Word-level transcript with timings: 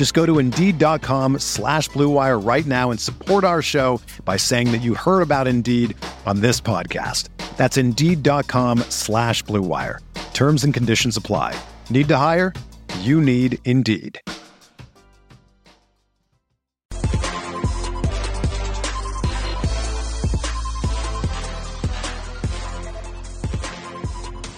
Just 0.00 0.14
go 0.14 0.24
to 0.24 0.38
Indeed.com 0.38 1.40
slash 1.40 1.90
BlueWire 1.90 2.42
right 2.42 2.64
now 2.64 2.90
and 2.90 2.98
support 2.98 3.44
our 3.44 3.60
show 3.60 4.00
by 4.24 4.38
saying 4.38 4.72
that 4.72 4.78
you 4.78 4.94
heard 4.94 5.20
about 5.20 5.46
Indeed 5.46 5.94
on 6.24 6.40
this 6.40 6.58
podcast. 6.58 7.28
That's 7.58 7.76
Indeed.com 7.76 8.78
slash 8.88 9.44
BlueWire. 9.44 9.98
Terms 10.32 10.64
and 10.64 10.72
conditions 10.72 11.18
apply. 11.18 11.54
Need 11.90 12.08
to 12.08 12.16
hire? 12.16 12.54
You 13.00 13.20
need 13.20 13.58
Indeed. 13.66 14.18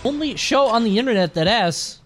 only 0.05 0.37
show 0.37 0.69
on 0.69 0.84
the 0.84 1.01
internet 1.01 1.34
that 1.34 1.49
asks, 1.49 2.01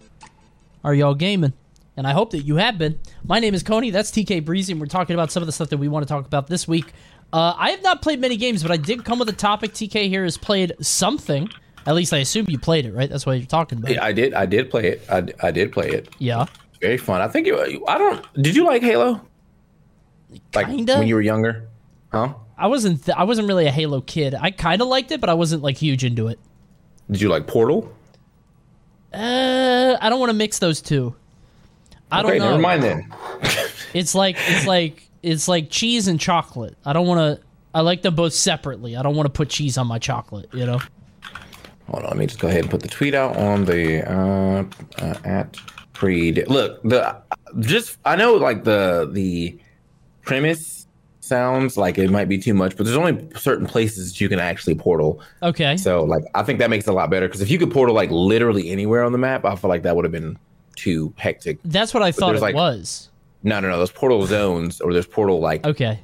Are 0.83 0.95
y'all 0.95 1.13
gaming? 1.13 1.53
And 1.95 2.07
I 2.07 2.13
hope 2.13 2.31
that 2.31 2.41
you 2.41 2.55
have 2.55 2.79
been. 2.79 2.99
My 3.23 3.39
name 3.39 3.53
is 3.53 3.63
Coney. 3.63 3.89
That's 3.89 4.11
TK 4.11 4.45
Breezy, 4.45 4.71
and 4.73 4.79
we're 4.79 4.87
talking 4.87 5.13
about 5.13 5.31
some 5.31 5.43
of 5.43 5.47
the 5.47 5.51
stuff 5.53 5.69
that 5.69 5.77
we 5.77 5.87
want 5.87 6.07
to 6.07 6.11
talk 6.11 6.25
about 6.25 6.47
this 6.47 6.67
week. 6.67 6.93
Uh, 7.33 7.53
I 7.57 7.71
have 7.71 7.83
not 7.83 8.01
played 8.01 8.19
many 8.19 8.37
games, 8.37 8.61
but 8.61 8.71
I 8.71 8.77
did 8.77 9.03
come 9.03 9.19
with 9.19 9.27
a 9.29 9.33
topic. 9.33 9.73
TK 9.73 10.07
here 10.07 10.23
has 10.23 10.37
played 10.37 10.73
something. 10.79 11.49
At 11.85 11.95
least 11.95 12.13
I 12.13 12.17
assume 12.17 12.45
you 12.49 12.59
played 12.59 12.85
it, 12.85 12.93
right? 12.93 13.09
That's 13.09 13.25
what 13.25 13.37
you're 13.37 13.45
talking 13.45 13.79
about. 13.79 13.91
Yeah, 13.91 14.03
I 14.03 14.13
did. 14.13 14.33
I 14.33 14.45
did 14.45 14.69
play 14.69 14.87
it. 14.91 15.05
I, 15.09 15.25
I 15.41 15.51
did 15.51 15.71
play 15.71 15.89
it. 15.89 16.09
Yeah. 16.19 16.45
Very 16.81 16.97
fun. 16.97 17.21
I 17.21 17.27
think 17.27 17.47
you. 17.47 17.85
I 17.87 17.97
don't. 17.97 18.25
Did 18.41 18.55
you 18.55 18.65
like 18.65 18.81
Halo? 18.81 19.21
Like 20.53 20.67
Kinda. 20.67 20.97
when 20.99 21.07
you 21.07 21.15
were 21.15 21.21
younger, 21.21 21.67
huh? 22.11 22.33
I 22.57 22.67
wasn't. 22.67 23.05
Th- 23.05 23.17
I 23.17 23.23
wasn't 23.23 23.47
really 23.47 23.65
a 23.67 23.71
Halo 23.71 24.01
kid. 24.01 24.35
I 24.35 24.51
kind 24.51 24.81
of 24.81 24.87
liked 24.87 25.11
it, 25.11 25.21
but 25.21 25.29
I 25.29 25.33
wasn't 25.33 25.63
like 25.63 25.77
huge 25.77 26.03
into 26.03 26.27
it. 26.27 26.39
Did 27.09 27.21
you 27.21 27.29
like 27.29 27.47
Portal? 27.47 27.91
Uh, 29.13 29.97
I 29.99 30.09
don't 30.09 30.19
want 30.19 30.29
to 30.29 30.35
mix 30.35 30.59
those 30.59 30.81
two. 30.81 31.15
I 32.11 32.21
don't 32.21 32.37
know. 32.37 32.51
never 32.51 32.61
mind 32.61 32.83
then. 32.83 33.13
It's 33.93 34.13
like 34.13 34.35
it's 34.47 34.67
like 34.67 35.07
it's 35.23 35.47
like 35.47 35.69
cheese 35.69 36.07
and 36.07 36.19
chocolate. 36.19 36.77
I 36.85 36.93
don't 36.93 37.07
want 37.07 37.39
to. 37.39 37.45
I 37.73 37.81
like 37.81 38.01
them 38.01 38.15
both 38.15 38.33
separately. 38.33 38.95
I 38.95 39.01
don't 39.01 39.15
want 39.15 39.27
to 39.27 39.31
put 39.31 39.49
cheese 39.49 39.77
on 39.77 39.87
my 39.87 39.97
chocolate. 39.97 40.49
You 40.53 40.65
know. 40.65 40.79
Hold 41.89 42.03
on, 42.03 42.09
let 42.09 42.17
me 42.17 42.27
just 42.27 42.39
go 42.39 42.49
ahead 42.49 42.61
and 42.61 42.69
put 42.69 42.81
the 42.81 42.89
tweet 42.89 43.15
out 43.15 43.37
on 43.37 43.65
the 43.65 44.03
uh, 44.11 44.65
uh 45.01 45.15
at 45.23 45.57
pre. 45.93 46.31
Look, 46.33 46.83
the 46.83 47.21
just 47.59 47.97
I 48.05 48.15
know 48.15 48.33
like 48.35 48.65
the 48.65 49.09
the 49.11 49.57
premise 50.23 50.85
sounds 51.21 51.77
like 51.77 51.97
it 51.97 52.09
might 52.09 52.29
be 52.29 52.37
too 52.37 52.53
much, 52.53 52.75
but 52.75 52.85
there's 52.85 52.97
only 52.97 53.27
certain 53.35 53.65
places 53.65 54.11
that 54.11 54.21
you 54.21 54.29
can 54.29 54.39
actually 54.39 54.75
portal. 54.75 55.21
Okay. 55.41 55.77
So 55.77 56.03
like 56.03 56.23
I 56.35 56.43
think 56.43 56.59
that 56.59 56.69
makes 56.69 56.87
it 56.87 56.91
a 56.91 56.93
lot 56.93 57.09
better 57.09 57.27
because 57.27 57.41
if 57.41 57.49
you 57.49 57.57
could 57.57 57.71
portal 57.71 57.95
like 57.95 58.11
literally 58.11 58.69
anywhere 58.69 59.03
on 59.03 59.11
the 59.11 59.17
map, 59.17 59.45
I 59.45 59.55
feel 59.55 59.69
like 59.69 59.83
that 59.83 59.95
would 59.95 60.05
have 60.05 60.11
been 60.11 60.37
too 60.77 61.13
hectic. 61.17 61.57
That's 61.65 61.93
what 61.93 62.03
I 62.03 62.11
thought 62.11 62.35
it 62.35 62.41
like- 62.41 62.55
was. 62.55 63.09
No, 63.43 63.59
no, 63.59 63.69
no. 63.69 63.77
Those 63.77 63.91
portal 63.91 64.25
zones 64.25 64.79
or 64.81 64.93
there's 64.93 65.05
portal 65.07 65.39
like 65.39 65.65
Okay. 65.65 65.99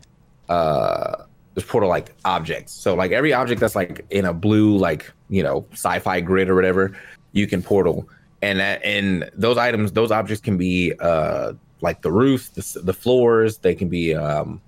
uh 0.49 1.23
there's 1.55 1.65
portal 1.67 1.89
like 1.89 2.13
objects. 2.25 2.73
So 2.73 2.95
like 2.95 3.11
every 3.11 3.33
object 3.33 3.61
that's 3.61 3.75
like 3.75 4.05
in 4.09 4.25
a 4.25 4.33
blue 4.33 4.75
like 4.77 5.11
you 5.29 5.43
know 5.43 5.65
sci-fi 5.71 6.19
grid 6.21 6.49
or 6.49 6.55
whatever, 6.55 6.97
you 7.31 7.47
can 7.47 7.61
portal. 7.61 8.07
And 8.41 8.59
that 8.59 8.83
and 8.83 9.29
those 9.35 9.57
items, 9.57 9.91
those 9.93 10.11
objects 10.11 10.41
can 10.41 10.57
be 10.57 10.93
uh 10.99 11.53
like 11.81 12.01
the 12.01 12.11
roofs, 12.11 12.49
the, 12.49 12.81
the 12.81 12.93
floors. 12.93 13.57
They 13.59 13.75
can 13.75 13.87
be 13.89 14.13
um 14.15 14.61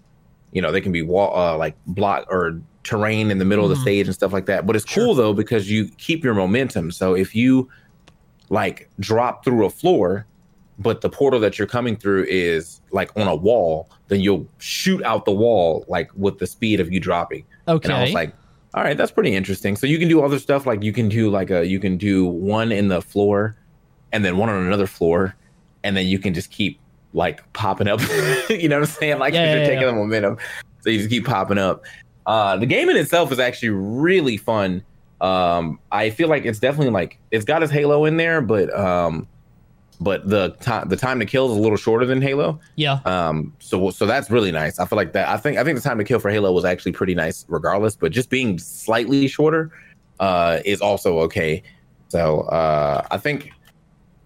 you 0.51 0.61
know 0.61 0.71
they 0.71 0.81
can 0.81 0.91
be 0.91 1.01
wall 1.01 1.35
uh, 1.37 1.57
like 1.57 1.75
block 1.87 2.25
or 2.29 2.59
terrain 2.83 3.31
in 3.31 3.39
the 3.39 3.45
middle 3.45 3.63
of 3.65 3.69
the 3.69 3.75
stage 3.77 4.05
and 4.07 4.13
stuff 4.13 4.31
like 4.33 4.45
that. 4.47 4.65
But 4.65 4.75
it's 4.75 4.85
cool 4.85 5.13
though 5.15 5.33
because 5.33 5.69
you 5.69 5.87
keep 5.97 6.23
your 6.23 6.33
momentum. 6.33 6.91
So 6.91 7.13
if 7.15 7.35
you 7.35 7.69
like 8.49 8.89
drop 8.99 9.43
through 9.43 9.65
a 9.65 9.69
floor 9.69 10.25
but 10.79 11.01
the 11.01 11.09
portal 11.09 11.39
that 11.39 11.57
you're 11.57 11.67
coming 11.67 11.95
through 11.95 12.25
is 12.27 12.81
like 12.91 13.15
on 13.15 13.27
a 13.27 13.35
wall, 13.35 13.89
then 14.07 14.19
you'll 14.19 14.47
shoot 14.57 15.01
out 15.03 15.25
the 15.25 15.31
wall 15.31 15.85
like 15.87 16.09
with 16.15 16.39
the 16.39 16.47
speed 16.47 16.79
of 16.79 16.91
you 16.91 16.99
dropping. 16.99 17.45
Okay. 17.67 17.87
And 17.87 17.97
I 17.97 18.01
was 18.03 18.13
like, 18.13 18.33
all 18.73 18.83
right, 18.83 18.97
that's 18.97 19.11
pretty 19.11 19.33
interesting. 19.33 19.77
So 19.77 19.87
you 19.87 19.97
can 19.97 20.09
do 20.09 20.21
other 20.21 20.37
stuff 20.37 20.65
like 20.65 20.83
you 20.83 20.91
can 20.91 21.07
do 21.07 21.29
like 21.29 21.49
a 21.49 21.65
you 21.65 21.79
can 21.79 21.97
do 21.97 22.25
one 22.25 22.71
in 22.71 22.89
the 22.89 23.01
floor 23.01 23.55
and 24.11 24.25
then 24.25 24.37
one 24.37 24.49
on 24.49 24.65
another 24.65 24.87
floor, 24.87 25.35
and 25.83 25.95
then 25.95 26.07
you 26.07 26.19
can 26.19 26.33
just 26.33 26.51
keep 26.51 26.79
like 27.13 27.41
popping 27.53 27.87
up. 27.87 28.01
you 28.49 28.67
know 28.67 28.79
what 28.79 28.89
I'm 28.89 28.93
saying? 28.93 29.19
Like 29.19 29.33
Yeah, 29.33 29.53
you're 29.53 29.61
yeah, 29.61 29.67
taking 29.67 29.81
yeah. 29.81 29.87
the 29.87 29.93
momentum. 29.93 30.37
So 30.81 30.89
you 30.89 30.97
just 30.99 31.09
keep 31.09 31.25
popping 31.25 31.57
up. 31.57 31.83
Uh 32.25 32.57
the 32.57 32.65
game 32.65 32.89
in 32.89 32.97
itself 32.97 33.31
is 33.31 33.39
actually 33.39 33.69
really 33.69 34.35
fun. 34.35 34.83
Um 35.21 35.79
I 35.91 36.09
feel 36.09 36.27
like 36.27 36.45
it's 36.45 36.59
definitely 36.59 36.91
like 36.91 37.19
it's 37.31 37.45
got 37.45 37.63
its 37.63 37.71
Halo 37.71 38.05
in 38.05 38.17
there, 38.17 38.41
but 38.41 38.73
um 38.77 39.27
but 40.01 40.27
the 40.29 40.49
time 40.59 40.89
the 40.89 40.97
time 40.97 41.19
to 41.19 41.25
kill 41.25 41.49
is 41.51 41.57
a 41.57 41.61
little 41.61 41.77
shorter 41.77 42.05
than 42.05 42.21
Halo. 42.21 42.59
yeah. 42.75 42.99
Um, 43.05 43.53
so 43.59 43.89
so 43.91 44.05
that's 44.05 44.29
really 44.29 44.51
nice. 44.51 44.77
I 44.77 44.85
feel 44.85 44.97
like 44.97 45.13
that. 45.13 45.29
I 45.29 45.37
think 45.37 45.57
I 45.57 45.63
think 45.63 45.77
the 45.77 45.81
time 45.87 45.97
to 45.99 46.03
kill 46.03 46.19
for 46.19 46.29
Halo 46.29 46.51
was 46.51 46.65
actually 46.65 46.91
pretty 46.91 47.15
nice, 47.15 47.45
regardless. 47.47 47.95
But 47.95 48.11
just 48.11 48.29
being 48.29 48.59
slightly 48.59 49.27
shorter 49.29 49.71
uh, 50.19 50.59
is 50.65 50.81
also 50.81 51.19
okay. 51.19 51.63
So 52.09 52.41
uh, 52.41 53.07
I 53.09 53.17
think 53.17 53.51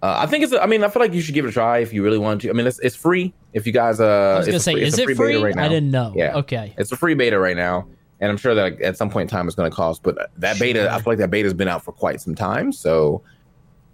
uh, 0.02 0.16
I 0.20 0.26
think 0.26 0.44
it's. 0.44 0.54
I 0.54 0.66
mean, 0.66 0.84
I 0.84 0.90
feel 0.90 1.02
like 1.02 1.14
you 1.14 1.22
should 1.22 1.36
give 1.36 1.46
it 1.46 1.50
a 1.50 1.52
try 1.52 1.80
if 1.80 1.94
you 1.94 2.04
really 2.04 2.18
want 2.18 2.42
to. 2.42 2.50
I 2.50 2.54
mean, 2.54 2.66
it's 2.66 2.80
it's 2.80 2.96
free. 2.96 3.32
If 3.54 3.68
you 3.68 3.74
guys, 3.74 4.00
uh, 4.00 4.06
I 4.06 4.38
was 4.38 4.46
gonna 4.48 4.56
it's 4.56 4.66
say, 4.66 4.74
free- 4.74 4.84
is 4.84 4.98
a 4.98 5.04
it 5.04 5.08
beta 5.08 5.18
free? 5.18 5.36
right 5.36 5.56
now. 5.56 5.66
I 5.66 5.68
didn't 5.68 5.92
know. 5.92 6.14
Yeah. 6.16 6.38
Okay. 6.38 6.74
It's 6.78 6.92
a 6.92 6.98
free 6.98 7.14
beta 7.14 7.38
right 7.40 7.58
now, 7.58 7.88
and 8.20 8.30
I'm 8.32 8.38
sure 8.38 8.54
that 8.56 8.82
at 8.82 8.98
some 8.98 9.10
point 9.10 9.32
in 9.32 9.36
time 9.36 9.48
it's 9.48 9.56
going 9.56 9.70
to 9.70 9.76
cost. 9.76 10.04
But 10.04 10.32
that 10.38 10.60
beta, 10.60 10.92
I 10.92 10.96
feel 10.96 11.12
like 11.12 11.20
that 11.20 11.32
beta's 11.32 11.54
been 11.54 11.68
out 11.68 11.84
for 11.84 11.92
quite 11.92 12.22
some 12.22 12.36
time. 12.36 12.72
So, 12.72 13.22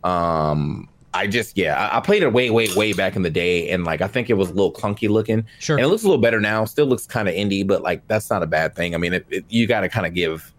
um, 0.04 0.90
I 1.14 1.28
just 1.28 1.58
yeah, 1.58 1.90
I, 1.90 1.98
I 1.98 2.02
played 2.02 2.24
it 2.24 2.34
way, 2.34 2.50
way, 2.50 2.68
way 2.76 2.92
back 2.92 3.16
in 3.16 3.22
the 3.22 3.30
day, 3.30 3.70
and 3.70 3.86
like 3.86 4.02
I 4.02 4.08
think 4.08 4.30
it 4.30 4.34
was 4.34 4.50
a 4.50 4.54
little 4.54 4.74
clunky 4.74 5.10
looking. 5.10 5.46
Sure. 5.60 5.78
And 5.78 5.86
it 5.86 5.88
looks 5.88 6.04
a 6.04 6.08
little 6.08 6.22
better 6.22 6.42
now. 6.42 6.66
Still 6.66 6.88
looks 6.88 7.06
kind 7.08 7.30
of 7.30 7.36
indie, 7.36 7.66
but 7.66 7.82
like 7.82 8.06
that's 8.08 8.30
not 8.30 8.44
a 8.44 8.48
bad 8.48 8.76
thing. 8.76 8.94
I 8.94 8.98
mean, 8.98 9.14
it, 9.14 9.26
it, 9.30 9.46
you 9.50 9.66
got 9.68 9.82
to 9.82 9.90
kind 9.90 10.06
of 10.06 10.14
give 10.14 10.54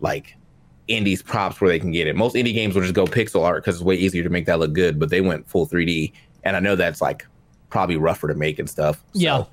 like 0.00 0.36
indies 0.88 1.22
props 1.22 1.60
where 1.60 1.70
they 1.70 1.78
can 1.78 1.92
get 1.92 2.06
it. 2.06 2.16
Most 2.16 2.34
indie 2.34 2.52
games 2.52 2.74
will 2.74 2.82
just 2.82 2.94
go 2.94 3.06
pixel 3.06 3.42
art 3.44 3.62
because 3.62 3.76
it's 3.76 3.84
way 3.84 3.94
easier 3.94 4.22
to 4.22 4.28
make 4.28 4.46
that 4.46 4.58
look 4.58 4.72
good, 4.72 4.98
but 4.98 5.10
they 5.10 5.20
went 5.20 5.48
full 5.48 5.66
3D, 5.66 6.12
and 6.42 6.56
I 6.56 6.60
know 6.60 6.76
that's 6.76 7.00
like 7.00 7.26
probably 7.70 7.96
rougher 7.96 8.28
to 8.28 8.34
make 8.34 8.58
and 8.58 8.68
stuff. 8.68 8.96
So, 9.14 9.20
Yeah. 9.20 9.44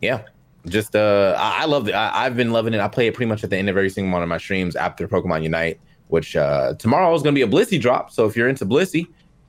yeah. 0.00 0.22
Just 0.68 0.94
uh, 0.96 1.34
I, 1.38 1.62
I 1.62 1.64
love 1.66 1.88
it. 1.88 1.92
I, 1.92 2.26
I've 2.26 2.36
been 2.36 2.52
loving 2.52 2.74
it. 2.74 2.80
I 2.80 2.88
play 2.88 3.06
it 3.06 3.14
pretty 3.14 3.28
much 3.28 3.42
at 3.44 3.50
the 3.50 3.56
end 3.56 3.68
of 3.68 3.76
every 3.76 3.90
single 3.90 4.12
one 4.12 4.22
of 4.22 4.28
my 4.28 4.38
streams 4.38 4.76
after 4.76 5.08
Pokemon 5.08 5.42
Unite, 5.42 5.80
which 6.08 6.36
uh 6.36 6.74
tomorrow 6.78 7.14
is 7.14 7.22
gonna 7.22 7.34
be 7.34 7.42
a 7.42 7.46
Blissey 7.48 7.80
drop. 7.80 8.10
So 8.10 8.26
if 8.26 8.36
you're 8.36 8.48
into 8.48 8.64
Blissey, 8.66 9.06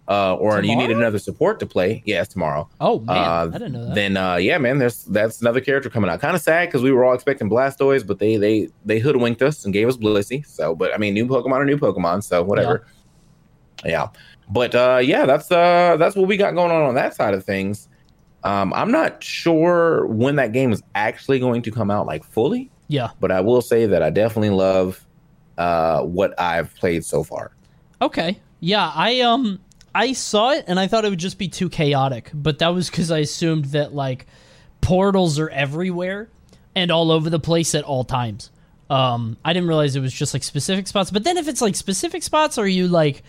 uh, 0.07 0.33
or 0.36 0.56
you 0.63 0.75
need 0.75 0.89
another 0.98 1.19
support 1.19 1.60
to 1.60 1.66
play, 1.68 2.01
yeah, 2.06 2.21
it's 2.21 2.33
tomorrow. 2.33 2.68
oh 2.81 3.00
man, 3.01 3.16
Uh, 3.18 3.50
I 3.54 3.57
didn't 3.60 3.74
know 3.74 3.86
that. 3.86 3.95
Then 3.95 4.18
uh, 4.18 4.38
yeah, 4.38 4.57
man, 4.57 4.77
there's 4.80 5.04
that's 5.06 5.42
another 5.42 5.62
character 5.62 5.89
coming 5.89 6.10
out. 6.10 6.19
Kind 6.19 6.36
of 6.36 6.42
sad 6.42 6.68
because 6.68 6.81
we 6.81 6.92
were 6.92 7.04
all 7.06 7.13
expecting 7.13 7.50
Blastoise, 7.50 8.07
but 8.07 8.18
they 8.19 8.38
they 8.38 8.69
they 8.86 9.00
hoodwinked 9.00 9.42
us 9.42 9.65
and 9.65 9.74
gave 9.74 9.88
us 9.88 9.98
Blissey. 9.98 10.45
So, 10.45 10.74
but 10.75 10.94
I 10.94 10.98
mean, 10.98 11.13
new 11.13 11.25
Pokemon 11.27 11.57
are 11.57 11.65
new 11.65 11.77
Pokemon, 11.77 12.24
so 12.24 12.42
whatever. 12.44 12.86
Yeah, 13.86 14.07
but 14.50 14.74
uh, 14.75 15.00
yeah, 15.04 15.25
that's 15.25 15.51
uh 15.51 15.95
that's 16.00 16.15
what 16.15 16.27
we 16.27 16.38
got 16.38 16.56
going 16.56 16.72
on 16.72 16.81
on 16.83 16.95
that 16.95 17.13
side 17.15 17.33
of 17.33 17.44
things. 17.45 17.88
Um, 18.44 18.74
I'm 18.74 18.91
not 18.91 19.24
sure 19.24 20.06
when 20.07 20.38
that 20.38 20.53
game 20.53 20.71
is 20.71 20.81
actually 20.95 21.39
going 21.39 21.62
to 21.63 21.71
come 21.71 21.91
out 21.91 22.07
like 22.07 22.24
fully, 22.24 22.69
yeah. 22.88 23.09
but 23.19 23.31
I 23.31 23.41
will 23.41 23.62
say 23.62 23.86
that 23.86 24.01
I 24.01 24.09
definitely 24.09 24.51
love 24.51 25.06
uh 25.57 26.03
what 26.03 26.39
I've 26.39 26.74
played 26.75 27.03
so 27.03 27.24
far. 27.24 27.51
Okay. 28.01 28.39
Yeah, 28.62 28.91
I 28.95 29.21
um 29.21 29.59
I 29.94 30.13
saw 30.13 30.51
it 30.51 30.65
and 30.68 30.80
I 30.80 30.88
thought 30.88 31.03
it 31.03 31.09
would 31.09 31.19
just 31.19 31.38
be 31.38 31.50
too 31.50 31.69
chaotic, 31.69 32.31
but 32.33 32.59
that 32.59 32.69
was 32.69 32.89
cuz 32.89 33.12
I 33.12 33.19
assumed 33.19 33.65
that 33.65 33.94
like 33.94 34.25
portals 34.81 35.38
are 35.38 35.50
everywhere 35.50 36.30
and 36.75 36.91
all 36.91 37.12
over 37.12 37.30
the 37.30 37.39
place 37.39 37.75
at 37.75 37.83
all 37.83 38.03
times. 38.03 38.51
Um, 38.89 39.38
I 39.45 39.53
didn't 39.53 39.68
realize 39.68 39.95
it 39.95 40.00
was 40.00 40.13
just 40.13 40.33
like 40.33 40.44
specific 40.44 40.88
spots. 40.88 41.12
But 41.12 41.24
then 41.24 41.38
if 41.38 41.47
it's 41.47 41.62
like 41.62 41.75
specific 41.75 42.24
spots, 42.24 42.57
are 42.57 42.68
you 42.68 42.88
like 42.88 43.24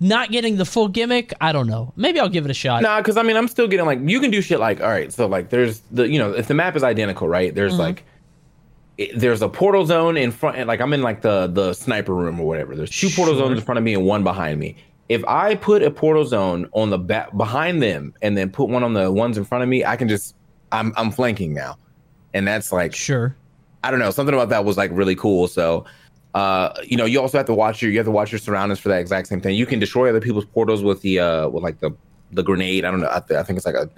not 0.00 0.30
getting 0.30 0.56
the 0.56 0.64
full 0.64 0.88
gimmick? 0.88 1.32
I 1.40 1.52
don't 1.52 1.66
know. 1.66 1.92
Maybe 1.96 2.20
I'll 2.20 2.28
give 2.28 2.44
it 2.44 2.50
a 2.50 2.54
shot. 2.54 2.82
Nah, 2.82 3.00
because 3.00 3.16
I 3.16 3.22
mean, 3.22 3.36
I'm 3.36 3.48
still 3.48 3.66
getting 3.68 3.86
like 3.86 4.00
you 4.04 4.20
can 4.20 4.30
do 4.30 4.40
shit 4.40 4.60
like 4.60 4.80
all 4.80 4.88
right. 4.88 5.12
So 5.12 5.26
like, 5.26 5.50
there's 5.50 5.80
the 5.90 6.08
you 6.08 6.18
know 6.18 6.32
if 6.32 6.46
the 6.48 6.54
map 6.54 6.76
is 6.76 6.82
identical, 6.82 7.28
right? 7.28 7.54
There's 7.54 7.72
Mm-hmm. 7.72 7.80
like 7.82 8.04
it, 8.96 9.18
there's 9.18 9.42
a 9.42 9.48
portal 9.48 9.86
zone 9.86 10.16
in 10.16 10.30
front, 10.32 10.56
and 10.56 10.66
like 10.68 10.80
I'm 10.80 10.92
in 10.92 11.02
like 11.02 11.22
the 11.22 11.46
the 11.46 11.72
sniper 11.74 12.14
room 12.14 12.40
or 12.40 12.46
whatever. 12.46 12.74
There's 12.76 12.90
two 12.90 13.10
portal 13.10 13.36
zones 13.36 13.58
in 13.58 13.64
front 13.64 13.78
of 13.78 13.84
me 13.84 13.94
and 13.94 14.04
one 14.04 14.24
behind 14.24 14.58
me. 14.58 14.76
If 15.08 15.24
I 15.26 15.54
put 15.54 15.82
a 15.82 15.90
portal 15.90 16.24
zone 16.26 16.68
on 16.72 16.90
the 16.90 16.98
back 16.98 17.34
behind 17.36 17.82
them 17.82 18.12
and 18.20 18.36
then 18.36 18.50
put 18.50 18.68
one 18.68 18.82
on 18.84 18.92
the 18.92 19.10
ones 19.10 19.38
in 19.38 19.44
front 19.44 19.62
of 19.62 19.68
me, 19.68 19.84
I 19.84 19.96
can 19.96 20.08
just 20.08 20.34
I'm 20.72 20.92
I'm 20.96 21.10
flanking 21.10 21.54
now, 21.54 21.76
and 22.34 22.46
that's 22.46 22.72
like 22.72 22.94
Sure. 22.94 23.34
I 23.84 23.90
don't 23.92 24.00
know 24.00 24.10
something 24.10 24.34
about 24.34 24.48
that 24.50 24.64
was 24.64 24.76
like 24.76 24.90
really 24.92 25.14
cool. 25.14 25.46
So, 25.46 25.84
uh, 26.38 26.72
you 26.84 26.96
know, 26.96 27.04
you 27.04 27.20
also 27.20 27.36
have 27.36 27.46
to 27.46 27.54
watch 27.54 27.82
your 27.82 27.90
you 27.90 27.98
have 27.98 28.06
to 28.06 28.12
watch 28.12 28.30
your 28.30 28.38
surroundings 28.38 28.78
for 28.78 28.88
that 28.90 29.00
exact 29.00 29.26
same 29.26 29.40
thing. 29.40 29.56
You 29.56 29.66
can 29.66 29.80
destroy 29.80 30.08
other 30.08 30.20
people's 30.20 30.44
portals 30.44 30.84
with 30.84 31.02
the 31.02 31.18
uh 31.18 31.48
with 31.48 31.64
like 31.64 31.80
the 31.80 31.90
the 32.30 32.44
grenade. 32.44 32.84
I 32.84 32.92
don't 32.92 33.00
know. 33.00 33.10
I, 33.10 33.20
th- 33.26 33.38
I 33.40 33.42
think 33.42 33.56
it's 33.56 33.66
like 33.66 33.74
a 33.74 33.90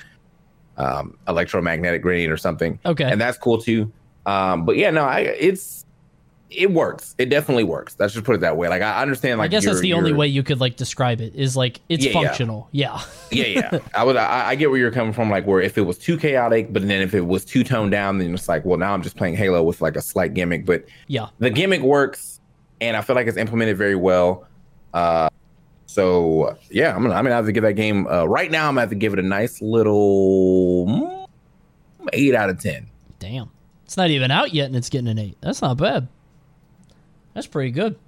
um 0.83 1.19
electromagnetic 1.29 2.01
grenade 2.01 2.31
or 2.31 2.39
something. 2.39 2.79
Okay. 2.87 3.05
and 3.05 3.21
that's 3.21 3.37
cool 3.37 3.59
too. 3.61 3.93
Um, 4.25 4.65
but 4.65 4.77
yeah, 4.77 4.91
no, 4.91 5.05
I 5.05 5.21
it's 5.21 5.80
it 6.51 6.71
works. 6.73 7.15
It 7.19 7.27
definitely 7.31 7.65
works. 7.65 7.95
Let's 7.99 8.13
just 8.13 8.27
put 8.27 8.35
it 8.35 8.41
that 8.41 8.57
way. 8.57 8.69
Like 8.69 8.83
I 8.83 9.01
understand. 9.03 9.39
Like 9.39 9.47
I 9.47 9.49
guess 9.49 9.65
that's 9.65 9.81
the 9.81 9.93
only 9.93 10.13
way 10.13 10.27
you 10.27 10.43
could 10.43 10.61
like 10.61 10.77
describe 10.77 11.21
it 11.21 11.35
is 11.35 11.57
like 11.57 11.81
it's 11.89 12.05
Yeah, 12.05 12.11
yeah. 12.13 12.23
functional. 12.27 12.69
Yeah. 12.73 13.01
yeah, 13.31 13.45
yeah. 13.47 13.79
I 13.95 14.03
would. 14.05 14.17
I, 14.17 14.49
I 14.51 14.55
get 14.57 14.71
where 14.71 14.79
you're 14.79 14.91
coming 14.91 15.13
from. 15.13 15.31
Like 15.31 15.47
where 15.47 15.61
if 15.61 15.79
it 15.79 15.83
was 15.83 15.97
too 15.99 16.19
chaotic, 16.19 16.73
but 16.73 16.87
then 16.87 17.03
if 17.03 17.15
it 17.15 17.27
was 17.27 17.45
too 17.45 17.63
toned 17.65 17.93
down, 17.93 18.19
then 18.19 18.35
it's 18.35 18.49
like, 18.49 18.65
well, 18.65 18.79
now 18.79 18.93
I'm 18.95 19.03
just 19.03 19.17
playing 19.17 19.37
Halo 19.37 19.63
with 19.63 19.81
like 19.81 19.97
a 19.97 20.03
slight 20.03 20.35
gimmick. 20.35 20.67
But 20.67 20.87
Yeah. 21.07 21.29
the 21.39 21.51
gimmick 21.51 21.83
works, 21.83 22.41
and 22.81 22.97
I 22.97 23.01
feel 23.03 23.15
like 23.17 23.27
it's 23.29 23.37
implemented 23.37 23.77
very 23.77 23.97
well. 23.97 24.47
Uh, 24.93 25.29
so 25.87 26.57
yeah, 26.71 26.95
I'm 26.95 27.03
gonna 27.03 27.15
I'm 27.15 27.25
gonna 27.25 27.35
have 27.37 27.47
to 27.47 27.53
give 27.53 27.63
that 27.63 27.75
game. 27.75 28.07
Uh, 28.07 28.25
right 28.25 28.51
now, 28.51 28.67
I'm 28.69 28.73
gonna 28.75 28.81
have 28.83 28.91
to 28.91 28.97
give 28.97 29.13
it 29.13 29.19
a 29.19 29.23
nice 29.23 29.61
little 29.63 30.87
mm, 30.87 31.27
eight 32.13 32.35
out 32.35 32.51
of 32.51 32.61
ten. 32.61 32.89
Damn. 33.19 33.51
It's 33.85 33.97
not 33.97 34.11
even 34.11 34.31
out 34.31 34.55
yet 34.55 34.67
and 34.67 34.77
it's 34.77 34.89
getting 34.89 35.09
an 35.09 35.19
8. 35.19 35.37
That's 35.41 35.61
not 35.63 35.77
bad. 35.77 36.07
That's 37.41 37.47
pretty 37.47 37.71
good. 37.71 37.99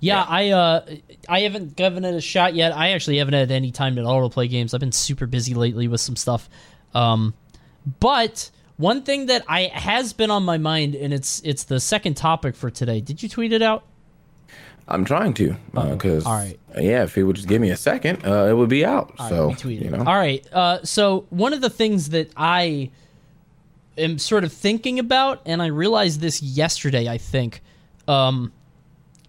Yeah, 0.00 0.16
Yeah. 0.16 0.26
I 0.28 0.50
uh 0.50 0.86
I 1.28 1.40
haven't 1.42 1.76
given 1.76 2.04
it 2.04 2.16
a 2.16 2.20
shot 2.20 2.54
yet. 2.54 2.76
I 2.76 2.90
actually 2.90 3.18
haven't 3.18 3.34
had 3.34 3.52
any 3.52 3.70
time 3.70 3.96
at 3.96 4.04
all 4.04 4.28
to 4.28 4.32
play 4.32 4.48
games. 4.48 4.74
I've 4.74 4.80
been 4.80 4.90
super 4.90 5.26
busy 5.26 5.54
lately 5.54 5.86
with 5.86 6.00
some 6.00 6.16
stuff. 6.16 6.50
Um 6.94 7.34
but 8.00 8.50
one 8.76 9.02
thing 9.02 9.26
that 9.26 9.44
I 9.46 9.70
has 9.72 10.12
been 10.12 10.32
on 10.32 10.42
my 10.42 10.58
mind 10.58 10.96
and 10.96 11.14
it's 11.14 11.40
it's 11.44 11.62
the 11.62 11.78
second 11.78 12.16
topic 12.16 12.56
for 12.56 12.70
today. 12.70 13.00
Did 13.00 13.22
you 13.22 13.28
tweet 13.28 13.52
it 13.52 13.62
out? 13.62 13.84
I'm 14.88 15.04
trying 15.04 15.32
to 15.34 15.54
because 15.72 16.26
all 16.26 16.32
right. 16.34 16.58
yeah, 16.76 17.04
if 17.04 17.14
he 17.14 17.22
would 17.22 17.36
just 17.36 17.46
give 17.46 17.60
me 17.60 17.70
a 17.70 17.76
second, 17.76 18.26
uh, 18.26 18.46
it 18.46 18.54
would 18.54 18.68
be 18.68 18.84
out. 18.84 19.14
All 19.18 19.26
right, 19.26 19.28
so 19.30 19.54
tweet 19.62 19.80
you 19.80 19.90
know, 19.90 19.98
All 19.98 20.16
right. 20.16 20.44
Uh, 20.52 20.82
so 20.82 21.26
one 21.30 21.52
of 21.52 21.60
the 21.60 21.70
things 21.70 22.10
that 22.10 22.30
I 22.36 22.90
am 23.98 24.18
sort 24.18 24.44
of 24.44 24.52
thinking 24.52 24.98
about, 24.98 25.40
and 25.46 25.62
I 25.62 25.66
realized 25.66 26.20
this 26.20 26.42
yesterday, 26.42 27.08
I 27.08 27.18
think, 27.18 27.62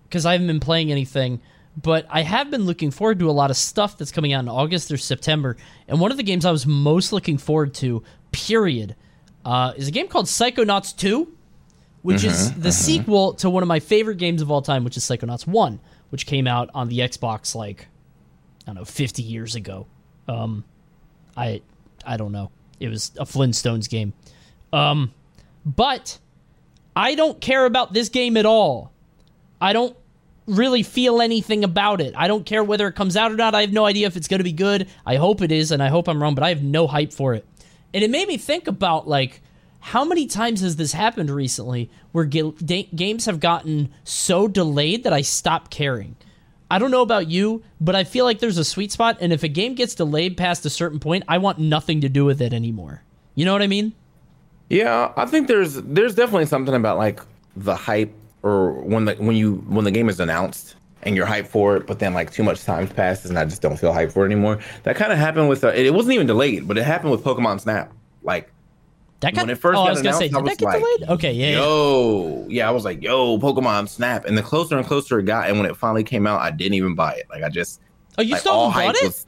because 0.08 0.26
I 0.26 0.34
haven't 0.34 0.48
been 0.48 0.60
playing 0.60 0.92
anything, 0.92 1.42
but 1.82 2.06
I 2.10 2.22
have 2.22 2.50
been 2.50 2.66
looking 2.66 2.92
forward 2.92 3.20
to 3.20 3.30
a 3.30 3.32
lot 3.32 3.52
of 3.52 3.58
stuff 3.58 3.98
that's 3.98 4.12
coming 4.12 4.34
out 4.34 4.44
in 4.44 4.50
August 4.50 4.92
or 4.92 4.98
September. 4.98 5.58
And 5.88 6.00
one 6.00 6.12
of 6.12 6.18
the 6.18 6.24
games 6.24 6.46
I 6.46 6.52
was 6.52 6.66
most 6.66 7.14
looking 7.14 7.38
forward 7.38 7.74
to, 7.76 8.04
period, 8.32 8.96
uh, 9.46 9.74
is 9.76 9.88
a 9.88 9.92
game 9.92 10.08
called 10.08 10.26
Psychonauts 10.26 10.96
2 10.98 11.34
which 12.08 12.24
is 12.24 12.54
the 12.54 12.72
sequel 12.72 13.34
to 13.34 13.50
one 13.50 13.64
of 13.64 13.68
my 13.68 13.82
favorite 13.82 14.18
games 14.18 14.42
of 14.42 14.50
all 14.50 14.62
time, 14.62 14.86
which 14.86 14.96
is 14.96 15.04
Psychonauts 15.04 15.46
1, 15.46 15.78
which 16.10 16.26
came 16.26 16.48
out 16.48 16.70
on 16.74 16.88
the 16.88 17.00
Xbox 17.00 17.54
like 17.54 17.88
I 18.64 18.68
don't 18.68 18.76
know, 18.76 18.86
50 18.86 19.24
years 19.24 19.56
ago. 19.56 19.88
Um 20.28 20.64
I 21.36 21.62
I 22.06 22.16
don't 22.16 22.32
know. 22.32 22.50
It 22.80 22.88
was 22.88 23.12
a 23.18 23.26
Flintstones 23.26 23.90
game. 23.90 24.14
Um 24.72 25.14
but 25.66 26.18
I 26.96 27.16
don't 27.16 27.42
care 27.42 27.66
about 27.66 27.92
this 27.92 28.08
game 28.08 28.38
at 28.38 28.46
all. 28.46 28.94
I 29.60 29.74
don't 29.74 29.96
really 30.46 30.84
feel 30.84 31.22
anything 31.22 31.64
about 31.64 32.00
it. 32.00 32.14
I 32.16 32.28
don't 32.28 32.46
care 32.46 32.64
whether 32.64 32.88
it 32.88 32.94
comes 32.94 33.18
out 33.18 33.32
or 33.32 33.36
not. 33.36 33.54
I 33.54 33.62
have 33.62 33.74
no 33.74 33.86
idea 33.86 34.08
if 34.08 34.16
it's 34.16 34.28
going 34.28 34.40
to 34.40 34.44
be 34.44 34.54
good. 34.54 34.88
I 35.06 35.18
hope 35.18 35.42
it 35.42 35.52
is 35.52 35.72
and 35.72 35.84
I 35.84 35.90
hope 35.90 36.08
I'm 36.08 36.22
wrong, 36.22 36.36
but 36.36 36.44
I 36.44 36.50
have 36.50 36.64
no 36.64 36.88
hype 36.88 37.12
for 37.12 37.34
it. 37.34 37.46
And 37.94 38.04
it 38.04 38.10
made 38.10 38.28
me 38.28 38.38
think 38.38 38.68
about 38.68 39.08
like 39.08 39.42
how 39.80 40.06
many 40.06 40.26
times 40.28 40.62
has 40.62 40.76
this 40.76 40.94
happened 40.94 41.30
recently 41.30 41.90
where 42.12 42.26
games 42.26 43.26
have 43.26 43.40
gotten 43.40 43.90
so 44.04 44.48
delayed 44.48 45.04
that 45.04 45.14
I 45.14 45.22
stop 45.22 45.70
caring? 45.70 46.16
I 46.70 46.80
don't 46.80 46.92
know 46.92 47.02
about 47.02 47.30
you, 47.30 47.64
but 47.80 47.96
I 47.96 48.04
feel 48.04 48.26
like 48.26 48.40
there's 48.40 48.58
a 48.58 48.66
sweet 48.66 48.92
spot, 48.92 49.20
and 49.22 49.32
if 49.32 49.44
a 49.44 49.48
game 49.48 49.74
gets 49.74 49.96
delayed 49.96 50.36
past 50.36 50.66
a 50.66 50.70
certain 50.70 51.00
point, 51.00 51.24
I 51.26 51.38
want 51.38 51.60
nothing 51.60 52.02
to 52.02 52.10
do 52.10 52.26
with 52.26 52.42
it 52.42 52.52
anymore. 52.52 53.04
You 53.36 53.46
know 53.46 53.54
what 53.54 53.62
I 53.62 53.68
mean? 53.68 53.94
Yeah, 54.70 55.14
I 55.16 55.26
think 55.26 55.48
there's 55.48 55.76
there's 55.76 56.16
definitely 56.16 56.48
something 56.48 56.76
about 56.76 56.98
like 56.98 57.22
the 57.56 57.76
hype 57.76 58.14
or 58.44 58.72
when 58.74 59.06
the 59.06 59.16
when 59.16 59.36
you 59.36 59.56
when 59.68 59.86
the 59.86 59.92
game 59.92 60.10
is 60.10 60.20
announced 60.20 60.76
and 61.04 61.16
you're 61.16 61.28
hyped 61.28 61.48
for 61.48 61.76
it, 61.78 61.88
but 61.88 62.00
then 62.00 62.14
like 62.14 62.32
too 62.32 62.44
much 62.44 62.64
time 62.64 62.88
passes 62.88 63.30
and 63.30 63.38
I 63.40 63.46
just 63.46 63.62
don't 63.62 63.78
feel 63.78 63.94
hyped 63.94 64.12
for 64.12 64.24
it 64.24 64.32
anymore. 64.32 64.60
That 64.84 64.96
kind 64.96 65.12
of 65.12 65.18
happened 65.18 65.50
with 65.50 65.64
uh, 65.64 65.70
it, 65.70 65.86
it 65.88 65.94
wasn't 65.94 66.16
even 66.16 66.28
delayed, 66.28 66.68
but 66.68 66.78
it 66.78 66.84
happened 66.84 67.12
with 67.12 67.24
Pokemon 67.24 67.60
Snap. 67.62 67.92
Like 68.24 68.52
That 69.22 69.34
got, 69.34 69.42
When 69.44 69.50
it 69.52 69.58
first 69.60 69.78
oh, 69.78 69.84
I 69.84 69.86
got 69.88 69.90
was 69.92 70.02
gonna 70.02 70.18
say, 70.18 70.28
announced, 70.28 70.36
I 70.36 70.54
did 70.54 70.60
that 70.60 70.66
was 70.66 70.74
get 70.80 70.82
like, 70.84 70.98
delayed? 71.00 71.10
Okay, 71.18 71.32
yeah, 71.34 71.50
yo, 71.60 72.46
yeah, 72.50 72.68
I 72.68 72.72
was 72.72 72.84
like, 72.86 73.02
yo, 73.02 73.38
Pokemon 73.40 73.90
Snap, 73.90 74.26
and 74.26 74.38
the 74.38 74.42
closer 74.44 74.78
and 74.78 74.86
closer 74.86 75.20
it 75.20 75.24
got, 75.24 75.50
and 75.50 75.58
when 75.60 75.70
it 75.70 75.76
finally 75.78 76.04
came 76.04 76.28
out, 76.28 76.42
I 76.42 76.52
didn't 76.52 76.74
even 76.76 76.96
buy 76.96 77.14
it. 77.14 77.26
Like 77.30 77.44
I 77.44 77.50
just 77.50 77.82
Oh, 78.18 78.22
you 78.24 78.32
like, 78.32 78.42
still 78.42 78.54
bought 78.72 78.96
it? 78.96 79.04
was- 79.04 79.26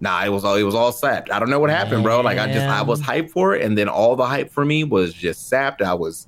nah, 0.00 0.24
it 0.24 0.28
was 0.30 0.44
all 0.44 0.56
it 0.56 0.62
was 0.64 0.74
all 0.74 0.92
sapped. 0.92 1.30
I 1.30 1.38
don't 1.38 1.48
know 1.50 1.60
what 1.60 1.70
happened, 1.70 2.02
bro. 2.02 2.20
Like 2.20 2.38
I 2.38 2.52
just 2.52 2.66
I 2.66 2.82
was 2.82 3.00
hyped 3.00 3.30
for 3.30 3.54
it, 3.54 3.62
and 3.62 3.78
then 3.78 3.88
all 3.88 4.16
the 4.16 4.26
hype 4.26 4.50
for 4.50 4.64
me 4.64 4.84
was 4.84 5.14
just 5.14 5.48
sapped. 5.48 5.80
I 5.80 5.94
was 5.94 6.26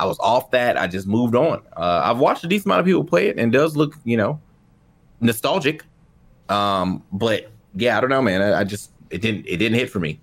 I 0.00 0.06
was 0.06 0.18
off 0.18 0.50
that. 0.52 0.78
I 0.78 0.86
just 0.86 1.06
moved 1.06 1.34
on. 1.34 1.60
Uh, 1.76 2.00
I've 2.04 2.18
watched 2.18 2.42
a 2.42 2.46
decent 2.48 2.66
amount 2.66 2.80
of 2.80 2.86
people 2.86 3.04
play 3.04 3.28
it, 3.28 3.38
and 3.38 3.54
it 3.54 3.58
does 3.58 3.76
look 3.76 3.94
you 4.04 4.16
know 4.16 4.40
nostalgic. 5.20 5.84
Um, 6.48 7.02
but 7.12 7.50
yeah, 7.74 7.98
I 7.98 8.00
don't 8.00 8.10
know, 8.10 8.22
man. 8.22 8.40
I, 8.40 8.60
I 8.60 8.64
just 8.64 8.90
it 9.10 9.20
didn't 9.20 9.46
it 9.46 9.58
didn't 9.58 9.78
hit 9.78 9.90
for 9.90 10.00
me. 10.00 10.18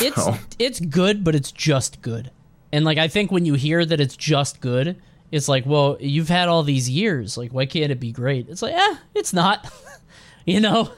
it's 0.00 0.28
it's 0.58 0.80
good, 0.80 1.22
but 1.22 1.34
it's 1.34 1.52
just 1.52 2.02
good. 2.02 2.30
And 2.72 2.84
like 2.84 2.98
I 2.98 3.06
think 3.08 3.30
when 3.30 3.44
you 3.44 3.54
hear 3.54 3.84
that 3.84 4.00
it's 4.00 4.16
just 4.16 4.60
good, 4.60 4.96
it's 5.30 5.48
like, 5.48 5.64
well, 5.64 5.96
you've 6.00 6.28
had 6.28 6.48
all 6.48 6.62
these 6.64 6.90
years. 6.90 7.38
Like, 7.38 7.52
why 7.52 7.66
can't 7.66 7.92
it 7.92 8.00
be 8.00 8.10
great? 8.12 8.48
It's 8.48 8.62
like, 8.62 8.74
eh, 8.74 8.96
it's 9.14 9.32
not. 9.32 9.72
you 10.44 10.60
know? 10.60 10.90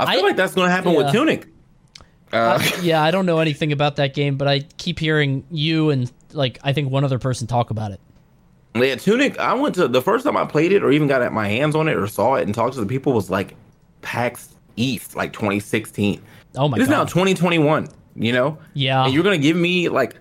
I 0.00 0.14
feel 0.14 0.24
I- 0.24 0.28
like 0.28 0.36
that's 0.36 0.54
going 0.54 0.68
to 0.68 0.72
happen 0.72 0.94
with. 0.94 1.12
Tunic. 1.12 1.48
Uh, 2.32 2.62
yeah, 2.82 3.02
I 3.02 3.12
don't 3.12 3.24
know 3.24 3.38
anything 3.38 3.70
about 3.72 3.96
that 3.96 4.12
game, 4.12 4.36
but 4.36 4.48
I 4.48 4.60
keep 4.78 4.98
hearing 4.98 5.44
you 5.50 5.90
and 5.90 6.10
like 6.36 6.58
I 6.62 6.72
think 6.72 6.90
one 6.90 7.04
other 7.04 7.18
person 7.18 7.46
talk 7.46 7.70
about 7.70 7.90
it. 7.92 8.00
Yeah, 8.74 8.96
Tunic. 8.96 9.38
I 9.38 9.54
went 9.54 9.74
to 9.76 9.88
the 9.88 10.02
first 10.02 10.24
time 10.24 10.36
I 10.36 10.44
played 10.44 10.70
it, 10.72 10.82
or 10.82 10.90
even 10.90 11.08
got 11.08 11.32
my 11.32 11.48
hands 11.48 11.74
on 11.74 11.88
it, 11.88 11.96
or 11.96 12.06
saw 12.06 12.34
it 12.34 12.42
and 12.42 12.54
talked 12.54 12.74
to 12.74 12.80
the 12.80 12.86
people 12.86 13.12
was 13.14 13.30
like 13.30 13.54
PAX 14.02 14.54
East, 14.76 15.16
like 15.16 15.32
2016. 15.32 16.20
Oh 16.56 16.68
my 16.68 16.76
god 16.76 16.80
it 16.80 16.82
is 16.84 16.88
now 16.88 17.04
2021. 17.04 17.88
You 18.14 18.32
know. 18.32 18.58
Yeah. 18.74 19.04
And 19.04 19.14
you're 19.14 19.24
gonna 19.24 19.38
give 19.38 19.56
me 19.56 19.88
like 19.88 20.16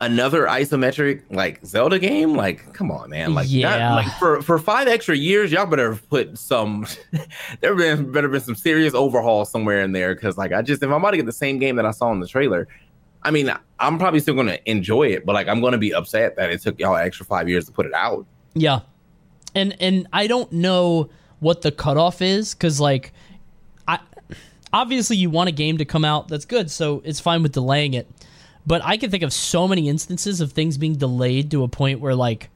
another 0.00 0.46
isometric 0.46 1.22
like 1.30 1.64
Zelda 1.64 1.98
game? 1.98 2.34
Like, 2.34 2.72
come 2.74 2.90
on, 2.90 3.10
man. 3.10 3.32
Like, 3.34 3.46
not- 3.46 3.50
Yeah. 3.50 3.94
like 3.94 4.12
for 4.18 4.42
for 4.42 4.58
five 4.58 4.86
extra 4.88 5.16
years, 5.16 5.50
y'all 5.52 5.66
better 5.66 5.96
put 6.10 6.38
some. 6.38 6.86
there 7.60 7.74
been 7.74 8.12
better 8.12 8.28
been 8.28 8.40
some 8.40 8.54
serious 8.54 8.92
overhaul 8.94 9.44
somewhere 9.44 9.80
in 9.82 9.92
there 9.92 10.14
because 10.14 10.36
like 10.36 10.52
I 10.52 10.62
just 10.62 10.82
if 10.82 10.88
I'm 10.90 10.96
about 10.96 11.12
to 11.12 11.16
get 11.16 11.26
the 11.26 11.32
same 11.32 11.58
game 11.58 11.76
that 11.76 11.86
I 11.86 11.90
saw 11.90 12.12
in 12.12 12.20
the 12.20 12.28
trailer. 12.28 12.68
I 13.24 13.30
mean, 13.30 13.50
I'm 13.80 13.98
probably 13.98 14.20
still 14.20 14.34
going 14.34 14.48
to 14.48 14.70
enjoy 14.70 15.08
it, 15.08 15.24
but 15.24 15.32
like 15.32 15.48
I'm 15.48 15.60
going 15.60 15.72
to 15.72 15.78
be 15.78 15.94
upset 15.94 16.36
that 16.36 16.50
it 16.50 16.60
took 16.60 16.78
y'all 16.78 16.96
extra 16.96 17.24
five 17.24 17.48
years 17.48 17.66
to 17.66 17.72
put 17.72 17.86
it 17.86 17.94
out. 17.94 18.26
Yeah. 18.54 18.80
And 19.54 19.76
and 19.80 20.06
I 20.12 20.26
don't 20.26 20.50
know 20.52 21.10
what 21.40 21.62
the 21.62 21.72
cutoff 21.72 22.22
is 22.22 22.54
cuz 22.54 22.80
like 22.80 23.12
I 23.86 23.98
obviously 24.72 25.16
you 25.16 25.30
want 25.30 25.48
a 25.48 25.52
game 25.52 25.78
to 25.78 25.84
come 25.84 26.04
out 26.04 26.28
that's 26.28 26.44
good, 26.44 26.70
so 26.70 27.02
it's 27.04 27.20
fine 27.20 27.42
with 27.42 27.52
delaying 27.52 27.94
it. 27.94 28.08
But 28.66 28.82
I 28.84 28.96
can 28.96 29.10
think 29.10 29.22
of 29.22 29.32
so 29.32 29.68
many 29.68 29.88
instances 29.88 30.40
of 30.40 30.52
things 30.52 30.78
being 30.78 30.96
delayed 30.96 31.50
to 31.50 31.62
a 31.62 31.68
point 31.68 32.00
where 32.00 32.14
like 32.14 32.50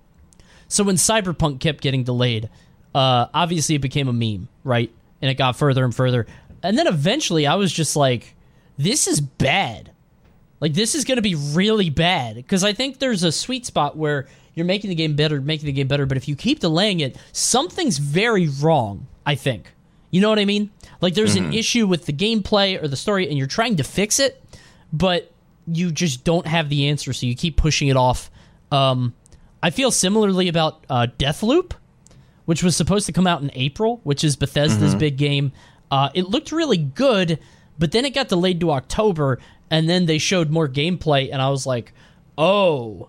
so 0.69 0.85
when 0.85 0.97
Cyberpunk 0.97 1.61
kept 1.61 1.81
getting 1.81 2.05
delayed, 2.05 2.49
uh 2.95 3.27
obviously 3.33 3.75
it 3.75 3.81
became 3.81 4.09
a 4.09 4.13
meme, 4.13 4.49
right? 4.65 4.93
And 5.23 5.31
it 5.31 5.35
got 5.35 5.57
further 5.57 5.85
and 5.85 5.95
further. 5.95 6.27
And 6.63 6.77
then 6.77 6.87
eventually 6.87 7.47
I 7.47 7.55
was 7.55 7.73
just 7.73 7.97
like 7.97 8.35
this 8.77 9.07
is 9.07 9.21
bad. 9.21 9.91
Like 10.61 10.75
this 10.75 10.95
is 10.95 11.05
going 11.05 11.17
to 11.17 11.23
be 11.23 11.35
really 11.35 11.91
bad 11.91 12.37
because 12.37 12.65
I 12.65 12.73
think 12.73 12.99
there's 12.99 13.23
a 13.23 13.31
sweet 13.33 13.65
spot 13.67 13.97
where 13.97 14.27
you're 14.55 14.67
making 14.67 14.91
the 14.91 14.97
game 14.97 15.15
better, 15.15 15.41
making 15.41 15.67
the 15.67 15.73
game 15.73 15.87
better, 15.89 16.05
but 16.07 16.17
if 16.17 16.27
you 16.27 16.35
keep 16.35 16.59
delaying 16.61 17.01
it, 17.01 17.17
something's 17.33 17.99
very 17.99 18.49
wrong, 18.49 19.07
I 19.25 19.37
think. 19.37 19.73
You 20.11 20.21
know 20.21 20.29
what 20.31 20.39
I 20.39 20.45
mean? 20.45 20.71
Like 21.01 21.15
there's 21.15 21.37
an 21.37 21.53
issue 21.53 21.87
with 21.87 22.07
the 22.07 22.13
gameplay 22.13 22.83
or 22.83 22.89
the 22.89 22.97
story 22.97 23.29
and 23.29 23.39
you're 23.39 23.47
trying 23.47 23.77
to 23.77 23.85
fix 23.85 24.19
it, 24.19 24.43
but 24.93 25.31
you 25.67 25.93
just 25.93 26.25
don't 26.25 26.47
have 26.47 26.71
the 26.71 26.89
answer 26.89 27.13
so 27.13 27.27
you 27.27 27.37
keep 27.37 27.57
pushing 27.57 27.89
it 27.89 27.97
off. 27.97 28.31
Um 28.73 29.15
I 29.63 29.71
feel 29.71 29.91
similarly 29.91 30.47
about 30.49 30.85
uh, 30.89 31.09
Deathloop, 31.19 31.73
which 32.45 32.63
was 32.63 32.77
supposed 32.77 33.07
to 33.07 33.13
come 33.13 33.27
out 33.27 33.43
in 33.43 33.51
April, 33.55 34.01
which 34.05 34.23
is 34.23 34.37
Bethesda's 34.37 34.91
Mm-hmm. 34.91 34.99
big 35.01 35.17
game. 35.17 35.53
Uh, 35.91 36.11
it 36.15 36.29
looked 36.29 36.53
really 36.53 36.77
good, 36.77 37.41
but 37.77 37.91
then 37.91 38.05
it 38.05 38.15
got 38.15 38.29
delayed 38.29 38.61
to 38.61 38.71
October, 38.71 39.41
and 39.71 39.89
then 39.89 40.07
they 40.07 40.19
showed 40.19 40.51
more 40.51 40.69
gameplay, 40.69 41.31
and 41.33 41.41
I 41.43 41.51
was 41.51 41.67
like, 41.67 41.93
oh, 42.37 43.09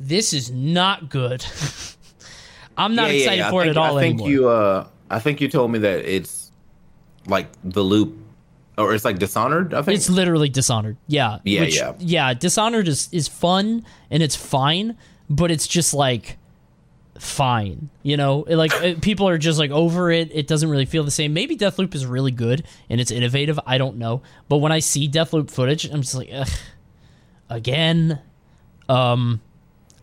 this 0.00 0.32
is 0.32 0.50
not 0.50 1.08
good. 1.08 1.44
I'm 2.76 2.94
not 2.94 3.08
Yeah, 3.08 3.12
yeah, 3.12 3.18
excited 3.18 3.38
yeah. 3.38 3.48
I 3.48 3.50
for 3.50 3.64
it 3.64 3.68
at 3.68 3.76
all 3.76 3.98
I 3.98 4.00
think 4.02 4.14
anymore. 4.20 4.30
you. 4.30 4.48
Uh, 4.48 4.86
I 5.10 5.18
think 5.18 5.40
you 5.40 5.48
told 5.48 5.70
me 5.70 5.78
that 5.80 6.04
it's 6.10 6.50
like 7.26 7.48
the 7.62 7.82
loop, 7.82 8.16
or 8.78 8.94
it's 8.94 9.04
like 9.04 9.18
Dishonored. 9.18 9.74
I 9.74 9.82
think 9.82 9.96
It's 9.96 10.08
literally 10.08 10.48
Dishonored. 10.48 10.96
Yeah. 11.06 11.38
Yeah, 11.44 11.60
which- 11.60 11.76
yeah. 11.76 11.92
Yeah, 11.98 12.34
Dishonored 12.34 12.88
is, 12.88 13.08
is 13.12 13.28
fun 13.28 13.84
and 14.10 14.22
it's 14.22 14.34
fine, 14.36 14.96
but 15.28 15.50
it's 15.50 15.68
just 15.68 15.92
like 15.92 16.38
fine. 17.22 17.88
You 18.02 18.16
know, 18.16 18.44
It, 18.44 18.56
like 18.56 19.00
people 19.00 19.28
are 19.28 19.38
just 19.38 19.58
like 19.58 19.70
over 19.70 20.10
it. 20.10 20.30
It 20.34 20.46
doesn't 20.46 20.68
really 20.68 20.86
feel 20.86 21.04
the 21.04 21.10
same. 21.10 21.32
Maybe 21.32 21.56
Deathloop 21.56 21.94
is 21.94 22.04
really 22.04 22.30
good 22.32 22.64
and 22.90 23.00
it's 23.00 23.10
innovative. 23.10 23.58
I 23.66 23.78
don't 23.78 23.96
know. 23.96 24.22
But 24.48 24.58
when 24.58 24.72
I 24.72 24.80
see 24.80 25.08
Deathloop 25.08 25.50
footage, 25.50 25.84
I'm 25.84 26.02
just 26.02 26.14
like, 26.14 26.30
ugh, 26.32 26.48
again. 27.48 28.20
Um, 28.88 29.40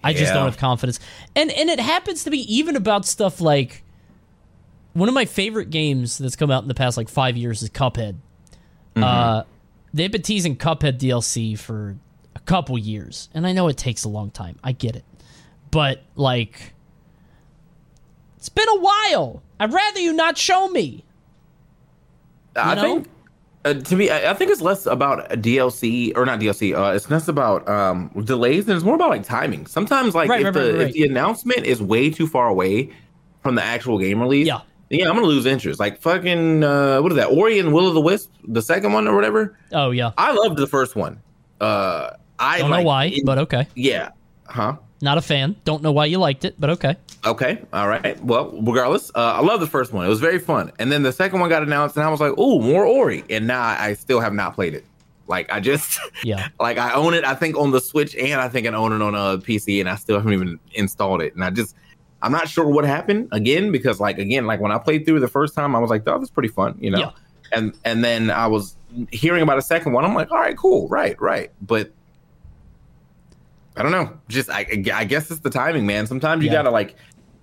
I 0.04 0.14
just 0.14 0.26
Yeah. 0.28 0.36
don't 0.36 0.46
have 0.46 0.58
confidence. 0.58 1.00
And 1.36 1.52
and 1.52 1.70
it 1.70 1.80
happens 1.80 2.24
to 2.24 2.30
be 2.30 2.40
even 2.54 2.76
about 2.76 3.06
stuff 3.06 3.42
like 3.42 3.84
one 4.94 5.10
of 5.10 5.14
my 5.16 5.26
favorite 5.26 5.70
games 5.70 6.18
that's 6.18 6.36
come 6.36 6.50
out 6.50 6.62
in 6.64 6.68
the 6.68 6.74
past 6.74 6.98
like 6.98 7.10
five 7.10 7.38
years 7.38 7.62
is 7.62 7.70
Cuphead. 7.70 8.16
Uh, 8.96 9.44
they've 9.94 10.12
been 10.12 10.22
teasing 10.24 10.58
Cuphead 10.58 10.98
DLC 10.98 11.58
for 11.58 11.96
a 12.36 12.40
couple 12.40 12.78
years, 12.78 13.30
and 13.34 13.46
I 13.48 13.54
know 13.54 13.68
it 13.70 13.78
takes 13.78 14.04
a 14.04 14.10
long 14.10 14.30
time. 14.32 14.58
I 14.62 14.72
get 14.74 14.96
it, 14.98 15.06
but 15.72 16.04
like, 16.16 16.74
it's 18.40 18.50
been 18.50 18.68
a 18.70 18.80
while. 18.80 19.44
I'd 19.60 19.72
rather 19.72 20.00
you 20.00 20.14
not 20.14 20.38
show 20.38 20.68
me. 20.70 21.04
I 22.56 22.76
know? 22.76 22.82
think 22.82 23.08
uh, 23.66 23.74
to 23.74 23.96
me, 23.96 24.10
I, 24.10 24.32
I 24.32 24.34
think 24.34 24.52
it's 24.52 24.62
less 24.62 24.86
about 24.86 25.30
DLC 25.32 26.14
or 26.16 26.26
not 26.26 26.40
DLC. 26.40 26.74
Uh, 26.76 26.96
it's 26.96 27.10
less 27.12 27.28
about 27.28 27.68
um, 27.68 28.10
delays 28.24 28.68
and 28.68 28.76
it's 28.76 28.86
more 28.86 28.96
about 28.96 29.10
like 29.10 29.24
timing. 29.24 29.68
Sometimes, 29.68 30.16
like 30.16 30.30
Right, 30.30 30.40
if 30.42 30.46
right, 30.46 30.54
the 30.54 30.74
right, 30.74 30.88
if 30.88 30.94
the 30.94 31.04
announcement 31.04 31.66
is 31.66 31.82
way 31.82 32.10
too 32.10 32.26
far 32.28 32.48
away 32.48 32.90
from 33.44 33.56
the 33.56 33.64
actual 33.64 34.00
game 34.00 34.22
release, 34.22 34.48
Yeah. 34.48 34.62
yeah, 34.90 35.10
I'm 35.10 35.16
gonna 35.16 35.28
lose 35.28 35.46
interest. 35.46 35.80
Like 35.80 36.02
fucking 36.02 36.64
uh, 36.64 37.00
what 37.02 37.12
is 37.12 37.18
that? 37.18 37.28
Ori 37.28 37.60
and 37.60 37.74
Will 37.74 37.88
of 37.88 37.94
the 37.94 38.02
Wisp, 38.02 38.32
the 38.48 38.62
second 38.62 38.94
one 38.94 39.08
or 39.08 39.16
whatever. 39.16 39.58
Oh 39.74 39.92
yeah, 39.92 40.12
I 40.18 40.32
loved 40.32 40.58
the 40.58 40.68
first 40.68 40.96
one. 40.96 41.22
Uh, 41.60 42.12
I 42.40 42.60
don't 42.60 42.72
know 42.72 42.82
why, 42.84 43.06
it- 43.08 43.26
but 43.26 43.38
okay. 43.40 43.68
yeah, 43.76 44.12
huh? 44.48 44.78
Not 45.02 45.18
a 45.18 45.22
fan. 45.22 45.56
Don't 45.64 45.82
know 45.82 45.92
why 45.92 46.06
you 46.06 46.18
liked 46.18 46.44
it, 46.46 46.56
but 46.60 46.70
okay. 46.72 46.96
Okay, 47.26 47.60
all 47.74 47.88
right. 47.88 48.22
Well, 48.24 48.52
regardless, 48.62 49.10
uh, 49.16 49.34
I 49.38 49.42
love 49.42 49.60
the 49.60 49.68
first 49.68 49.94
one. 49.94 50.06
It 50.06 50.10
was 50.10 50.20
very 50.20 50.40
fun, 50.40 50.72
and 50.80 50.92
then 50.92 51.04
the 51.04 51.12
second 51.12 51.40
one 51.40 51.50
got 51.50 51.64
announced, 51.64 51.96
and 51.98 52.06
I 52.06 52.10
was 52.10 52.20
like, 52.20 52.34
"Oh, 52.38 52.62
more 52.62 52.86
Ori!" 52.86 53.24
And 53.30 53.48
now 53.48 53.62
I 53.62 53.88
I 53.88 53.94
still 53.94 54.20
have 54.20 54.34
not 54.34 54.56
played 54.56 54.74
it. 54.74 54.86
Like 55.28 55.52
I 55.52 55.60
just, 55.60 56.00
Yeah. 56.24 56.48
like 56.60 56.78
I 56.78 56.94
own 56.94 57.14
it. 57.14 57.24
I 57.24 57.36
think 57.36 57.58
on 57.58 57.72
the 57.72 57.80
Switch, 57.82 58.16
and 58.16 58.42
I 58.42 58.50
think 58.50 58.68
I 58.68 58.74
own 58.74 58.92
it 58.94 59.02
on 59.02 59.16
a 59.16 59.38
PC, 59.38 59.80
and 59.80 59.90
I 59.90 59.96
still 59.96 60.18
haven't 60.18 60.34
even 60.34 60.60
installed 60.74 61.22
it. 61.22 61.34
And 61.36 61.44
I 61.44 61.50
just, 61.50 61.76
I'm 62.22 62.32
not 62.32 62.50
sure 62.50 62.68
what 62.68 62.84
happened 62.86 63.28
again 63.32 63.72
because, 63.72 64.00
like, 64.00 64.18
again, 64.18 64.48
like 64.48 64.60
when 64.60 64.72
I 64.72 64.78
played 64.80 65.06
through 65.06 65.20
the 65.20 65.28
first 65.28 65.56
time, 65.56 65.76
I 65.76 65.80
was 65.80 65.90
like, 65.90 66.04
"Oh, 66.08 66.18
that's 66.20 66.32
pretty 66.32 66.50
fun," 66.50 66.78
you 66.80 66.90
know. 66.92 67.00
Yeah. 67.00 67.12
And 67.52 67.74
and 67.86 68.04
then 68.04 68.32
I 68.32 68.48
was 68.48 68.76
hearing 69.12 69.44
about 69.44 69.58
a 69.58 69.62
second 69.62 69.94
one. 69.94 70.04
I'm 70.06 70.14
like, 70.16 70.32
"All 70.32 70.40
right, 70.40 70.58
cool, 70.58 70.88
right, 70.90 71.20
right," 71.22 71.52
but. 71.62 71.92
I 73.80 73.84
don't 73.84 73.92
know. 73.92 74.12
Just 74.28 74.50
I, 74.50 74.66
I 74.94 75.06
guess 75.06 75.32
it's 75.32 75.40
the 75.40 75.50
timing, 75.50 75.86
man. 75.86 76.06
Sometimes 76.06 76.44
you 76.44 76.50
Yeah. 76.50 76.58
gotta 76.58 76.70
like 76.72 76.96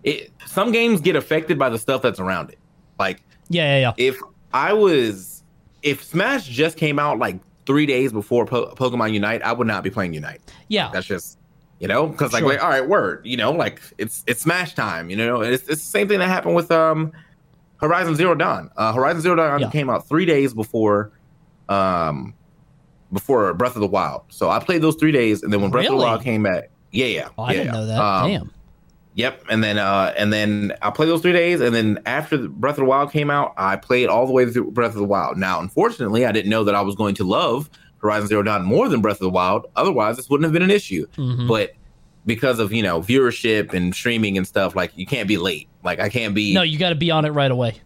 it. 0.05 0.31
Some 0.47 0.71
games 0.71 1.00
get 1.00 1.16
affected 1.16 1.59
by 1.59 1.71
the 1.71 1.78
stuff 1.78 2.02
that's 2.02 2.21
around 2.21 2.50
it. 2.50 2.59
Like 2.99 3.23
Yeah, 3.49 3.78
yeah, 3.78 3.81
yeah. 3.81 3.93
if 3.97 4.19
I 4.52 4.73
was, 4.73 5.43
if 5.83 6.05
Smash 6.05 6.47
just 6.47 6.76
came 6.76 6.99
out 6.99 7.19
like 7.19 7.38
three 7.66 7.87
days 7.87 8.12
before 8.12 8.47
po- 8.47 8.73
Pokemon 8.75 9.12
Unite, 9.12 9.43
I 9.43 9.52
would 9.52 9.66
not 9.66 9.83
be 9.83 9.90
playing 9.90 10.12
Unite. 10.14 10.40
Yeah. 10.69 10.90
That's 10.93 11.07
just 11.07 11.38
you 11.81 11.88
know 11.88 12.07
because 12.07 12.33
like, 12.33 12.40
Sure. 12.40 12.49
like 12.50 12.62
all 12.62 12.71
right, 12.71 12.87
word. 12.87 13.23
You 13.25 13.37
know, 13.38 13.50
like 13.52 13.81
it's 13.99 14.23
it's 14.26 14.43
Smash 14.43 14.75
time. 14.75 15.09
You 15.11 15.16
know, 15.16 15.40
it's 15.40 15.62
it's 15.69 15.83
the 15.83 15.90
same 15.90 16.07
thing 16.09 16.19
that 16.19 16.28
happened 16.28 16.55
with 16.55 16.71
um 16.71 17.12
Horizon 17.78 18.14
Zero 18.14 18.35
Dawn. 18.35 18.71
Uh, 18.76 18.93
Horizon 18.93 19.21
Zero 19.23 19.37
Dawn 19.37 19.61
Yeah. 19.61 19.71
came 19.71 19.88
out 19.90 20.07
three 20.09 20.26
days 20.26 20.52
before 20.55 21.12
um 21.69 22.35
before 23.13 23.53
Breath 23.55 23.75
of 23.77 23.81
the 23.81 23.87
Wild. 23.87 24.23
So 24.29 24.51
I 24.51 24.59
played 24.59 24.83
those 24.83 24.97
three 24.97 25.13
days, 25.13 25.43
and 25.43 25.53
then 25.53 25.61
when 25.63 25.71
Breath 25.71 25.87
of 25.87 25.93
the 25.93 25.97
Wild 25.99 26.23
came 26.23 26.43
back, 26.43 26.71
yeah, 26.93 27.07
yeah, 27.07 27.29
Oh, 27.39 27.43
I 27.45 27.53
yeah, 27.53 27.59
didn't 27.59 27.73
know 27.75 27.87
that. 27.87 27.99
Um, 28.01 28.31
Damn. 28.31 28.51
Yep, 29.15 29.45
and 29.49 29.65
then 29.65 29.79
uh 29.79 30.13
and 30.19 30.31
then 30.31 30.75
I 30.83 30.91
played 30.91 31.09
those 31.09 31.23
three 31.23 31.33
days, 31.33 31.61
and 31.63 31.75
then 31.75 32.01
after 32.05 32.37
Breath 32.49 32.75
of 32.75 32.81
the 32.81 32.85
Wild 32.85 33.11
came 33.13 33.31
out, 33.31 33.55
I 33.57 33.77
played 33.77 34.09
all 34.09 34.27
the 34.27 34.33
way 34.33 34.45
through 34.51 34.73
Breath 34.73 34.91
of 34.93 34.97
the 34.99 35.05
Wild. 35.05 35.39
Now, 35.39 35.59
unfortunately, 35.61 36.27
I 36.27 36.33
didn't 36.33 36.51
know 36.51 36.65
that 36.65 36.75
I 36.75 36.83
was 36.83 36.95
going 36.95 37.15
to 37.15 37.25
love 37.25 37.71
Horizon 38.03 38.29
Zero 38.29 38.43
Dawn 38.43 38.63
more 38.65 38.89
than 38.91 39.01
Breath 39.01 39.17
of 39.17 39.21
the 39.21 39.31
Wild. 39.31 39.67
Otherwise, 39.75 40.17
this 40.17 40.29
wouldn't 40.29 40.45
have 40.45 40.53
been 40.53 40.63
an 40.63 40.71
issue. 40.71 41.07
Mhm. 41.17 41.49
But 41.49 41.73
because 42.27 42.59
of 42.59 42.75
you 42.75 42.83
know 42.83 43.01
viewership 43.01 43.73
and 43.73 43.95
streaming 43.95 44.37
and 44.37 44.47
stuff, 44.47 44.77
like 44.77 44.93
you 44.97 45.07
can't 45.07 45.29
be 45.29 45.39
late. 45.39 45.69
Like 45.83 45.99
I 45.99 46.11
can't 46.11 46.35
be. 46.35 46.53
No, 46.53 46.61
you 46.63 46.79
got 46.79 46.91
to 46.91 46.95
be 46.95 47.11
on 47.11 47.25
it 47.25 47.31
right 47.31 47.51
away. 47.51 47.77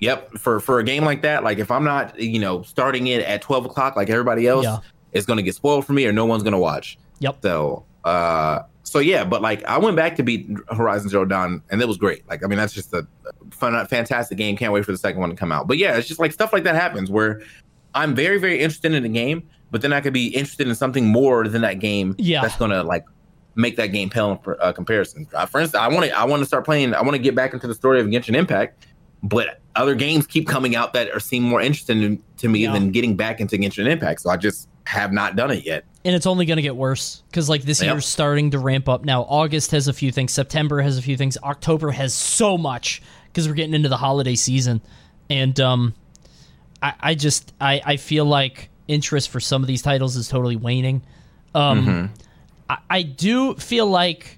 Yep, 0.00 0.38
for 0.38 0.60
for 0.60 0.78
a 0.78 0.84
game 0.84 1.04
like 1.04 1.22
that, 1.22 1.42
like 1.42 1.58
if 1.58 1.70
I'm 1.70 1.84
not 1.84 2.18
you 2.20 2.38
know 2.38 2.62
starting 2.62 3.08
it 3.08 3.22
at 3.22 3.42
twelve 3.42 3.66
o'clock 3.66 3.96
like 3.96 4.10
everybody 4.10 4.46
else, 4.46 4.64
Yeah. 4.64 4.78
it's 5.12 5.26
gonna 5.26 5.42
get 5.42 5.54
spoiled 5.54 5.84
for 5.86 5.92
me, 5.92 6.06
or 6.06 6.12
no 6.12 6.24
one's 6.26 6.42
gonna 6.44 6.58
watch. 6.58 6.98
Yep. 7.18 7.38
So, 7.42 7.84
uh, 8.04 8.60
so 8.84 9.00
yeah, 9.00 9.24
but 9.24 9.42
like 9.42 9.64
I 9.64 9.76
went 9.78 9.96
back 9.96 10.14
to 10.16 10.22
beat 10.22 10.48
Horizon 10.70 11.08
Zero 11.08 11.24
Dawn, 11.24 11.62
and 11.70 11.82
it 11.82 11.88
was 11.88 11.96
great. 11.96 12.28
Like, 12.28 12.44
I 12.44 12.46
mean, 12.46 12.58
that's 12.58 12.72
just 12.72 12.94
a 12.94 13.06
fun, 13.50 13.84
fantastic 13.88 14.38
game. 14.38 14.56
Can't 14.56 14.72
wait 14.72 14.84
for 14.84 14.92
the 14.92 14.98
second 14.98 15.20
one 15.20 15.30
to 15.30 15.36
come 15.36 15.50
out. 15.50 15.66
But 15.66 15.78
yeah, 15.78 15.96
it's 15.96 16.06
just 16.06 16.20
like 16.20 16.32
stuff 16.32 16.52
like 16.52 16.62
that 16.62 16.76
happens 16.76 17.10
where 17.10 17.42
I'm 17.94 18.14
very, 18.14 18.38
very 18.38 18.60
interested 18.60 18.92
in 18.94 19.02
the 19.02 19.08
game, 19.08 19.42
but 19.72 19.82
then 19.82 19.92
I 19.92 20.00
could 20.00 20.12
be 20.12 20.28
interested 20.28 20.68
in 20.68 20.74
something 20.76 21.06
more 21.06 21.48
than 21.48 21.62
that 21.62 21.80
game. 21.80 22.14
Yeah. 22.18 22.40
that's 22.42 22.56
gonna 22.56 22.84
like 22.84 23.04
make 23.56 23.74
that 23.76 23.88
game 23.88 24.08
pale 24.10 24.40
in 24.46 24.54
uh, 24.60 24.72
comparison. 24.72 25.26
Uh, 25.34 25.44
for 25.44 25.60
instance, 25.60 25.82
I 25.82 25.88
want 25.88 26.06
to, 26.06 26.16
I 26.16 26.24
want 26.24 26.40
to 26.40 26.46
start 26.46 26.64
playing. 26.64 26.94
I 26.94 27.02
want 27.02 27.14
to 27.16 27.18
get 27.18 27.34
back 27.34 27.52
into 27.54 27.66
the 27.66 27.74
story 27.74 28.00
of 28.00 28.06
Genshin 28.06 28.36
Impact, 28.36 28.86
but 29.22 29.60
other 29.76 29.94
games 29.94 30.26
keep 30.26 30.46
coming 30.48 30.74
out 30.76 30.92
that 30.94 31.10
are 31.10 31.20
seem 31.20 31.42
more 31.42 31.60
interesting 31.60 32.22
to 32.38 32.48
me 32.48 32.60
Yeah. 32.64 32.72
than 32.72 32.90
getting 32.92 33.16
back 33.16 33.40
into 33.40 33.56
Genshin 33.56 33.86
Impact. 33.88 34.20
So 34.20 34.30
I 34.30 34.36
just 34.36 34.68
have 34.84 35.12
not 35.12 35.36
done 35.36 35.50
it 35.50 35.64
yet. 35.66 35.84
and 36.04 36.14
it's 36.16 36.26
only 36.26 36.46
going 36.46 36.56
to 36.56 36.62
get 36.62 36.74
worse 36.76 37.22
because 37.28 37.48
like 37.50 37.62
this 37.62 37.82
Yep. 37.82 37.92
year's 37.94 38.06
starting 38.06 38.52
to 38.52 38.58
ramp 38.58 38.88
up 38.88 39.04
now 39.04 39.22
august 39.24 39.72
has 39.72 39.86
a 39.88 39.92
few 39.92 40.10
things 40.10 40.32
september 40.32 40.80
has 40.80 40.96
a 40.96 41.02
few 41.02 41.14
things 41.18 41.36
october 41.42 41.90
has 41.90 42.14
so 42.14 42.56
much 42.56 43.02
because 43.26 43.46
we're 43.46 43.52
getting 43.54 43.74
into 43.74 43.90
the 43.90 43.98
holiday 43.98 44.34
season 44.34 44.80
and 45.28 45.60
um 45.60 45.92
i, 46.82 46.94
I 47.00 47.14
just 47.16 47.52
I, 47.60 47.82
I 47.84 47.96
feel 47.98 48.24
like 48.24 48.70
interest 48.86 49.28
for 49.28 49.40
some 49.40 49.62
of 49.62 49.66
these 49.68 49.82
titles 49.82 50.16
is 50.16 50.28
totally 50.28 50.56
waning 50.56 51.02
um 51.54 51.86
Mm-hmm. 51.86 52.14
I, 52.70 52.78
I 52.88 53.02
do 53.02 53.54
feel 53.56 53.86
like 53.86 54.37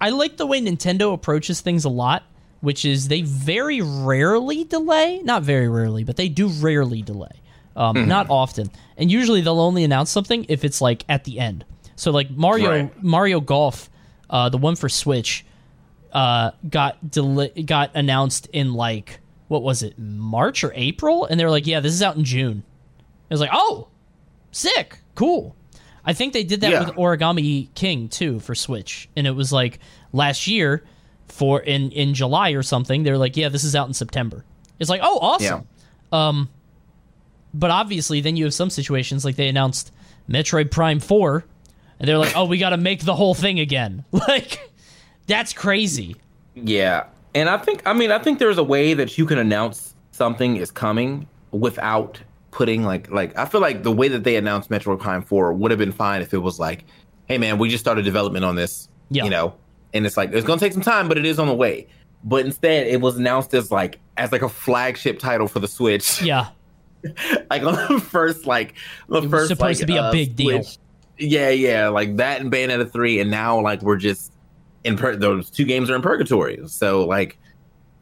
I 0.00 0.10
like 0.10 0.36
the 0.36 0.46
way 0.46 0.60
Nintendo 0.60 1.12
approaches 1.14 1.60
things 1.60 1.84
a 1.84 1.88
lot, 1.88 2.24
which 2.60 2.84
is 2.84 3.08
they 3.08 3.22
very 3.22 3.80
rarely 3.80 4.64
delay. 4.64 5.20
Not 5.22 5.42
very 5.42 5.68
rarely, 5.68 6.04
but 6.04 6.16
they 6.16 6.28
do 6.28 6.48
rarely 6.48 7.02
delay. 7.02 7.40
Um, 7.76 7.96
Mm-hmm. 7.96 8.08
Not 8.08 8.26
often, 8.28 8.70
and 8.96 9.10
usually 9.10 9.40
they'll 9.40 9.60
only 9.60 9.82
announce 9.84 10.10
something 10.10 10.44
if 10.48 10.64
it's 10.64 10.80
like 10.80 11.04
at 11.08 11.24
the 11.24 11.38
end. 11.40 11.64
So 11.96 12.10
like 12.10 12.30
Mario 12.30 12.70
Right. 12.70 13.02
Mario 13.02 13.40
Golf, 13.40 13.88
uh, 14.28 14.48
the 14.50 14.58
one 14.58 14.76
for 14.76 14.88
Switch, 14.88 15.44
uh, 16.12 16.50
got 16.68 17.10
del- 17.10 17.48
got 17.64 17.90
announced 17.94 18.48
in 18.52 18.74
like 18.74 19.20
what 19.48 19.62
was 19.62 19.82
it 19.82 19.98
March 19.98 20.64
or 20.64 20.72
April, 20.74 21.24
and 21.26 21.38
they 21.40 21.44
were 21.44 21.50
like, 21.50 21.66
yeah, 21.66 21.80
this 21.80 21.92
is 21.92 22.02
out 22.02 22.16
in 22.16 22.24
June. 22.24 22.62
It 23.30 23.34
was 23.34 23.40
like, 23.40 23.50
oh, 23.52 23.88
sick, 24.50 24.98
cool. 25.14 25.54
I 26.04 26.12
think 26.12 26.32
they 26.32 26.42
did 26.44 26.60
that 26.62 26.70
Yeah. 26.70 26.84
with 26.84 26.96
Origami 26.96 27.68
King 27.74 28.08
too 28.08 28.40
for 28.40 28.54
Switch, 28.54 29.08
and 29.16 29.26
it 29.26 29.32
was 29.32 29.52
like 29.52 29.78
last 30.12 30.46
year 30.46 30.82
for 31.28 31.60
in 31.60 31.90
in 31.92 32.14
July 32.14 32.50
or 32.50 32.62
something. 32.62 33.02
They're 33.04 33.18
like, 33.18 33.36
yeah, 33.36 33.48
this 33.48 33.64
is 33.64 33.76
out 33.76 33.88
in 33.88 33.94
September. 33.94 34.44
It's 34.78 34.90
like, 34.90 35.00
oh, 35.04 35.18
awesome. 35.20 35.66
Um, 36.10 36.48
but 37.54 37.70
obviously, 37.70 38.20
then 38.20 38.36
you 38.36 38.44
have 38.44 38.54
some 38.54 38.70
situations 38.70 39.24
like 39.24 39.36
they 39.36 39.48
announced 39.48 39.92
Metroid 40.28 40.70
Prime 40.70 40.98
Four, 41.00 41.44
and 42.00 42.08
they're 42.08 42.18
like, 42.18 42.36
oh, 42.36 42.44
we 42.46 42.58
got 42.58 42.70
to 42.70 42.76
make 42.76 43.04
the 43.04 43.14
whole 43.14 43.34
thing 43.34 43.60
again. 43.60 44.04
Like, 44.12 44.70
that's 45.26 45.52
crazy. 45.52 46.16
Yeah. 46.54 47.04
And 47.34 47.48
I 47.48 47.56
think 47.58 47.82
I 47.86 47.92
mean 47.92 48.10
I 48.10 48.18
think 48.18 48.38
there's 48.40 48.58
a 48.58 48.64
way 48.64 48.92
that 48.94 49.16
you 49.16 49.24
can 49.24 49.38
announce 49.38 49.94
something 50.10 50.56
is 50.56 50.70
coming 50.70 51.26
without 51.52 52.20
putting 52.52 52.84
like 52.84 53.10
like 53.10 53.36
I 53.36 53.46
feel 53.46 53.60
like 53.60 53.82
the 53.82 53.90
way 53.90 54.06
that 54.06 54.22
they 54.22 54.36
announced 54.36 54.70
Metroid 54.70 55.00
Prime 55.00 55.22
4 55.22 55.52
would 55.54 55.72
have 55.72 55.78
been 55.78 55.90
fine 55.90 56.22
if 56.22 56.32
it 56.32 56.38
was 56.38 56.60
like, 56.60 56.84
hey 57.26 57.38
man, 57.38 57.58
we 57.58 57.68
just 57.68 57.82
started 57.82 58.04
development 58.04 58.44
on 58.44 58.54
this. 58.54 58.88
Yeah. 59.10 59.24
You 59.24 59.30
know? 59.30 59.54
And 59.92 60.06
it's 60.06 60.16
like 60.16 60.32
it's 60.32 60.46
gonna 60.46 60.60
take 60.60 60.72
some 60.72 60.82
time, 60.82 61.08
but 61.08 61.18
it 61.18 61.26
is 61.26 61.40
on 61.40 61.48
the 61.48 61.54
way. 61.54 61.88
But 62.22 62.46
instead 62.46 62.86
it 62.86 63.00
was 63.00 63.16
announced 63.16 63.52
as 63.54 63.72
like 63.72 63.98
as 64.16 64.30
like 64.30 64.42
a 64.42 64.48
flagship 64.48 65.18
title 65.18 65.48
for 65.48 65.58
the 65.58 65.68
Switch. 65.68 66.22
Yeah, 66.32 66.48
like 67.50 67.64
on 67.64 67.74
the 67.92 68.00
first 68.00 68.46
like 68.46 68.74
the 69.08 69.22
was 69.22 69.30
first 69.30 69.48
supposed 69.48 69.60
like, 69.60 69.78
to 69.78 69.86
be 69.86 69.96
a 69.96 70.02
uh, 70.02 70.12
big 70.12 70.36
deal. 70.36 70.62
Switch. 70.62 70.78
Yeah, 71.18 71.50
yeah, 71.50 71.88
like 71.88 72.16
that 72.16 72.40
and 72.40 72.50
Bayonetta 72.50 72.90
3 72.92 73.20
and 73.20 73.30
now 73.30 73.60
like 73.60 73.82
we're 73.82 73.96
just 73.96 74.32
in 74.84 74.96
pur- 74.96 75.16
those 75.16 75.50
two 75.50 75.64
games 75.64 75.90
are 75.90 75.96
in 75.96 76.02
purgatory. 76.02 76.60
So 76.66 77.04
like 77.04 77.38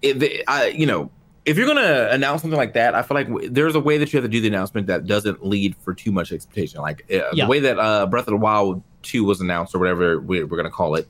it, 0.03 0.19
the, 0.19 0.45
I, 0.49 0.69
you 0.69 0.87
know, 0.87 1.11
if 1.51 1.57
you're 1.59 1.67
gonna 1.67 2.09
announce 2.11 2.43
something 2.43 2.57
like 2.59 2.73
that, 2.75 2.95
I 2.95 3.03
feel 3.03 3.15
like 3.17 3.29
w- 3.29 3.49
there's 3.49 3.75
a 3.75 3.81
way 3.81 3.99
that 3.99 4.13
you 4.13 4.17
have 4.19 4.25
to 4.25 4.29
do 4.29 4.41
the 4.41 4.49
announcement 4.49 4.87
that 4.87 5.07
doesn't 5.07 5.45
lead 5.45 5.75
for 5.77 5.93
too 5.95 6.13
much 6.13 6.33
expectation. 6.33 6.81
Like 6.81 7.05
uh, 7.13 7.31
Yeah. 7.33 7.45
the 7.45 7.51
way 7.51 7.61
that 7.61 7.79
uh, 7.79 8.07
Breath 8.07 8.27
of 8.29 8.33
the 8.33 8.37
Wild 8.37 8.83
two 9.03 9.25
was 9.25 9.41
announced 9.41 9.75
or 9.75 9.79
whatever 9.79 10.21
we, 10.21 10.43
we're 10.45 10.57
gonna 10.57 10.71
call 10.71 10.95
it. 10.95 11.09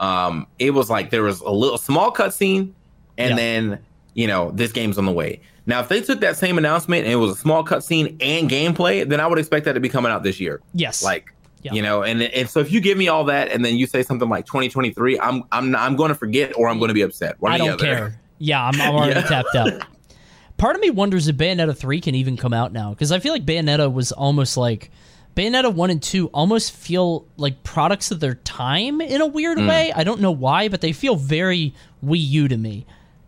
Um, 0.00 0.46
it 0.58 0.70
was 0.72 0.90
like 0.90 1.10
there 1.10 1.22
was 1.22 1.40
a 1.40 1.50
little 1.50 1.78
small 1.78 2.12
cutscene, 2.12 2.72
and 3.18 3.30
Yeah. 3.30 3.36
then 3.36 3.78
you 4.14 4.26
know 4.26 4.50
this 4.52 4.72
game's 4.72 4.98
on 4.98 5.06
the 5.06 5.12
way. 5.12 5.40
Now, 5.64 5.80
if 5.80 5.88
they 5.88 6.00
took 6.00 6.20
that 6.20 6.36
same 6.36 6.58
announcement 6.58 7.04
and 7.04 7.12
it 7.12 7.16
was 7.16 7.30
a 7.30 7.36
small 7.40 7.64
cutscene 7.64 8.16
and 8.20 8.50
gameplay, 8.50 9.08
then 9.08 9.20
I 9.20 9.26
would 9.28 9.38
expect 9.38 9.64
that 9.66 9.74
to 9.74 9.80
be 9.80 9.88
coming 9.88 10.10
out 10.10 10.24
this 10.24 10.40
year. 10.40 10.60
yes, 10.74 11.04
Like, 11.04 11.32
Yeah. 11.62 11.72
you 11.72 11.82
know, 11.82 12.02
and 12.02 12.20
and 12.20 12.50
so 12.50 12.58
if 12.58 12.72
you 12.72 12.80
give 12.80 12.98
me 12.98 13.06
all 13.06 13.22
that 13.26 13.52
and 13.52 13.64
then 13.64 13.76
you 13.76 13.86
say 13.86 14.02
something 14.02 14.28
like 14.28 14.44
2023, 14.44 15.20
I'm 15.20 15.44
I'm 15.52 15.76
I'm 15.76 15.94
going 15.94 16.08
to 16.08 16.16
forget 16.16 16.52
or 16.56 16.68
I'm 16.68 16.78
going 16.78 16.88
to 16.88 16.94
be 16.94 17.02
upset. 17.02 17.36
I 17.46 17.58
don't 17.58 17.78
care. 17.80 18.18
Yeah, 18.44 18.64
I'm, 18.64 18.80
I'm 18.80 18.94
already 18.94 19.20
Yeah. 19.20 19.26
tapped 19.26 19.54
out. 19.54 19.72
Part 20.56 20.74
of 20.76 20.82
me 20.82 20.90
wonders 20.90 21.28
if 21.28 21.36
Bayonetta 21.36 21.76
3 21.76 22.00
can 22.00 22.14
even 22.14 22.36
come 22.36 22.52
out 22.52 22.72
now 22.72 22.90
because 22.90 23.12
I 23.12 23.18
feel 23.20 23.32
like 23.32 23.44
Bayonetta 23.46 23.92
was 23.92 24.10
almost 24.12 24.56
like 24.56 24.90
Bayonetta 25.36 25.72
1 25.72 25.90
and 25.90 26.02
2 26.02 26.26
almost 26.28 26.72
feel 26.72 27.26
like 27.36 27.62
products 27.62 28.10
of 28.10 28.20
their 28.20 28.34
time 28.34 29.00
in 29.00 29.20
a 29.20 29.26
weird 29.26 29.58
Hmm. 29.58 29.66
way. 29.68 29.92
I 29.94 30.04
don't 30.04 30.20
know 30.20 30.30
why, 30.32 30.68
but 30.68 30.80
they 30.80 30.92
feel 30.92 31.16
very 31.16 31.72
Wii 32.04 32.18
U 32.30 32.48
to 32.48 32.56
me. 32.56 32.84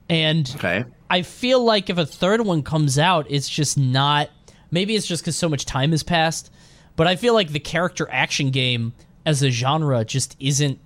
And 0.08 0.50
Okay. 0.56 0.84
I 1.08 1.22
feel 1.22 1.64
like 1.64 1.88
if 1.90 1.96
a 1.98 2.06
third 2.06 2.40
one 2.42 2.62
comes 2.62 2.98
out, 2.98 3.26
it's 3.30 3.48
just 3.48 3.78
not. 3.78 4.30
Maybe 4.70 4.96
it's 4.96 5.06
just 5.06 5.22
because 5.22 5.36
so 5.36 5.48
much 5.48 5.64
time 5.64 5.92
has 5.92 6.02
passed, 6.02 6.50
but 6.96 7.06
I 7.06 7.14
feel 7.16 7.34
like 7.34 7.50
the 7.52 7.60
character 7.60 8.08
action 8.10 8.50
game 8.50 8.92
as 9.24 9.42
a 9.42 9.50
genre 9.50 10.04
just 10.04 10.36
isn't 10.40 10.78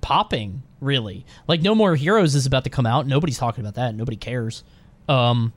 popping 0.00 0.62
really. 0.80 1.24
Like 1.46 1.62
No 1.62 1.74
More 1.74 1.94
Heroes 1.96 2.34
is 2.34 2.46
about 2.46 2.64
to 2.64 2.70
come 2.70 2.86
out. 2.86 3.06
Nobody's 3.06 3.38
talking 3.38 3.62
about 3.64 3.74
that. 3.74 3.94
Nobody 3.94 4.16
cares. 4.16 4.64
Um, 5.08 5.52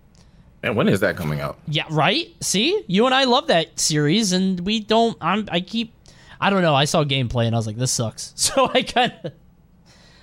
And 0.64 0.76
when 0.76 0.88
is 0.88 1.00
that 1.02 1.16
coming 1.18 1.40
out? 1.42 1.58
yeah, 1.68 1.84
right. 1.90 2.28
See, 2.42 2.84
you 2.88 3.06
and 3.06 3.16
I 3.16 3.24
love 3.26 3.48
that 3.48 3.80
series, 3.80 4.32
and 4.32 4.60
we 4.62 4.80
don't. 4.80 5.18
I'm. 5.22 5.48
I 5.52 5.60
keep. 5.62 5.94
I 6.40 6.50
don't 6.50 6.62
know. 6.62 6.74
I 6.76 6.86
saw 6.86 7.04
gameplay 7.04 7.46
and 7.46 7.56
I 7.56 7.60
was 7.60 7.68
like, 7.68 7.78
this 7.78 7.92
sucks. 7.92 8.34
So 8.36 8.70
I 8.74 8.82
kind 8.84 9.14
of. 9.24 9.32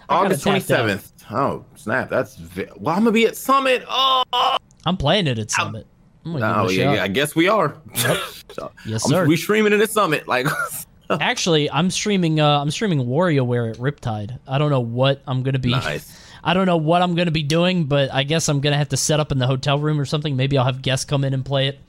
August 0.09 0.47
out. 0.47 0.55
27th. 0.63 1.11
Oh, 1.31 1.65
snap. 1.77 2.09
That's 2.09 2.37
vi- 2.37 2.71
well, 2.77 2.97
I'm 2.97 3.05
to 3.05 3.13
be 3.13 3.27
at 3.27 3.37
Summit. 3.37 3.85
Oh, 3.89 4.57
I'm 4.87 4.97
playing 4.97 5.27
it 5.27 5.39
at 5.39 5.51
Summit. 5.51 5.87
Oh 6.27 6.67
give 6.69 6.77
yeah, 6.79 6.95
yeah, 6.95 7.03
I 7.05 7.09
guess 7.09 7.35
we 7.37 7.49
are. 7.49 7.77
So, 8.55 8.73
Yes, 8.87 9.05
I'm- 9.05 9.11
sir. 9.11 9.27
We 9.27 9.37
streaming 9.37 9.73
it 9.75 9.81
at 9.83 9.91
Summit. 9.91 10.27
Like, 10.27 10.47
Actually, 11.21 11.71
I'm 11.71 11.91
streaming. 11.91 12.41
Uh, 12.41 12.61
I'm 12.61 12.71
streaming 12.71 13.01
WarioWare 13.07 13.71
at 13.71 13.77
Riptide. 13.79 14.39
I 14.47 14.59
don't 14.59 14.71
know 14.71 14.81
what 14.81 15.23
I'm 15.27 15.43
gonna 15.43 15.59
be. 15.59 15.71
nice. 15.71 16.25
I 16.45 16.55
don't 16.55 16.67
know 16.67 16.77
what 16.77 17.03
I'm 17.03 17.15
gonna 17.15 17.31
be 17.31 17.43
doing, 17.43 17.85
but 17.85 18.13
I 18.13 18.23
guess 18.23 18.49
I'm 18.49 18.61
gonna 18.61 18.77
have 18.77 18.91
to 18.91 18.97
set 18.97 19.19
up 19.19 19.33
in 19.33 19.39
the 19.39 19.47
hotel 19.47 19.79
room 19.79 20.01
or 20.01 20.05
something. 20.05 20.37
Maybe 20.37 20.59
I'll 20.59 20.65
have 20.65 20.83
guests 20.83 21.05
come 21.05 21.25
in 21.25 21.35
and 21.35 21.45
play 21.45 21.69
it. 21.69 21.81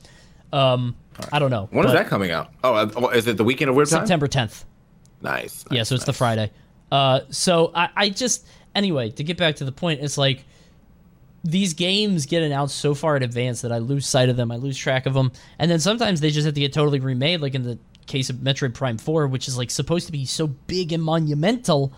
Um, 0.51 0.95
I 1.31 1.39
don't 1.39 1.51
know. 1.51 1.67
When 1.71 1.85
is 1.85 1.91
that 1.91 2.07
coming 2.07 2.31
out? 2.31 2.51
Oh, 2.63 2.73
uh, 2.73 3.07
is 3.09 3.27
it 3.27 3.37
the 3.37 3.43
weekend 3.43 3.69
of 3.69 3.75
Time? 3.75 3.85
September 3.85 4.27
10th. 4.27 4.63
Nice. 5.21 5.65
Yeah, 5.69 5.83
so 5.83 5.95
it's 5.95 6.05
the. 6.05 6.13
Friday. 6.13 6.51
Uh, 6.91 7.21
so 7.29 7.71
I, 7.75 7.89
I 7.95 8.09
just 8.09 8.47
anyway 8.73 9.11
to 9.11 9.23
get 9.23 9.37
back 9.37 9.57
to 9.57 9.65
the 9.65 9.71
point, 9.71 10.01
it's 10.01 10.17
like 10.17 10.45
these 11.43 11.73
games 11.73 12.25
get 12.25 12.43
announced 12.43 12.77
so 12.77 12.93
far 12.93 13.15
in 13.17 13.23
advance 13.23 13.61
that 13.61 13.71
I 13.71 13.77
lose 13.77 14.07
sight 14.07 14.29
of 14.29 14.37
them, 14.37 14.51
I 14.51 14.55
lose 14.55 14.77
track 14.77 15.05
of 15.05 15.13
them, 15.13 15.31
and 15.57 15.69
then 15.69 15.79
sometimes 15.79 16.21
they 16.21 16.31
just 16.31 16.45
have 16.45 16.55
to 16.55 16.61
get 16.61 16.73
totally 16.73 16.99
remade, 16.99 17.41
like 17.41 17.55
in 17.55 17.63
the 17.63 17.77
case 18.09 18.29
of 18.29 18.37
Metroid 18.37 18.73
Prime 18.73 18.97
Four, 18.97 19.27
which 19.27 19.47
is 19.47 19.57
like 19.57 19.71
supposed 19.71 20.07
to 20.07 20.11
be 20.11 20.25
so 20.25 20.47
big 20.47 20.91
and 20.91 21.01
monumental 21.01 21.93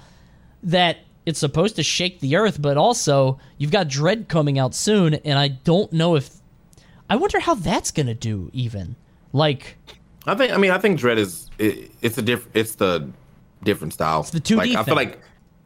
that 0.62 0.98
it's 1.26 1.40
supposed 1.40 1.76
to 1.78 1.84
shake 1.84 2.20
the 2.20 2.36
earth, 2.36 2.62
but 2.62 2.78
also 2.78 3.40
you've 3.58 3.72
got 3.72 3.88
Dread 3.88 4.28
coming 4.28 4.60
out 4.60 4.76
soon, 4.76 5.16
and 5.16 5.40
I 5.40 5.48
don't 5.48 5.92
know 5.92 6.16
if 6.16 6.30
I 7.10 7.16
wonder 7.16 7.40
how 7.40 7.56
that's 7.56 7.92
gonna 7.92 8.14
do 8.14 8.50
even 8.54 8.96
like. 9.34 9.78
I 10.28 10.36
think. 10.36 10.54
I 10.54 10.58
mean, 10.58 10.72
I 10.72 10.78
think 10.78 11.00
Dread 11.00 11.18
is. 11.18 11.50
It, 11.58 11.92
it's 12.02 12.18
a 12.18 12.22
diff. 12.22 12.48
It's 12.54 12.76
the 12.76 13.10
different 13.64 13.94
style. 13.94 14.22
It's 14.22 14.30
the 14.30 14.40
2D 14.40 14.58
Like, 14.58 14.76
I 14.76 14.84
feel 14.84 14.96
like. 14.96 15.20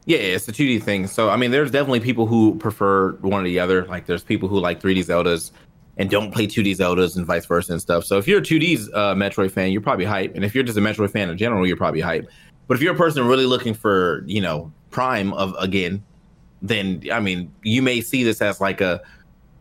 Yeah, 0.06 0.18
it's 0.18 0.46
the 0.46 0.52
2D 0.52 0.84
thing. 0.84 1.08
So 1.08 1.30
I 1.30 1.36
mean, 1.36 1.50
there's 1.50 1.70
definitely 1.70 2.00
people 2.00 2.26
who 2.26 2.54
prefer 2.56 3.12
one 3.16 3.42
or 3.42 3.44
the 3.44 3.58
other. 3.58 3.84
Like, 3.86 4.06
there's 4.06 4.22
people 4.22 4.48
who 4.48 4.60
like 4.60 4.80
3D 4.80 5.00
Zeldas 5.00 5.50
and 5.96 6.10
don't 6.10 6.32
play 6.32 6.46
2D 6.46 6.72
Zeldas 6.72 7.16
and 7.16 7.24
vice 7.24 7.46
versa 7.46 7.72
and 7.72 7.80
stuff. 7.80 8.04
So 8.04 8.18
if 8.18 8.28
you're 8.28 8.40
a 8.40 8.42
2D 8.42 8.88
uh, 8.92 9.14
Metroid 9.14 9.50
fan, 9.50 9.72
you're 9.72 9.80
probably 9.80 10.04
hype. 10.04 10.34
And 10.34 10.44
if 10.44 10.54
you're 10.54 10.64
just 10.64 10.76
a 10.78 10.80
Metroid 10.80 11.10
fan 11.10 11.30
in 11.30 11.38
general, 11.38 11.66
you're 11.66 11.76
probably 11.76 12.00
hype. 12.00 12.28
But 12.66 12.76
if 12.76 12.82
you're 12.82 12.94
a 12.94 12.98
person 12.98 13.26
really 13.26 13.46
looking 13.46 13.74
for, 13.74 14.22
you 14.26 14.40
know, 14.40 14.72
Prime 14.90 15.32
of 15.34 15.54
again, 15.58 16.02
then 16.62 17.02
I 17.12 17.20
mean, 17.20 17.52
you 17.62 17.82
may 17.82 18.00
see 18.00 18.24
this 18.24 18.42
as 18.42 18.60
like 18.60 18.80
a, 18.80 19.00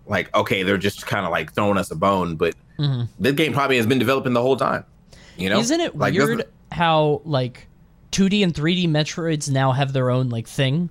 like 0.07 0.33
okay, 0.35 0.63
they're 0.63 0.77
just 0.77 1.05
kind 1.05 1.25
of 1.25 1.31
like 1.31 1.53
throwing 1.53 1.77
us 1.77 1.91
a 1.91 1.95
bone, 1.95 2.35
but 2.35 2.53
mhm. 2.77 3.07
this 3.19 3.33
game 3.33 3.53
probably 3.53 3.77
has 3.77 3.85
been 3.85 3.99
developing 3.99 4.33
the 4.33 4.41
whole 4.41 4.55
time. 4.57 4.85
You 5.37 5.49
know, 5.49 5.59
Isn't 5.59 5.81
it 5.81 5.97
Like, 5.97 6.13
weird 6.13 6.45
how 6.71 7.21
like 7.25 7.67
2D 8.11 8.43
and 8.43 8.53
3D 8.53 8.87
Metroids 8.87 9.49
now 9.49 9.71
have 9.71 9.93
their 9.93 10.09
own 10.09 10.29
like 10.29 10.47
thing? 10.47 10.89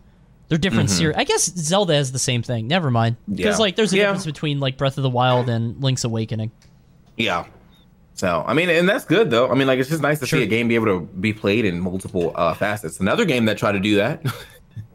They're 0.54 0.70
different 0.70 0.88
series. 0.88 1.16
I 1.16 1.24
guess 1.24 1.46
Zelda 1.56 1.94
has 1.94 2.12
the 2.12 2.18
same 2.20 2.40
thing. 2.44 2.68
Never 2.68 2.88
mind. 2.88 3.16
Because 3.28 3.56
Yeah. 3.58 3.62
like 3.62 3.74
there's 3.74 3.92
a 3.92 3.96
Yeah. 3.96 4.02
difference 4.04 4.24
between 4.24 4.60
like 4.60 4.78
Breath 4.78 4.96
of 4.96 5.02
the 5.02 5.10
Wild 5.10 5.48
and 5.48 5.82
Link's 5.82 6.04
Awakening. 6.04 6.52
Yeah. 7.16 7.46
So 8.14 8.44
I 8.46 8.54
mean, 8.54 8.70
and 8.70 8.88
that's 8.88 9.04
good 9.04 9.30
though. 9.32 9.50
I 9.50 9.54
mean, 9.54 9.66
like 9.66 9.80
it's 9.80 9.88
just 9.90 10.00
nice 10.00 10.20
to 10.20 10.26
Sure. 10.26 10.38
see 10.38 10.44
a 10.44 10.46
game 10.46 10.68
be 10.68 10.76
able 10.76 10.86
to 10.86 11.00
be 11.00 11.32
played 11.32 11.64
in 11.64 11.80
multiple 11.80 12.30
uh, 12.36 12.54
facets. 12.54 13.00
Another 13.00 13.24
game 13.24 13.46
that 13.46 13.58
tried 13.58 13.72
to 13.72 13.80
do 13.80 13.96
that 13.96 14.22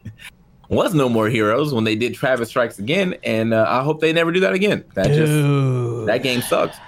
was 0.70 0.94
No 0.94 1.10
More 1.10 1.28
Heroes 1.28 1.74
when 1.74 1.84
they 1.84 1.94
did 1.96 2.14
Travis 2.14 2.48
Strikes 2.48 2.78
Again, 2.78 3.16
and 3.22 3.52
uh, 3.52 3.66
I 3.68 3.82
hope 3.82 4.00
they 4.00 4.14
never 4.14 4.32
do 4.32 4.40
that 4.40 4.54
again. 4.54 4.84
That 4.94 5.08
just 5.08 6.06
that 6.06 6.22
game 6.22 6.40
sucks. 6.40 6.78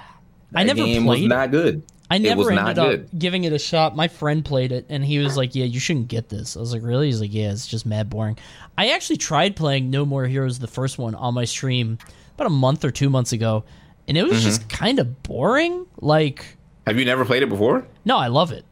I 0.54 0.64
That 0.64 0.74
never 0.76 0.87
game 0.87 1.04
played 1.04 1.22
was 1.22 1.28
not 1.28 1.50
good. 1.50 1.82
I 2.14 2.18
never 2.18 2.51
ended 2.51 2.77
not 2.77 2.79
up 2.79 2.90
good. 2.90 3.09
giving 3.18 3.44
it 3.44 3.53
a 3.53 3.59
shot. 3.59 3.96
My 3.96 4.09
friend 4.09 4.44
played 4.44 4.72
it, 4.72 4.87
and 4.88 5.05
he 5.05 5.18
was 5.18 5.37
like, 5.37 5.55
"Yeah, 5.55 5.64
you 5.64 5.81
shouldn't 5.81 6.09
get 6.09 6.29
this." 6.29 6.57
I 6.57 6.61
was 6.61 6.72
like, 6.72 6.83
"Really?" 6.83 7.07
He's 7.07 7.20
like, 7.20 7.33
"Yeah, 7.33 7.51
it's 7.53 7.66
just 7.66 7.87
mad 7.87 8.11
boring." 8.11 8.38
I 8.79 8.90
actually 8.90 9.16
tried 9.18 9.57
playing 9.57 9.90
No 9.90 10.05
More 10.05 10.27
Heroes, 10.27 10.59
the 10.59 10.66
first 10.66 10.98
one, 10.98 11.14
on 11.14 11.35
my 11.35 11.44
stream 11.44 11.98
about 12.35 12.46
a 12.46 12.51
month 12.51 12.85
or 12.85 12.90
two 12.90 13.11
months 13.11 13.33
ago, 13.33 13.64
and 14.09 14.16
it 14.16 14.22
was 14.25 14.33
Mm-hmm. 14.38 14.44
just 14.44 14.68
kind 14.68 14.98
of 14.98 15.22
boring. 15.22 15.87
Like, 16.01 16.57
Have 16.87 16.98
you 16.98 17.05
never 17.05 17.25
played 17.25 17.42
it 17.42 17.48
before? 17.48 17.87
no, 18.05 18.16
I 18.16 18.29
love 18.29 18.53
it. 18.53 18.64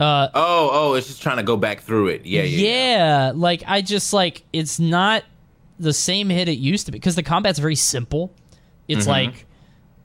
Uh, 0.00 0.28
Oh, 0.34 0.70
oh, 0.72 0.94
it's 0.94 1.06
just 1.06 1.22
trying 1.22 1.36
to 1.36 1.42
go 1.44 1.56
back 1.56 1.82
through 1.82 2.08
it. 2.08 2.26
Yeah, 2.26 2.42
yeah. 2.42 2.68
yeah, 3.28 3.32
like 3.34 3.62
I 3.66 3.80
just 3.80 4.12
like 4.12 4.42
it's 4.52 4.80
not 4.80 5.22
the 5.78 5.92
same 5.92 6.28
hit 6.30 6.48
it 6.48 6.58
used 6.58 6.86
to 6.86 6.92
be 6.92 6.98
because 6.98 7.14
the 7.16 7.22
combat's 7.22 7.58
very 7.60 7.76
simple. 7.76 8.32
It's 8.88 9.02
Mm-hmm. 9.02 9.10
like 9.10 9.46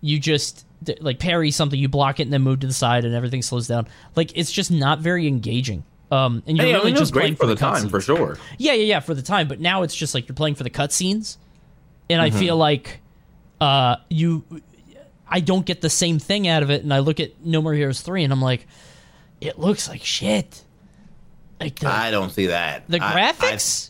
you 0.02 0.20
just 0.20 0.66
like 1.02 1.20
parry 1.20 1.52
something, 1.52 1.80
you 1.80 1.90
block 1.90 2.20
it, 2.20 2.24
and 2.24 2.34
then 2.34 2.42
move 2.42 2.60
to 2.62 2.68
the 2.68 2.74
side, 2.74 3.06
and 3.06 3.14
everything 3.16 3.42
slows 3.42 3.68
down. 3.68 3.88
Like 4.16 4.32
it's 4.38 4.52
just 4.52 4.72
not 4.72 5.00
very 5.00 5.28
engaging. 5.28 5.84
Um, 6.12 6.42
and 6.48 6.58
you're 6.58 6.66
Hey, 6.66 6.76
I 6.76 6.84
mean, 6.84 6.96
just 6.96 7.14
playing 7.14 7.36
for 7.36 7.46
the 7.46 7.56
time, 7.56 7.84
cutscenes. 7.86 7.90
for 7.92 8.02
sure. 8.02 8.38
Yeah, 8.58 8.74
yeah, 8.74 8.84
yeah, 8.84 9.00
for 9.00 9.14
the 9.14 9.22
time. 9.22 9.48
But 9.48 9.60
now 9.60 9.84
it's 9.84 9.96
just 9.96 10.16
like 10.16 10.28
you're 10.28 10.36
playing 10.36 10.56
for 10.56 10.64
the 10.64 10.70
cutscenes, 10.72 11.38
and 12.10 12.20
Mm-hmm. 12.22 12.36
I 12.36 12.40
feel 12.40 12.58
like 12.58 13.00
uh, 13.62 13.98
you, 14.10 14.44
I 15.28 15.40
don't 15.42 15.66
get 15.66 15.82
the 15.82 15.90
same 15.90 16.18
thing 16.18 16.48
out 16.48 16.64
of 16.64 16.72
it. 16.72 16.82
And 16.82 16.92
I 16.94 17.00
look 17.00 17.20
at 17.20 17.46
No 17.46 17.62
More 17.62 17.74
Heroes 17.74 18.02
three, 18.02 18.24
and 18.24 18.34
I'm 18.34 18.42
like, 18.42 18.66
it 19.42 19.60
looks 19.60 19.88
like 19.88 20.04
shit. 20.04 20.64
Like 21.60 21.78
the, 21.80 21.90
I 21.92 22.10
don't 22.10 22.32
see 22.32 22.48
that. 22.48 22.86
the 22.88 23.00
I- 23.04 23.12
I- 23.12 23.14
graphics. 23.32 23.89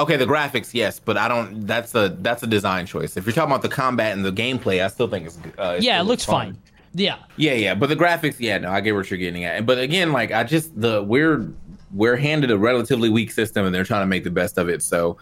Okay, 0.00 0.16
the 0.16 0.24
graphics, 0.24 0.72
yes, 0.72 0.98
but 0.98 1.18
I 1.18 1.28
don't. 1.28 1.66
That's 1.66 1.94
a 1.94 2.16
that's 2.20 2.42
a 2.42 2.46
design 2.46 2.86
choice. 2.86 3.18
If 3.18 3.26
you're 3.26 3.34
talking 3.34 3.50
about 3.50 3.60
the 3.60 3.68
combat 3.68 4.16
and 4.16 4.24
the 4.24 4.32
gameplay, 4.32 4.82
I 4.82 4.88
still 4.88 5.08
think 5.08 5.26
it's. 5.26 5.38
Uh, 5.58 5.78
yeah, 5.78 6.00
it 6.00 6.04
looks 6.04 6.24
fun. 6.24 6.54
fine. 6.54 6.62
Yeah, 6.94 7.18
Yeah, 7.36 7.52
yeah, 7.52 7.74
but 7.74 7.88
the 7.88 7.96
graphics, 7.96 8.36
yeah, 8.38 8.58
no, 8.58 8.70
I 8.70 8.80
get 8.80 8.94
what 8.94 9.10
you're 9.10 9.18
getting 9.18 9.44
at. 9.44 9.66
But 9.66 9.78
again, 9.78 10.10
like 10.10 10.32
I 10.32 10.42
just 10.42 10.80
the 10.80 11.02
we're 11.02 11.52
we're 11.92 12.16
handed 12.16 12.50
a 12.50 12.56
relatively 12.56 13.10
weak 13.10 13.30
system, 13.30 13.66
and 13.66 13.74
they're 13.74 13.84
trying 13.84 14.02
to 14.02 14.06
make 14.06 14.24
the 14.24 14.30
best 14.30 14.56
of 14.56 14.70
it. 14.70 14.82
So, 14.82 15.18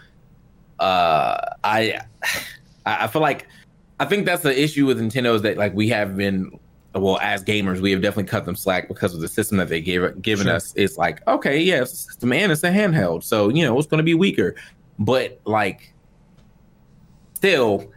uh, 0.79 1.39
I 1.65 2.01
I 2.87 3.09
feel 3.09 3.21
like 3.21 3.49
I 3.99 4.05
think 4.05 4.27
that's 4.27 4.43
the 4.43 4.63
issue 4.63 4.87
with 4.87 5.01
Nintendo 5.01 5.35
is 5.35 5.43
that 5.43 5.57
like 5.57 5.75
we 5.75 5.89
have 5.89 6.17
been. 6.17 6.59
Well, 6.99 7.19
as 7.21 7.43
gamers, 7.45 7.81
we 7.81 7.91
have 7.93 8.03
definitely 8.03 8.29
cut 8.31 8.45
them 8.45 8.57
slack 8.57 8.89
because 8.89 9.15
of 9.15 9.21
the 9.21 9.29
system 9.29 9.59
that 9.59 9.69
they 9.69 9.81
gave 9.81 10.21
given 10.23 10.47
Sure. 10.47 10.57
us. 10.57 10.73
It's 10.77 10.97
like, 10.99 11.27
okay, 11.27 11.61
yeah, 11.61 11.83
it's 11.83 11.93
a 11.93 11.97
system 11.97 12.33
and 12.33 12.51
it's 12.53 12.63
a 12.65 12.71
handheld, 12.71 13.23
so 13.25 13.49
you 13.49 13.65
know 13.65 13.79
it's 13.79 13.87
going 13.89 13.99
to 13.99 14.05
be 14.05 14.15
weaker. 14.15 14.55
But 14.99 15.41
like, 15.45 15.93
still, 17.35 17.91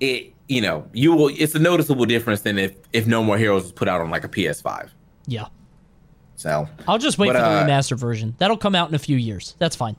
it 0.00 0.32
you 0.48 0.60
know 0.60 0.86
you 0.92 1.12
will 1.14 1.28
it's 1.28 1.54
a 1.54 1.58
noticeable 1.58 2.04
difference 2.06 2.40
than 2.40 2.58
if 2.58 2.74
if 2.92 3.06
no 3.06 3.22
more 3.22 3.38
heroes 3.38 3.62
was 3.62 3.72
put 3.72 3.88
out 3.88 4.00
on 4.00 4.10
like 4.10 4.24
a 4.24 4.28
ps5 4.28 4.88
yeah. 5.26 5.46
so 6.34 6.66
I'll 6.88 6.98
just 6.98 7.18
wait 7.18 7.28
But, 7.28 7.34
for 7.34 7.42
the 7.42 7.46
uh, 7.46 7.64
remastered 7.66 7.98
version. 8.00 8.34
That'll 8.38 8.56
come 8.56 8.74
out 8.74 8.88
in 8.88 8.94
a 8.96 8.98
few 8.98 9.16
years. 9.16 9.54
That's 9.60 9.76
fine. 9.76 9.94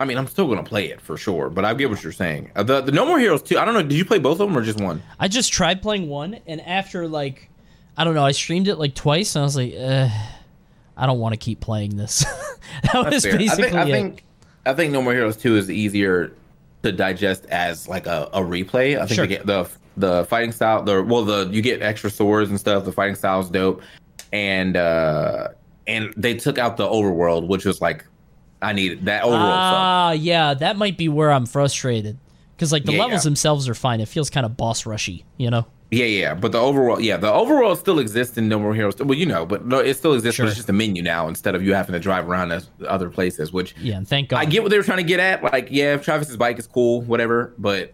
i 0.00 0.04
mean 0.04 0.18
i'm 0.18 0.26
still 0.26 0.48
gonna 0.48 0.64
play 0.64 0.86
it 0.90 1.00
for 1.00 1.16
sure 1.16 1.48
but 1.50 1.64
i 1.64 1.72
get 1.72 1.88
what 1.88 2.02
you're 2.02 2.12
saying 2.12 2.50
uh, 2.56 2.62
the, 2.64 2.80
the 2.80 2.90
no 2.90 3.06
more 3.06 3.18
heroes 3.20 3.42
too 3.42 3.58
i 3.58 3.64
don't 3.64 3.74
know 3.74 3.82
did 3.82 3.92
you 3.92 4.04
play 4.04 4.18
both 4.18 4.40
of 4.40 4.48
them 4.48 4.58
or 4.58 4.62
just 4.62 4.80
one 4.80 5.00
I 5.20 5.28
just 5.28 5.52
tried 5.52 5.80
playing 5.82 6.08
one, 6.08 6.34
and 6.48 6.60
after 6.62 7.06
like, 7.06 7.48
I 7.96 8.04
don't 8.04 8.14
know, 8.14 8.24
I 8.24 8.32
streamed 8.32 8.68
it 8.68 8.76
like 8.76 8.94
twice, 8.94 9.34
and 9.36 9.42
I 9.42 9.44
was 9.44 9.56
like, 9.56 9.74
uh, 9.78 10.08
I 10.96 11.06
don't 11.06 11.18
want 11.18 11.32
to 11.32 11.36
keep 11.38 11.60
playing 11.60 11.96
this. 11.96 12.24
that 12.92 13.10
was 13.10 13.24
Fair. 13.24 13.34
I 13.34 13.38
basically 13.38 13.62
think 13.64 13.74
I 13.74 13.84
think 13.90 14.24
I 14.66 14.74
think 14.74 14.92
No 14.92 15.00
More 15.02 15.12
Heroes 15.12 15.36
2 15.36 15.56
is 15.56 15.70
easier 15.70 16.32
to 16.82 16.92
digest 16.92 17.46
as 17.46 17.88
like 17.88 18.06
a, 18.06 18.28
a 18.32 18.40
replay. 18.40 18.98
I 19.00 19.06
think 19.06 19.16
Sure. 19.16 19.26
the, 19.26 19.38
the 19.44 19.68
the 19.98 20.24
fighting 20.26 20.52
style, 20.52 20.82
the 20.82 21.02
well, 21.02 21.24
the 21.24 21.48
you 21.50 21.62
get 21.62 21.80
extra 21.82 22.10
swords 22.10 22.50
and 22.50 22.60
stuff. 22.60 22.84
The 22.84 22.92
fighting 22.92 23.14
style 23.14 23.40
is 23.40 23.48
dope, 23.48 23.82
and 24.32 24.76
uh 24.76 25.48
and 25.86 26.12
they 26.16 26.34
took 26.34 26.58
out 26.58 26.76
the 26.76 26.86
overworld, 26.86 27.46
which 27.46 27.64
was 27.64 27.80
like 27.80 28.04
I 28.60 28.72
needed 28.72 29.04
that 29.06 29.22
overworld. 29.22 29.32
Ah, 29.56 30.12
yeah, 30.12 30.52
that 30.54 30.76
might 30.76 30.98
be 30.98 31.08
where 31.08 31.30
I'm 31.30 31.46
frustrated 31.46 32.18
because 32.56 32.72
like 32.72 32.84
the 32.84 32.92
Yeah, 32.92 33.00
levels 33.04 33.24
yeah. 33.24 33.28
themselves 33.30 33.68
are 33.68 33.74
fine. 33.74 34.00
It 34.00 34.08
feels 34.08 34.28
kind 34.30 34.44
of 34.44 34.56
boss 34.56 34.84
rushy, 34.86 35.24
you 35.38 35.50
know. 35.50 35.66
Yeah, 35.90 36.06
yeah, 36.06 36.34
but 36.34 36.50
the 36.50 36.58
overworld, 36.58 37.04
yeah, 37.04 37.16
the 37.16 37.28
overworld 37.28 37.76
still 37.76 38.00
exists 38.00 38.36
in 38.36 38.48
No 38.48 38.58
More 38.58 38.74
Heroes. 38.74 38.96
Well, 38.96 39.16
you 39.16 39.26
know, 39.26 39.46
but 39.46 39.66
no, 39.66 39.78
it 39.78 39.94
still 39.94 40.14
exists. 40.14 40.36
Sure. 40.36 40.44
But 40.44 40.48
it's 40.48 40.56
just 40.56 40.68
a 40.68 40.72
menu 40.72 41.00
now 41.00 41.28
instead 41.28 41.54
of 41.54 41.62
you 41.62 41.74
having 41.74 41.92
to 41.92 42.00
drive 42.00 42.28
around 42.28 42.48
to 42.48 42.64
other 42.88 43.08
places, 43.08 43.52
which 43.52 43.74
Yeah, 43.78 43.98
and 43.98 44.08
thank 44.08 44.30
God. 44.30 44.38
I 44.38 44.46
get 44.46 44.62
what 44.62 44.70
they 44.70 44.78
were 44.78 44.84
trying 44.84 44.98
to 44.98 45.04
get 45.04 45.20
at. 45.20 45.44
Like, 45.44 45.68
yeah, 45.70 45.94
if 45.94 46.02
Travis's 46.02 46.36
bike 46.36 46.58
is 46.58 46.66
cool, 46.66 47.02
whatever, 47.02 47.54
but 47.58 47.92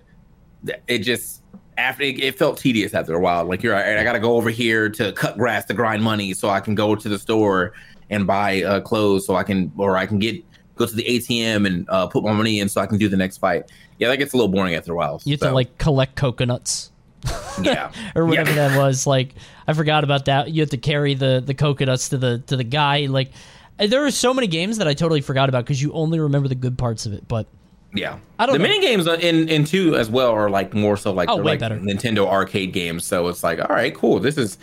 it 0.89 1.01
just 1.01 1.43
after 1.77 2.03
it, 2.05 2.19
it 2.19 2.39
felt 2.39 2.57
tedious 2.57 2.95
after 2.95 3.15
a 3.15 3.21
while. 3.21 3.45
Like, 3.45 3.63
you're 3.63 3.75
all 3.75 3.83
right, 3.83 3.99
I 3.99 4.05
got 4.05 4.15
to 4.15 4.21
go 4.21 4.37
over 4.37 4.49
here 4.49 4.89
to 4.89 5.13
cut 5.13 5.37
grass 5.37 5.67
to 5.67 5.75
grind 5.75 6.03
money, 6.03 6.33
so 6.33 6.49
I 6.49 6.61
can 6.61 6.75
go 6.75 6.95
to 6.95 7.09
the 7.11 7.19
store 7.19 7.75
and 8.09 8.27
buy 8.27 8.63
uh, 8.63 8.81
clothes, 8.81 9.27
so 9.27 9.37
I 9.37 9.43
can, 9.43 9.71
or 9.77 9.99
I 9.99 10.07
can 10.07 10.19
get 10.19 10.43
go 10.77 10.87
to 10.87 10.95
the 10.95 11.05
ATM 11.05 11.67
and 11.67 11.87
uh, 11.91 12.07
put 12.07 12.25
my 12.25 12.33
money 12.33 12.61
in, 12.61 12.71
so 12.71 12.81
I 12.81 12.87
can 12.87 12.97
do 12.97 13.11
the 13.11 13.19
next 13.19 13.37
fight. 13.37 13.71
Yeah, 13.99 14.09
that 14.09 14.17
gets 14.17 14.33
a 14.33 14.37
little 14.37 14.51
boring 14.51 14.75
after 14.75 14.93
a 14.93 14.97
while. 14.97 15.21
you 15.25 15.35
have 15.35 15.41
so, 15.41 15.49
to 15.49 15.55
like 15.55 15.77
collect 15.77 16.17
coconuts 16.17 16.92
yeah, 17.63 17.93
or 18.15 18.27
whatever 18.27 18.51
Yeah. 18.51 18.69
that 18.69 18.79
was. 18.79 19.07
Like 19.07 19.35
I 19.67 19.73
forgot 19.73 20.05
about 20.05 20.25
that. 20.27 20.51
You 20.51 20.61
have 20.63 20.71
to 20.71 20.77
carry 20.79 21.15
the 21.15 21.43
the 21.45 21.55
coconuts 21.55 22.09
to 22.11 22.19
the 22.19 22.39
to 22.47 22.57
the 22.57 22.65
guy. 22.65 23.07
Like 23.07 23.31
there 23.79 24.05
are 24.05 24.11
so 24.11 24.33
many 24.35 24.47
games 24.47 24.79
that 24.79 24.89
I 24.89 24.95
totally 24.95 25.21
forgot 25.21 25.49
about 25.49 25.65
because 25.65 25.81
you 25.81 25.93
only 25.93 26.19
remember 26.21 26.49
the 26.49 26.55
good 26.55 26.77
parts 26.79 27.07
of 27.07 27.13
it. 27.13 27.27
But 27.29 27.47
Yeah, 27.95 28.19
I 28.39 28.47
don't 28.47 28.55
the 28.55 28.59
know. 28.59 28.69
mini 28.69 28.81
games 28.81 29.07
in 29.07 29.49
in 29.49 29.65
two 29.65 29.97
as 29.97 30.09
well 30.11 30.31
are 30.33 30.51
like 30.51 30.75
more 30.75 30.97
so 30.97 31.13
like 31.13 31.29
Oh, 31.29 31.37
way 31.37 31.43
like 31.53 31.61
better. 31.61 31.79
Nintendo 31.79 32.27
arcade 32.27 32.73
games. 32.73 33.05
So 33.05 33.29
it's 33.29 33.43
like, 33.45 33.59
all 33.61 33.75
right, 33.75 33.95
cool. 33.95 34.19
This 34.21 34.37
is 34.37 34.59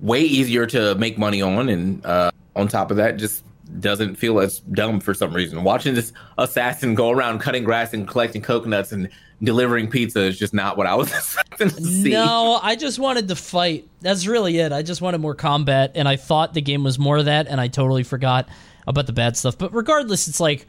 way 0.00 0.20
easier 0.22 0.66
to 0.66 0.94
make 0.96 1.18
money 1.18 1.42
on, 1.42 1.68
and 1.68 2.04
uh, 2.06 2.30
on 2.56 2.68
top 2.68 2.90
of 2.90 2.96
that, 2.96 3.16
just 3.16 3.44
doesn't 3.80 4.16
feel 4.16 4.40
as 4.40 4.58
dumb 4.60 4.98
for 4.98 5.14
some 5.14 5.32
reason. 5.32 5.62
Watching 5.62 5.94
this 5.94 6.12
assassin 6.38 6.94
go 6.94 7.10
around 7.10 7.38
cutting 7.40 7.62
grass 7.64 7.92
and 7.92 8.08
collecting 8.08 8.42
coconuts 8.42 8.90
and 8.92 9.08
delivering 9.42 9.88
pizza 9.88 10.20
is 10.20 10.38
just 10.38 10.52
not 10.54 10.76
what 10.76 10.86
I 10.86 10.94
was 10.94 11.08
expecting 11.14 11.70
to 11.70 11.82
see. 11.82 12.10
no, 12.10 12.58
I 12.62 12.76
just 12.76 12.98
wanted 12.98 13.28
to 13.28 13.36
fight. 13.36 13.88
That's 14.00 14.26
really 14.26 14.58
it. 14.58 14.72
I 14.72 14.82
just 14.82 15.00
wanted 15.00 15.18
more 15.18 15.34
combat, 15.34 15.92
and 15.94 16.08
I 16.08 16.16
thought 16.16 16.54
the 16.54 16.60
game 16.60 16.84
was 16.84 16.98
more 16.98 17.18
of 17.18 17.24
that, 17.26 17.46
and 17.48 17.60
I 17.60 17.68
totally 17.68 18.02
forgot 18.02 18.48
about 18.86 19.06
the 19.06 19.12
bad 19.12 19.36
stuff. 19.36 19.56
But 19.58 19.74
regardless, 19.74 20.28
it's 20.28 20.40
like 20.40 20.66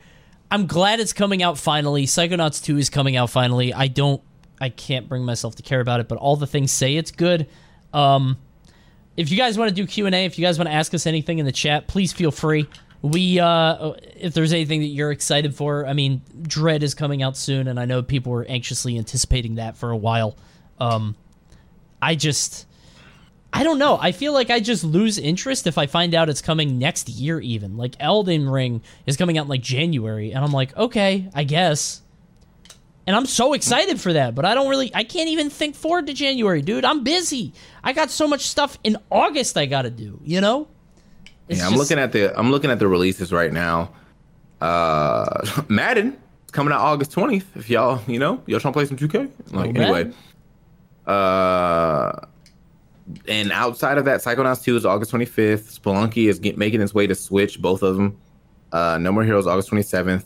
I'm 0.51 0.67
glad 0.67 0.99
it's 0.99 1.13
coming 1.13 1.41
out 1.41 1.57
finally. 1.57 2.05
Psychonauts 2.05 2.63
2 2.63 2.77
is 2.77 2.89
coming 2.89 3.15
out 3.15 3.29
finally. 3.29 3.73
I 3.73 3.87
don't 3.87 4.21
I 4.59 4.69
can't 4.69 5.07
bring 5.07 5.23
myself 5.23 5.55
to 5.55 5.63
care 5.63 5.79
about 5.79 6.01
it, 6.01 6.07
but 6.09 6.17
all 6.17 6.35
the 6.35 6.45
things 6.45 6.71
say 6.71 6.97
it's 6.97 7.11
good. 7.11 7.47
Um 7.93 8.37
if 9.17 9.31
you 9.31 9.37
guys 9.37 9.57
want 9.57 9.69
to 9.69 9.75
do 9.75 9.85
Q&A, 9.85 10.25
if 10.25 10.37
you 10.39 10.45
guys 10.45 10.57
want 10.57 10.69
to 10.69 10.73
ask 10.73 10.93
us 10.93 11.05
anything 11.05 11.39
in 11.39 11.45
the 11.45 11.51
chat, 11.51 11.87
please 11.87 12.13
feel 12.13 12.31
free. 12.31 12.67
We 13.01 13.39
uh 13.39 13.93
if 14.15 14.33
there's 14.33 14.53
anything 14.53 14.81
that 14.81 14.87
you're 14.87 15.11
excited 15.11 15.55
for, 15.55 15.87
I 15.87 15.93
mean, 15.93 16.21
Dread 16.43 16.83
is 16.83 16.93
coming 16.93 17.23
out 17.23 17.35
soon 17.35 17.67
and 17.67 17.79
I 17.79 17.85
know 17.85 18.03
people 18.03 18.31
were 18.31 18.45
anxiously 18.47 18.97
anticipating 18.97 19.55
that 19.55 19.77
for 19.77 19.89
a 19.89 19.97
while. 19.97 20.37
Um 20.79 21.15
I 22.01 22.15
just 22.15 22.67
I 23.53 23.63
don't 23.63 23.79
know. 23.79 23.97
I 23.99 24.11
feel 24.11 24.33
like 24.33 24.49
I 24.49 24.59
just 24.59 24.83
lose 24.83 25.17
interest 25.17 25.67
if 25.67 25.77
I 25.77 25.85
find 25.85 26.15
out 26.15 26.29
it's 26.29 26.41
coming 26.41 26.79
next 26.79 27.09
year 27.09 27.39
even. 27.41 27.75
Like 27.75 27.95
Elden 27.99 28.47
Ring 28.47 28.81
is 29.05 29.17
coming 29.17 29.37
out 29.37 29.43
in 29.43 29.49
like 29.49 29.61
January 29.61 30.31
and 30.31 30.43
I'm 30.43 30.53
like, 30.53 30.75
"Okay, 30.77 31.29
I 31.33 31.43
guess." 31.43 32.01
And 33.07 33.15
I'm 33.15 33.25
so 33.25 33.53
excited 33.53 33.99
for 33.99 34.13
that, 34.13 34.35
but 34.35 34.45
I 34.45 34.53
don't 34.53 34.69
really 34.69 34.93
I 34.93 35.03
can't 35.03 35.29
even 35.29 35.49
think 35.49 35.75
forward 35.75 36.07
to 36.07 36.13
January, 36.13 36.61
dude. 36.61 36.85
I'm 36.85 37.03
busy. 37.03 37.51
I 37.83 37.93
got 37.93 38.11
so 38.11 38.27
much 38.27 38.47
stuff 38.47 38.77
in 38.83 38.97
August 39.09 39.57
I 39.57 39.65
got 39.65 39.81
to 39.81 39.89
do, 39.89 40.19
you 40.23 40.39
know? 40.39 40.67
It's 41.51 41.59
Yeah, 41.59 41.65
I'm 41.67 41.73
just- 41.73 41.81
looking 41.81 41.99
at 42.01 42.11
the 42.11 42.37
I'm 42.39 42.49
looking 42.49 42.71
at 42.71 42.79
the 42.79 42.87
releases 42.87 43.31
right 43.31 43.51
now. 43.53 43.91
Uh, 44.61 45.45
Madden 45.67 46.13
is 46.45 46.51
coming 46.51 46.73
out 46.73 46.81
August 46.81 47.11
20th. 47.11 47.43
If 47.55 47.69
y'all 47.69 48.01
you 48.07 48.17
know 48.19 48.41
y'all 48.47 48.59
trying 48.59 48.73
to 48.73 48.77
play 48.77 48.85
some 48.85 48.97
2K, 48.97 49.29
like 49.51 49.77
Oh, 49.77 49.81
anyway. 49.81 50.11
Uh, 51.05 52.11
and 53.27 53.51
outside 53.51 53.97
of 53.97 54.05
that, 54.05 54.21
Psychonauts 54.21 54.63
2 54.63 54.77
is 54.77 54.85
August 54.85 55.11
25th. 55.11 55.79
Spelunky 55.79 56.29
is 56.29 56.39
get, 56.39 56.57
making 56.57 56.81
its 56.81 56.93
way 56.93 57.07
to 57.07 57.15
Switch, 57.15 57.61
both 57.61 57.81
of 57.83 57.95
them. 57.97 58.17
Uh, 58.71 58.97
No 59.01 59.11
More 59.11 59.23
Heroes, 59.23 59.47
August 59.47 59.69
27th. 59.71 60.23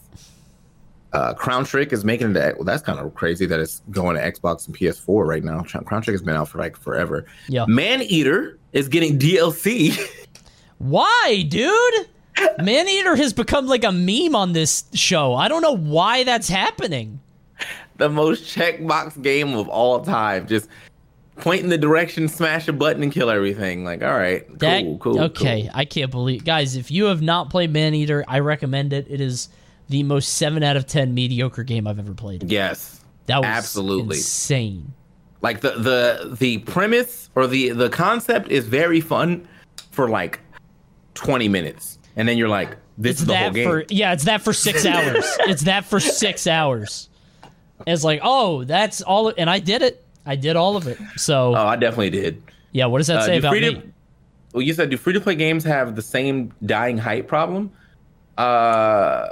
Uh, 1.14 1.34
Crown 1.34 1.64
Trick 1.64 1.94
is 1.94 2.04
making 2.04 2.32
it. 2.32 2.34
To, 2.34 2.54
well, 2.58 2.66
that's 2.66 2.84
kind 2.84 3.00
of 3.00 3.16
crazy 3.16 3.46
that 3.46 3.60
it's 3.60 3.82
going 3.90 4.18
to 4.18 4.22
Xbox 4.22 4.68
and 4.68 4.78
PS4 4.78 5.26
right 5.26 5.44
now. 5.44 5.62
Crown 5.62 6.02
Trick 6.02 6.14
has 6.14 6.22
been 6.22 6.36
out 6.36 6.50
for 6.50 6.58
like 6.60 6.76
forever. 6.76 7.26
Yeah. 7.48 7.66
Maneater 7.68 8.60
is 8.74 8.90
getting 8.90 9.18
DLC. 9.18 9.98
Why, 10.78 11.46
dude? 11.48 12.08
Maneater 12.62 13.16
has 13.16 13.34
become 13.34 13.66
like 13.68 13.84
a 13.84 13.92
meme 13.92 14.36
on 14.36 14.54
this 14.54 14.84
show. 14.94 15.34
I 15.36 15.48
don't 15.48 15.62
know 15.62 15.76
why 15.76 16.24
that's 16.24 16.50
happening. 16.50 17.22
The 17.98 18.10
most 18.10 18.44
checkbox 18.44 19.22
game 19.22 19.56
of 19.56 19.70
all 19.70 20.02
time. 20.04 20.48
Just 20.48 20.68
point 21.38 21.62
in 21.64 21.70
the 21.70 21.78
direction, 21.78 22.28
smash 22.28 22.68
a 22.68 22.74
button, 22.74 23.04
and 23.04 23.12
kill 23.12 23.30
everything. 23.30 23.86
Like, 23.86 24.04
all 24.04 24.14
right, 24.18 24.46
cool, 24.48 24.58
That- 24.58 24.98
cool. 25.00 25.20
Okay, 25.22 25.62
cool. 25.64 25.72
I 25.74 25.86
can't 25.86 26.12
believe, 26.12 26.44
guys. 26.44 26.76
If 26.76 26.92
you 26.92 27.06
have 27.06 27.22
not 27.22 27.50
played 27.50 27.72
Maneater, 27.72 28.26
I 28.28 28.40
recommend 28.40 28.92
it. 28.92 29.08
It 29.10 29.22
is 29.22 29.48
the 29.88 30.04
most 30.04 30.34
seven 30.34 30.62
out 30.62 30.76
of 30.76 30.88
ten 30.88 31.14
mediocre 31.14 31.64
game 31.64 31.88
I've 31.88 32.00
ever 32.00 32.14
played. 32.14 32.44
Yes, 32.52 33.00
That 33.28 33.38
was 33.38 33.46
absolutely. 33.48 34.18
insane. 34.18 34.94
like 35.42 35.62
the 35.62 35.72
the 35.72 36.36
the 36.40 36.58
premise 36.60 37.30
or 37.36 37.48
the 37.48 37.70
the 37.70 37.90
concept 37.90 38.50
is 38.50 38.66
very 38.68 39.00
fun 39.00 39.48
for 39.92 40.10
like 40.10 40.40
20 41.16 41.48
minutes, 41.50 41.98
and 42.16 42.28
then 42.28 42.38
you're 42.38 42.48
like, 42.50 42.78
this 42.98 43.14
It's 43.14 43.22
is 43.22 43.28
the 43.28 43.36
whole 43.36 43.52
game. 43.52 43.68
for 43.68 43.84
yeah, 43.90 44.14
it's 44.14 44.26
that 44.26 44.42
for 44.42 44.54
six 44.54 44.86
hours. 44.86 45.26
it's 45.42 45.64
that 45.64 45.86
for 45.86 46.00
six 46.00 46.48
hours. 46.48 47.10
It's 47.88 48.04
like, 48.06 48.22
oh, 48.24 48.64
that's 48.64 49.02
all, 49.02 49.34
and 49.38 49.50
I 49.50 49.60
did 49.60 49.82
it. 49.82 50.04
I 50.26 50.36
did 50.36 50.56
all 50.56 50.78
of 50.78 50.88
it. 50.88 50.98
So 51.18 51.56
oh, 51.56 51.68
I 51.68 51.76
definitely 51.76 52.10
did. 52.12 52.42
yeah, 52.72 52.86
what 52.86 53.00
does 53.00 53.08
that 53.08 53.18
Uh, 53.18 53.26
say 53.26 53.34
do 53.34 53.40
about 53.40 53.50
free 53.52 53.62
me? 53.62 53.74
to, 53.76 53.84
well, 54.54 54.62
you 54.62 54.74
said 54.74 54.90
do 54.90 54.98
free 54.98 55.14
to 55.14 55.20
play 55.20 55.36
games 55.36 55.64
have 55.66 55.96
the 55.96 56.02
same 56.02 56.54
dying 56.66 56.98
height 56.98 57.28
problem? 57.28 57.72
Uh, 58.38 59.28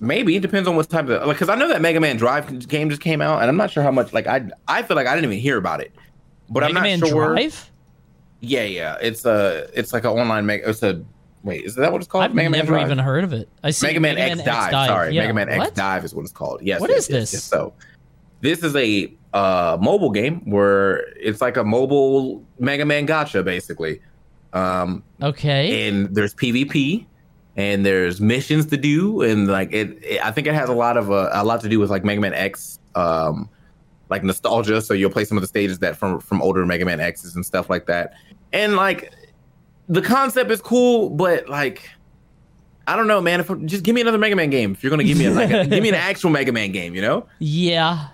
maybe 0.00 0.36
it 0.36 0.40
depends 0.40 0.68
on 0.68 0.76
what 0.76 0.88
type 0.88 1.08
of 1.08 1.26
like 1.26 1.36
because 1.36 1.48
I 1.48 1.54
know 1.54 1.68
that 1.68 1.80
Mega 1.80 2.00
Man 2.00 2.16
Drive 2.16 2.68
game 2.68 2.90
just 2.90 3.00
came 3.02 3.20
out, 3.20 3.40
and 3.40 3.48
I'm 3.48 3.56
not 3.56 3.70
sure 3.70 3.82
how 3.82 3.90
much. 3.90 4.12
Like 4.12 4.26
I 4.26 4.48
I 4.68 4.82
feel 4.82 4.96
like 4.96 5.06
I 5.06 5.14
didn't 5.14 5.30
even 5.30 5.38
hear 5.42 5.56
about 5.56 5.80
it, 5.80 5.92
but 6.50 6.60
Mega 6.60 6.66
I'm 6.70 6.74
not 6.74 6.82
Man 6.82 6.98
sure. 7.00 7.28
Drive? 7.34 7.70
Yeah, 8.46 8.64
yeah, 8.64 8.96
it's 9.00 9.24
a 9.24 9.68
it's 9.74 9.92
like 9.92 10.04
an 10.04 10.10
online 10.10 10.46
Mega. 10.46 10.68
It's 10.70 10.82
a 10.82 11.02
wait, 11.42 11.64
is 11.64 11.74
that 11.76 11.92
what 11.92 12.00
it's 12.00 12.08
called? 12.10 12.24
I've 12.24 12.34
Mega 12.34 12.50
Man 12.50 12.58
never 12.60 12.72
Drive? 12.72 12.86
even 12.86 12.98
heard 12.98 13.24
of 13.24 13.32
it. 13.32 13.48
I 13.62 13.70
see 13.70 13.86
Mega 13.86 14.00
Man 14.00 14.18
X 14.18 14.42
Dive. 14.42 14.86
Sorry, 14.88 15.14
Yeah, 15.14 15.22
Mega 15.22 15.34
Man 15.34 15.48
X? 15.48 15.70
Dive 15.72 16.04
is 16.04 16.14
what 16.14 16.22
it's 16.22 16.32
called. 16.32 16.60
Yes. 16.62 16.80
What 16.80 16.90
yes, 16.90 17.04
is 17.04 17.10
yes, 17.10 17.20
this? 17.20 17.32
yes. 17.34 17.42
So, 17.44 17.72
this 18.40 18.62
is 18.62 18.74
a 18.76 19.12
uh, 19.32 19.76
mobile 19.80 20.10
game 20.10 20.40
where 20.50 20.96
it's 21.18 21.40
like 21.40 21.56
a 21.56 21.64
mobile 21.64 22.44
Mega 22.58 22.84
Man 22.84 23.06
gacha, 23.06 23.44
basically. 23.44 24.00
Um, 24.52 25.02
Okay. 25.22 25.88
and 25.88 26.14
there's 26.14 26.34
PvP, 26.34 27.06
and 27.56 27.84
there's 27.84 28.20
missions 28.20 28.66
to 28.66 28.76
do, 28.76 29.22
and 29.22 29.48
like 29.48 29.72
it, 29.72 29.98
it- 30.04 30.24
I 30.24 30.30
think 30.30 30.46
it 30.46 30.54
has 30.54 30.68
a 30.68 30.74
lot 30.74 30.96
of 30.96 31.10
uh, 31.10 31.30
a 31.32 31.44
lot 31.44 31.60
to 31.62 31.68
do 31.68 31.78
with 31.80 31.90
like 31.90 32.04
Mega 32.04 32.20
Man 32.20 32.34
X, 32.34 32.78
um, 32.94 33.48
like 34.10 34.22
nostalgia. 34.22 34.80
So 34.80 34.94
you'll 34.94 35.10
play 35.10 35.24
some 35.24 35.36
of 35.36 35.42
the 35.42 35.48
stages 35.48 35.80
that 35.80 35.96
from 35.96 36.20
from 36.20 36.40
older 36.40 36.64
Mega 36.64 36.84
Man 36.84 37.00
X's 37.00 37.34
and 37.34 37.44
stuff 37.44 37.68
like 37.68 37.86
that, 37.86 38.14
and 38.54 38.76
like 38.76 39.12
the 39.88 40.00
concept 40.00 40.50
is 40.50 40.62
cool, 40.62 41.10
but 41.10 41.48
like. 41.48 41.90
I 42.86 42.96
don't 42.96 43.06
know, 43.06 43.22
man. 43.22 43.40
If 43.40 43.50
just 43.64 43.82
give 43.82 43.94
me 43.94 44.02
another 44.02 44.18
Mega 44.18 44.36
Man 44.36 44.50
game. 44.50 44.72
If 44.72 44.82
you're 44.82 44.90
gonna 44.90 45.04
give 45.04 45.16
me 45.16 45.24
a, 45.24 45.30
like, 45.30 45.50
a, 45.50 45.66
give 45.66 45.82
me 45.82 45.88
an 45.88 45.94
actual 45.94 46.28
Mega 46.28 46.52
Man 46.52 46.70
game, 46.70 46.94
you 46.94 47.00
know? 47.00 47.26
Yeah. 47.38 48.08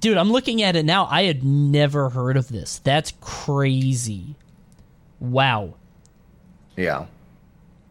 Dude, 0.00 0.16
I'm 0.16 0.30
looking 0.30 0.62
at 0.62 0.76
it 0.76 0.84
now. 0.84 1.08
I 1.10 1.24
had 1.24 1.42
never 1.42 2.08
heard 2.10 2.36
of 2.36 2.46
this. 2.46 2.78
That's 2.84 3.12
crazy. 3.20 4.36
Wow. 5.18 5.74
Yeah. 6.76 7.06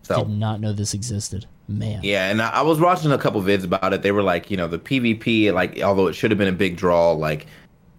So 0.04 0.24
Did 0.24 0.30
not 0.30 0.62
know 0.62 0.72
this 0.72 0.94
existed. 0.94 1.46
Man. 1.68 2.02
Yeah, 2.04 2.30
and 2.30 2.42
I, 2.42 2.50
I 2.52 2.62
was 2.62 2.80
watching 2.80 3.12
a 3.12 3.18
couple 3.18 3.42
vids 3.42 3.64
about 3.64 3.92
it. 3.92 4.04
They 4.04 4.12
were 4.12 4.22
like, 4.22 4.52
you 4.52 4.56
know, 4.56 4.68
the 4.68 4.78
PvP, 4.78 5.52
like, 5.52 5.82
although 5.82 6.06
it 6.08 6.14
should 6.14 6.30
have 6.30 6.38
been 6.38 6.48
a 6.48 6.52
big 6.52 6.78
draw, 6.78 7.12
like, 7.12 7.48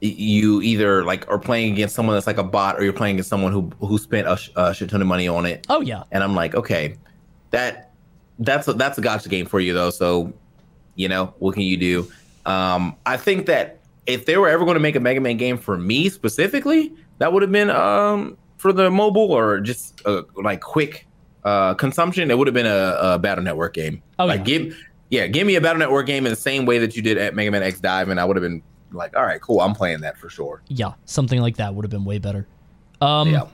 you 0.00 0.60
either 0.62 1.04
like 1.04 1.28
are 1.30 1.38
playing 1.38 1.72
against 1.72 1.94
someone 1.94 2.14
that's 2.14 2.26
like 2.26 2.38
a 2.38 2.44
bot, 2.44 2.78
or 2.78 2.84
you're 2.84 2.92
playing 2.92 3.16
against 3.16 3.30
someone 3.30 3.52
who 3.52 3.70
who 3.80 3.98
spent 3.98 4.28
a, 4.28 4.36
sh- 4.36 4.50
a 4.56 4.74
shit 4.74 4.90
ton 4.90 5.00
of 5.00 5.08
money 5.08 5.28
on 5.28 5.46
it. 5.46 5.66
Oh 5.68 5.80
yeah. 5.80 6.04
And 6.12 6.22
I'm 6.22 6.34
like, 6.34 6.54
okay, 6.54 6.96
that 7.50 7.92
that's 8.38 8.68
a, 8.68 8.74
that's 8.74 8.98
a 8.98 9.00
gacha 9.00 9.28
game 9.28 9.46
for 9.46 9.60
you 9.60 9.72
though. 9.72 9.90
So, 9.90 10.32
you 10.94 11.08
know, 11.08 11.34
what 11.38 11.54
can 11.54 11.62
you 11.62 11.76
do? 11.76 12.10
Um, 12.44 12.96
I 13.06 13.16
think 13.16 13.46
that 13.46 13.80
if 14.06 14.26
they 14.26 14.36
were 14.36 14.48
ever 14.48 14.64
going 14.64 14.76
to 14.76 14.80
make 14.80 14.96
a 14.96 15.00
Mega 15.00 15.20
Man 15.20 15.36
game 15.36 15.58
for 15.58 15.76
me 15.78 16.08
specifically, 16.08 16.92
that 17.18 17.32
would 17.32 17.42
have 17.42 17.52
been 17.52 17.70
um 17.70 18.36
for 18.58 18.72
the 18.72 18.90
mobile 18.90 19.32
or 19.32 19.60
just 19.60 20.00
uh, 20.06 20.22
like 20.36 20.60
quick 20.60 21.06
uh 21.44 21.74
consumption. 21.74 22.30
It 22.30 22.36
would 22.36 22.46
have 22.46 22.54
been 22.54 22.66
a, 22.66 22.98
a 23.00 23.18
Battle 23.18 23.42
Network 23.42 23.74
game. 23.74 24.02
Oh, 24.18 24.26
like 24.26 24.40
yeah. 24.40 24.44
give 24.44 24.76
yeah, 25.08 25.26
give 25.26 25.46
me 25.46 25.54
a 25.54 25.60
Battle 25.60 25.78
Network 25.78 26.06
game 26.06 26.26
in 26.26 26.30
the 26.30 26.36
same 26.36 26.66
way 26.66 26.78
that 26.78 26.96
you 26.96 27.02
did 27.02 27.16
at 27.16 27.34
Mega 27.34 27.50
Man 27.50 27.62
X 27.62 27.80
Dive, 27.80 28.08
and 28.10 28.20
I 28.20 28.24
would 28.24 28.36
have 28.36 28.42
been 28.42 28.62
like, 28.96 29.16
all 29.16 29.24
right, 29.24 29.40
cool, 29.40 29.60
I'm 29.60 29.74
playing 29.74 30.00
that 30.00 30.18
for 30.18 30.28
sure. 30.28 30.62
Yeah. 30.68 30.94
Something 31.04 31.40
like 31.40 31.56
that 31.56 31.74
would 31.74 31.84
have 31.84 31.90
been 31.90 32.04
way 32.04 32.18
better. 32.18 32.46
Um 33.00 33.30
yeah. 33.30 33.46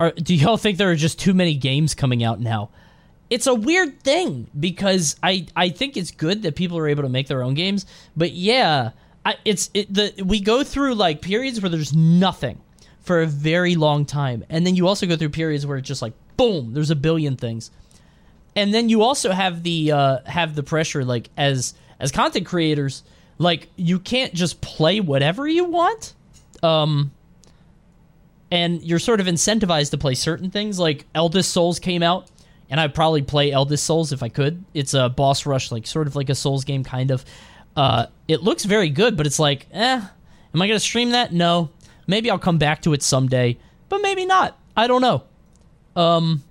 are, 0.00 0.10
do 0.12 0.34
y'all 0.34 0.56
think 0.56 0.78
there 0.78 0.90
are 0.90 0.96
just 0.96 1.18
too 1.18 1.34
many 1.34 1.54
games 1.54 1.94
coming 1.94 2.22
out 2.24 2.40
now? 2.40 2.70
It's 3.30 3.46
a 3.46 3.54
weird 3.54 4.02
thing 4.02 4.50
because 4.58 5.16
I 5.22 5.46
I 5.56 5.70
think 5.70 5.96
it's 5.96 6.10
good 6.10 6.42
that 6.42 6.56
people 6.56 6.78
are 6.78 6.88
able 6.88 7.04
to 7.04 7.08
make 7.08 7.26
their 7.26 7.42
own 7.42 7.54
games, 7.54 7.86
but 8.16 8.32
yeah, 8.32 8.90
I, 9.24 9.36
it's 9.44 9.70
it, 9.72 9.92
the 9.92 10.22
we 10.24 10.40
go 10.40 10.62
through 10.62 10.94
like 10.94 11.22
periods 11.22 11.60
where 11.60 11.70
there's 11.70 11.94
nothing 11.94 12.60
for 13.00 13.22
a 13.22 13.26
very 13.26 13.74
long 13.74 14.04
time, 14.04 14.44
and 14.50 14.66
then 14.66 14.76
you 14.76 14.86
also 14.86 15.06
go 15.06 15.16
through 15.16 15.30
periods 15.30 15.66
where 15.66 15.78
it's 15.78 15.88
just 15.88 16.02
like 16.02 16.12
boom, 16.36 16.74
there's 16.74 16.90
a 16.90 16.96
billion 16.96 17.36
things, 17.36 17.70
and 18.54 18.74
then 18.74 18.88
you 18.88 19.02
also 19.02 19.32
have 19.32 19.62
the 19.62 19.92
uh, 19.92 20.18
have 20.26 20.54
the 20.54 20.62
pressure 20.62 21.04
like 21.04 21.30
as 21.36 21.74
as 21.98 22.12
content 22.12 22.46
creators, 22.46 23.02
like 23.38 23.68
you 23.76 23.98
can't 23.98 24.34
just 24.34 24.60
play 24.60 25.00
whatever 25.00 25.46
you 25.46 25.64
want. 25.64 26.14
Um, 26.62 27.12
and 28.50 28.82
you're 28.82 28.98
sort 28.98 29.20
of 29.20 29.26
incentivized 29.26 29.90
to 29.90 29.98
play 29.98 30.14
certain 30.14 30.50
things. 30.50 30.78
Like 30.78 31.06
Eldest 31.14 31.50
Souls 31.50 31.78
came 31.78 32.02
out, 32.02 32.30
and 32.70 32.80
I'd 32.80 32.94
probably 32.94 33.22
play 33.22 33.50
Eldest 33.50 33.84
Souls 33.84 34.12
if 34.12 34.22
I 34.22 34.28
could. 34.28 34.64
It's 34.74 34.94
a 34.94 35.08
boss 35.08 35.46
rush, 35.46 35.72
like 35.72 35.86
sort 35.86 36.06
of 36.06 36.16
like 36.16 36.28
a 36.28 36.34
Souls 36.34 36.64
game, 36.64 36.84
kind 36.84 37.10
of. 37.10 37.24
Uh, 37.76 38.06
it 38.28 38.42
looks 38.42 38.64
very 38.64 38.90
good, 38.90 39.16
but 39.16 39.26
it's 39.26 39.38
like, 39.38 39.66
eh, 39.72 40.00
am 40.54 40.62
I 40.62 40.66
gonna 40.68 40.78
stream 40.78 41.10
that? 41.10 41.32
No. 41.32 41.70
Maybe 42.06 42.30
I'll 42.30 42.38
come 42.38 42.58
back 42.58 42.82
to 42.82 42.92
it 42.92 43.02
someday, 43.02 43.56
but 43.88 44.02
maybe 44.02 44.26
not. 44.26 44.58
I 44.76 44.86
don't 44.86 45.02
know. 45.02 45.24
Um, 45.96 46.42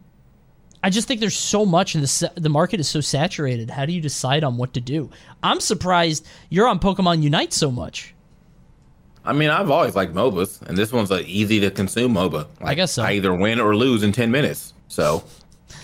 I 0.86 0.90
just 0.90 1.08
think 1.08 1.22
there's 1.22 1.38
so 1.38 1.66
much, 1.66 1.96
and 1.96 2.04
the 2.04 2.32
the 2.36 2.50
market 2.50 2.80
is 2.82 2.88
so 2.90 3.00
saturated. 3.02 3.70
How 3.70 3.86
do 3.86 3.94
you 3.94 4.02
decide 4.02 4.44
on 4.44 4.58
what 4.58 4.74
to 4.74 4.82
do? 4.82 5.10
I'm 5.42 5.60
surprised 5.62 6.28
you're 6.50 6.68
on 6.68 6.80
Pokemon 6.80 7.24
Unite 7.24 7.54
so 7.54 7.72
much. 7.72 8.14
I 9.26 9.32
mean, 9.32 9.50
I've 9.50 9.70
always 9.72 9.96
liked 9.96 10.14
MOBAs, 10.14 10.62
and 10.64 10.78
this 10.78 10.92
one's 10.92 11.10
an 11.10 11.24
easy 11.26 11.62
to 11.62 11.72
consume 11.72 12.14
MOBA. 12.14 12.48
Like, 12.60 12.76
guess 12.76 12.92
so. 12.92 13.04
I 13.04 13.14
either 13.14 13.34
win 13.34 13.62
or 13.62 13.76
lose 13.78 14.04
in 14.04 14.12
ten 14.12 14.30
minutes. 14.32 14.74
So, 14.90 15.24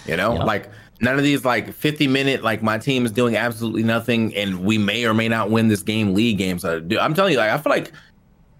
you 0.05 0.17
know, 0.17 0.33
Yep. 0.33 0.43
like 0.45 0.69
none 0.99 1.17
of 1.17 1.23
these 1.23 1.45
like 1.45 1.71
fifty 1.73 2.05
minute 2.07 2.43
like 2.43 2.61
my 2.61 2.77
team 2.77 3.05
is 3.05 3.13
doing 3.13 3.37
absolutely 3.37 3.83
nothing, 3.83 4.35
and 4.35 4.65
we 4.65 4.77
may 4.77 5.05
or 5.05 5.13
may 5.13 5.29
not 5.29 5.49
win 5.49 5.69
this 5.69 5.81
game. 5.81 6.13
League 6.13 6.37
games 6.37 6.65
are. 6.65 6.81
Dude, 6.81 6.99
I'm 6.99 7.13
telling 7.13 7.31
you, 7.31 7.39
like 7.39 7.51
I 7.51 7.57
feel 7.57 7.71
like 7.71 7.93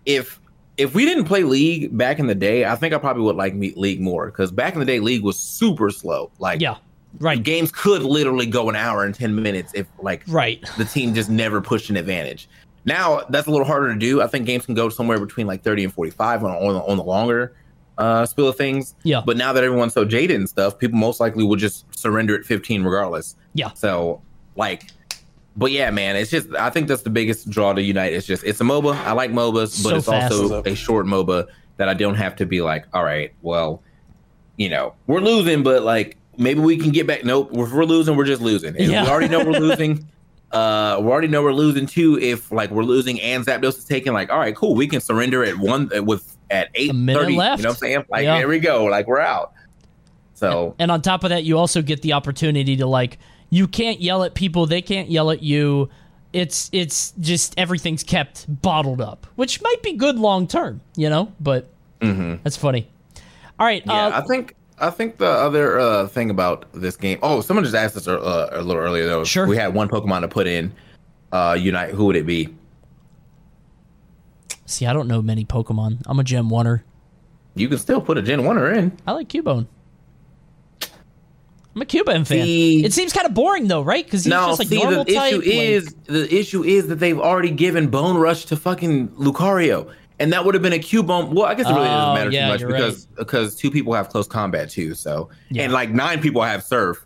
if 0.06 0.39
if 0.80 0.96
we 0.96 1.06
didn't 1.06 1.26
play 1.26 1.44
League 1.44 1.96
back 1.96 2.20
in 2.20 2.28
the 2.28 2.36
day, 2.36 2.66
I 2.66 2.76
think 2.76 2.94
I 2.94 2.98
probably 2.98 3.24
would 3.24 3.36
like 3.36 3.54
League 3.56 4.00
more 4.00 4.28
because 4.28 4.52
back 4.52 4.74
in 4.74 4.80
the 4.80 4.86
day, 4.86 5.00
League 5.00 5.24
was 5.24 5.38
super 5.38 5.90
slow. 5.90 6.32
Like, 6.40 6.62
Yeah, 6.62 6.78
right, 7.20 7.42
games 7.42 7.72
could 7.72 8.02
literally 8.04 8.46
go 8.46 8.70
an 8.70 8.76
hour 8.76 9.04
and 9.04 9.14
ten 9.14 9.36
minutes 9.36 9.74
if 9.76 9.88
like 10.02 10.24
right. 10.28 10.64
the 10.78 10.86
team 10.86 11.14
just 11.14 11.30
never 11.30 11.62
pushed 11.62 11.90
an 11.90 11.98
advantage. 11.98 12.48
Now 12.86 13.22
that's 13.30 13.48
a 13.48 13.52
little 13.52 13.68
harder 13.68 13.94
to 13.94 14.00
do. 14.00 14.22
I 14.22 14.28
think 14.28 14.46
games 14.46 14.66
can 14.66 14.74
go 14.74 14.90
somewhere 14.90 15.20
between 15.20 15.48
like 15.48 15.64
30 15.64 15.84
and 15.84 15.94
45 15.94 16.44
on, 16.44 16.52
on, 16.52 16.74
the, 16.74 16.80
on 16.82 16.98
the 16.98 17.04
longer 17.04 17.54
uh, 17.98 18.26
spill 18.26 18.48
of 18.48 18.56
things. 18.56 18.96
Yeah. 19.04 19.22
But 19.24 19.38
now 19.38 19.54
that 19.54 19.64
everyone's 19.64 19.94
so 19.94 20.06
jaded 20.06 20.38
and 20.38 20.50
stuff, 20.50 20.80
people 20.80 20.98
most 20.98 21.20
likely 21.20 21.44
will 21.44 21.58
just 21.58 21.86
surrender 21.96 22.36
at 22.36 22.46
15 22.46 22.84
regardless. 22.84 23.36
Yeah. 23.54 23.74
So 23.74 24.22
like, 24.56 24.92
but 25.60 25.72
yeah, 25.72 25.92
man, 25.92 26.16
it's 26.16 26.32
just 26.32 26.48
I 26.56 26.70
think 26.70 26.88
that's 26.88 27.02
the 27.04 27.10
biggest 27.10 27.50
draw 27.50 27.74
to 27.74 27.82
Unite. 27.82 28.14
It's 28.14 28.26
just 28.26 28.44
it's 28.44 28.62
a 28.62 28.64
MOBA. 28.64 28.96
I 28.96 29.12
like 29.12 29.32
MOBAs, 29.32 29.84
but 29.84 29.90
So 29.90 29.96
it's 29.98 30.06
fast. 30.08 30.34
also 30.34 30.64
a 30.64 30.74
short 30.76 31.06
MOBA 31.06 31.48
that 31.78 31.90
I 31.90 31.94
don't 31.94 32.16
have 32.16 32.36
to 32.38 32.46
be 32.46 32.62
like, 32.62 32.86
all 32.94 33.04
right, 33.04 33.32
well, 33.42 33.82
you 34.58 34.70
know, 34.70 34.94
we're 35.08 35.22
losing, 35.22 35.64
but 35.64 35.84
like 35.84 36.18
maybe 36.38 36.60
we 36.62 36.78
can 36.78 36.92
get 36.92 37.06
back. 37.08 37.24
Nope, 37.26 37.50
if 37.54 37.72
we're 37.72 37.84
losing, 37.86 38.16
we're 38.16 38.26
just 38.26 38.42
losing. 38.42 38.76
And 38.78 38.92
Yeah. 38.92 39.04
We 39.04 39.10
already 39.10 39.28
know 39.28 39.44
we're 39.46 39.60
losing. 39.60 40.08
Uh, 40.52 40.98
we 41.00 41.08
already 41.12 41.28
know 41.28 41.44
we're 41.44 41.52
losing 41.54 41.86
too. 41.86 42.18
If 42.20 42.52
like 42.52 42.72
we're 42.72 42.84
losing 42.84 43.22
and 43.22 43.46
Zapdos 43.46 43.78
is 43.78 43.86
taking, 43.86 44.14
like, 44.14 44.32
all 44.32 44.40
right, 44.40 44.56
cool, 44.56 44.74
we 44.76 44.88
can 44.88 45.00
surrender 45.02 45.44
at 45.44 45.58
one 45.58 45.90
with 46.06 46.36
at 46.50 46.70
eight 46.74 46.92
thirty. 46.92 47.34
You 47.34 47.38
know 47.40 47.52
what 47.56 47.66
I'm 47.66 47.74
saying? 47.76 48.06
Like, 48.10 48.24
Yeah. 48.24 48.38
there 48.40 48.48
we 48.48 48.60
go. 48.60 48.86
Like 48.86 49.06
we're 49.08 49.20
out. 49.20 49.54
So 50.34 50.76
And 50.80 50.90
on 50.90 51.02
top 51.02 51.24
of 51.24 51.30
that, 51.32 51.44
you 51.44 51.58
also 51.58 51.82
get 51.82 52.02
the 52.02 52.14
opportunity 52.14 52.78
to 52.78 52.86
like 52.88 53.20
you 53.50 53.68
can't 53.68 54.00
yell 54.02 54.24
at 54.24 54.34
people, 54.36 54.66
they 54.66 54.82
can't 54.82 55.10
yell 55.10 55.32
at 55.32 55.42
you. 55.44 55.90
It's 56.34 56.70
it's 56.72 57.12
just 57.20 57.56
everything's 57.58 58.04
kept 58.04 58.46
bottled 58.62 59.02
up, 59.02 59.26
which 59.36 59.62
might 59.64 59.82
be 59.82 59.94
good 59.94 60.18
long 60.20 60.48
term, 60.48 60.82
you 60.96 61.10
know. 61.10 61.32
But 61.40 61.70
that's 62.00 62.56
funny. 62.58 62.88
All 63.60 63.66
right, 63.66 63.82
Mm-hmm. 63.82 63.90
yeah, 63.92 64.08
uh, 64.08 64.22
I 64.22 64.22
think 64.28 64.56
I 64.78 64.90
think 64.92 65.18
the 65.18 65.28
other 65.28 65.80
uh, 65.80 66.08
thing 66.08 66.30
about 66.30 66.66
this 66.74 66.96
game. 66.96 67.18
Oh, 67.24 67.42
someone 67.42 67.64
just 67.64 67.76
asked 67.76 67.98
us 67.98 68.08
uh, 68.08 68.50
a 68.52 68.62
little 68.62 68.82
earlier 68.82 69.06
though. 69.08 69.24
Sure. 69.24 69.48
We 69.48 69.58
had 69.58 69.74
one 69.74 69.90
Pokemon 69.90 70.22
to 70.22 70.28
put 70.28 70.46
in 70.48 70.72
uh, 71.32 71.58
Unite. 71.60 71.90
Who 71.96 72.06
would 72.06 72.16
it 72.16 72.26
be? 72.28 72.50
see, 74.66 74.86
I 74.86 74.94
don't 74.94 75.08
know 75.08 75.22
many 75.22 75.46
Pokemon. 75.46 76.04
I'm 76.06 76.20
a 76.20 76.24
Gen 76.24 76.50
Oneer. 76.50 76.84
You 77.56 77.68
can 77.68 77.80
still 77.80 78.02
put 78.02 78.18
a 78.18 78.22
Gen 78.22 78.44
One 78.46 78.58
in. 78.76 78.96
I 79.08 79.14
like 79.14 79.28
Cubone. 79.30 79.66
I'm 81.80 81.84
a 81.84 81.86
Cubone 81.86 82.28
fan. 82.28 82.44
See- 82.46 82.84
it 82.84 82.92
seems 82.94 83.14
kind 83.14 83.26
of 83.26 83.34
boring 83.34 83.68
though, 83.70 83.82
right? 83.82 84.04
Because 84.04 84.26
he's 84.26 84.32
No, 84.32 84.48
just 84.48 84.60
like 84.60 84.68
see, 84.68 84.82
normal 84.84 85.06
the 85.06 85.14
type. 85.14 85.34
issue 85.34 85.38
like- 85.38 85.48
is 85.48 85.96
the 86.08 86.36
issue 86.36 86.64
is 86.64 86.88
that 86.88 86.96
they've 86.96 87.18
already 87.20 87.52
given 87.52 87.88
Bone 87.88 88.18
Rush 88.18 88.46
to 88.46 88.58
fucking 88.58 89.08
Lucario, 89.10 89.88
and 90.20 90.34
that 90.34 90.44
would 90.44 90.56
have 90.56 90.62
been 90.62 90.74
a 90.74 90.80
Cubone. 90.80 91.30
Well, 91.34 91.46
I 91.46 91.54
guess 91.56 91.68
it 91.68 91.70
really 91.70 91.84
Oh, 91.84 91.92
doesn't 91.92 92.16
matter 92.16 92.32
yeah, 92.32 92.58
too 92.58 92.68
much 92.68 92.76
because 92.78 93.06
because 93.18 93.56
two 93.56 93.72
people 93.72 93.94
have 93.94 94.10
close 94.10 94.28
combat 94.28 94.70
too. 94.70 94.94
So 94.94 95.30
Yeah. 95.50 95.64
and 95.64 95.72
like 95.74 95.90
nine 95.92 96.20
people 96.22 96.42
have 96.44 96.64
Surf. 96.64 97.06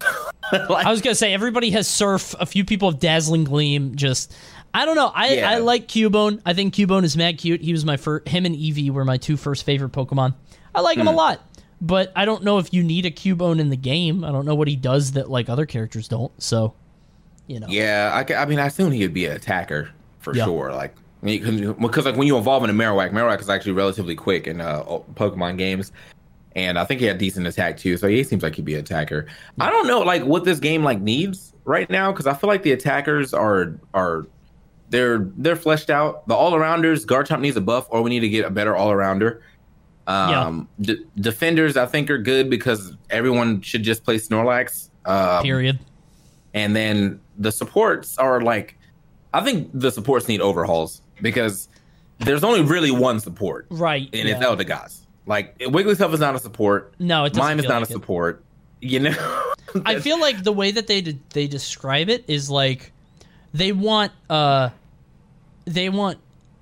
like, 0.52 0.86
I 0.86 0.90
was 0.90 1.00
gonna 1.02 1.14
say 1.14 1.32
everybody 1.34 1.70
has 1.70 1.86
Surf. 1.86 2.34
A 2.40 2.46
few 2.46 2.64
people 2.64 2.90
have 2.90 3.00
Dazzling 3.00 3.44
Gleam. 3.44 3.94
Just 3.94 4.34
I 4.72 4.86
don't 4.86 4.96
know. 4.96 5.12
I, 5.14 5.34
Yeah. 5.34 5.50
I 5.50 5.58
like 5.58 5.86
Cubone. 5.86 6.40
I 6.46 6.52
think 6.54 6.74
Cubone 6.74 7.04
is 7.04 7.16
mad 7.16 7.38
cute. 7.38 7.60
He 7.60 7.72
was 7.72 7.84
my 7.84 7.96
first. 7.96 8.26
Him 8.28 8.44
and 8.46 8.56
Eevee 8.56 8.90
were 8.90 9.04
my 9.04 9.18
two 9.18 9.36
first 9.36 9.64
favorite 9.64 9.92
Pokemon. 9.92 10.34
I 10.74 10.80
like 10.80 10.96
Hmm. 10.96 11.02
him 11.02 11.08
a 11.08 11.12
lot. 11.12 11.40
But 11.80 12.12
I 12.16 12.24
don't 12.24 12.42
know 12.44 12.58
if 12.58 12.72
you 12.72 12.82
need 12.82 13.04
a 13.06 13.10
Cubone 13.10 13.58
in 13.60 13.68
the 13.70 13.76
game. 13.76 14.24
I 14.24 14.32
don't 14.32 14.46
know 14.46 14.54
what 14.54 14.68
he 14.68 14.76
does 14.76 15.12
that 15.12 15.30
like 15.30 15.48
other 15.48 15.66
characters 15.66 16.08
don't. 16.08 16.32
So, 16.42 16.74
you 17.46 17.60
know. 17.60 17.66
yeah, 17.68 18.24
I, 18.28 18.34
I 18.34 18.46
mean, 18.46 18.58
I 18.58 18.66
assume 18.66 18.90
he 18.92 19.02
would 19.02 19.12
be 19.14 19.26
an 19.26 19.32
attacker 19.32 19.90
for 20.20 20.34
Yeah. 20.34 20.44
sure. 20.44 20.72
Like 20.72 20.94
I 21.22 21.26
mean, 21.26 21.42
'cause- 21.44 21.76
because 21.80 22.04
like 22.06 22.16
when 22.16 22.26
you 22.26 22.38
evolve 22.38 22.62
into 22.64 22.74
Marowak, 22.74 23.10
Marowak 23.12 23.40
is 23.40 23.48
actually 23.50 23.72
relatively 23.72 24.14
quick 24.14 24.46
in 24.46 24.60
uh, 24.60 24.82
Pokemon 25.14 25.58
games. 25.58 25.92
And 26.56 26.78
I 26.78 26.84
think 26.84 27.00
he 27.00 27.06
had 27.06 27.18
decent 27.18 27.46
attack 27.48 27.76
too, 27.78 27.96
so 27.96 28.06
he 28.06 28.22
seems 28.22 28.42
like 28.44 28.54
he'd 28.54 28.64
be 28.64 28.74
an 28.74 28.80
attacker. 28.80 29.26
I 29.58 29.70
don't 29.70 29.88
know 29.88 30.00
like 30.00 30.22
what 30.24 30.44
this 30.44 30.60
game 30.60 30.84
like 30.84 31.00
needs 31.00 31.52
right 31.64 31.90
now 31.90 32.12
because 32.12 32.26
I 32.28 32.34
feel 32.34 32.48
like 32.48 32.62
the 32.62 32.70
attackers 32.72 33.34
are 33.34 33.74
are 33.92 34.26
they're 34.90 35.26
they're 35.36 35.56
fleshed 35.56 35.90
out. 35.90 36.26
The 36.28 36.34
all 36.34 36.52
arounders, 36.52 37.04
Garchomp 37.04 37.40
needs 37.40 37.56
a 37.56 37.60
buff, 37.60 37.88
or 37.90 38.02
we 38.02 38.10
need 38.10 38.20
to 38.20 38.28
get 38.28 38.44
a 38.44 38.50
better 38.50 38.76
all 38.76 38.90
arounder. 38.90 39.40
Um, 40.06 40.68
d- 40.80 41.04
defenders 41.18 41.76
I 41.76 41.86
think 41.86 42.10
are 42.10 42.18
good 42.18 42.50
because 42.50 42.92
everyone 43.10 43.62
should 43.62 43.82
just 43.82 44.04
play 44.04 44.16
Snorlax. 44.18 44.90
Um, 45.06 45.42
Period. 45.42 45.78
and 46.52 46.74
then 46.76 47.20
the 47.38 47.50
supports 47.52 48.16
are 48.18 48.40
like, 48.40 48.76
I 49.32 49.40
think 49.42 49.70
the 49.74 49.90
supports 49.90 50.28
need 50.28 50.40
overhauls 50.40 51.00
because 51.22 51.68
there's 52.18 52.44
only 52.44 52.62
really 52.62 52.90
one 52.90 53.18
support, 53.20 53.66
Right. 53.70 54.08
and 54.12 54.28
it's 54.28 54.40
yeah. 54.40 54.46
Eldegoss. 54.46 55.00
Like 55.26 55.58
Wigglytuff 55.58 56.12
is 56.12 56.20
not 56.20 56.34
a 56.34 56.38
support. 56.38 56.92
No, 56.98 57.24
it 57.24 57.34
Mime 57.36 57.58
is 57.58 57.64
not 57.66 57.80
like 57.80 57.88
a 57.88 57.92
it. 57.92 57.94
support. 57.94 58.44
You 58.82 59.00
know, 59.00 59.52
I 59.86 59.98
feel 60.00 60.20
like 60.20 60.42
the 60.44 60.52
way 60.52 60.70
that 60.70 60.86
they 60.86 61.00
de- 61.00 61.18
they 61.30 61.46
describe 61.46 62.10
it 62.10 62.24
is 62.28 62.50
like 62.50 62.92
they 63.54 63.72
want 63.72 64.12
uh 64.28 64.68
they 65.64 65.88
want 65.88 66.18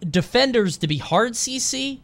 defenders 0.09 0.77
to 0.79 0.87
be 0.87 0.99
hard 0.99 1.33
CC 1.33 1.99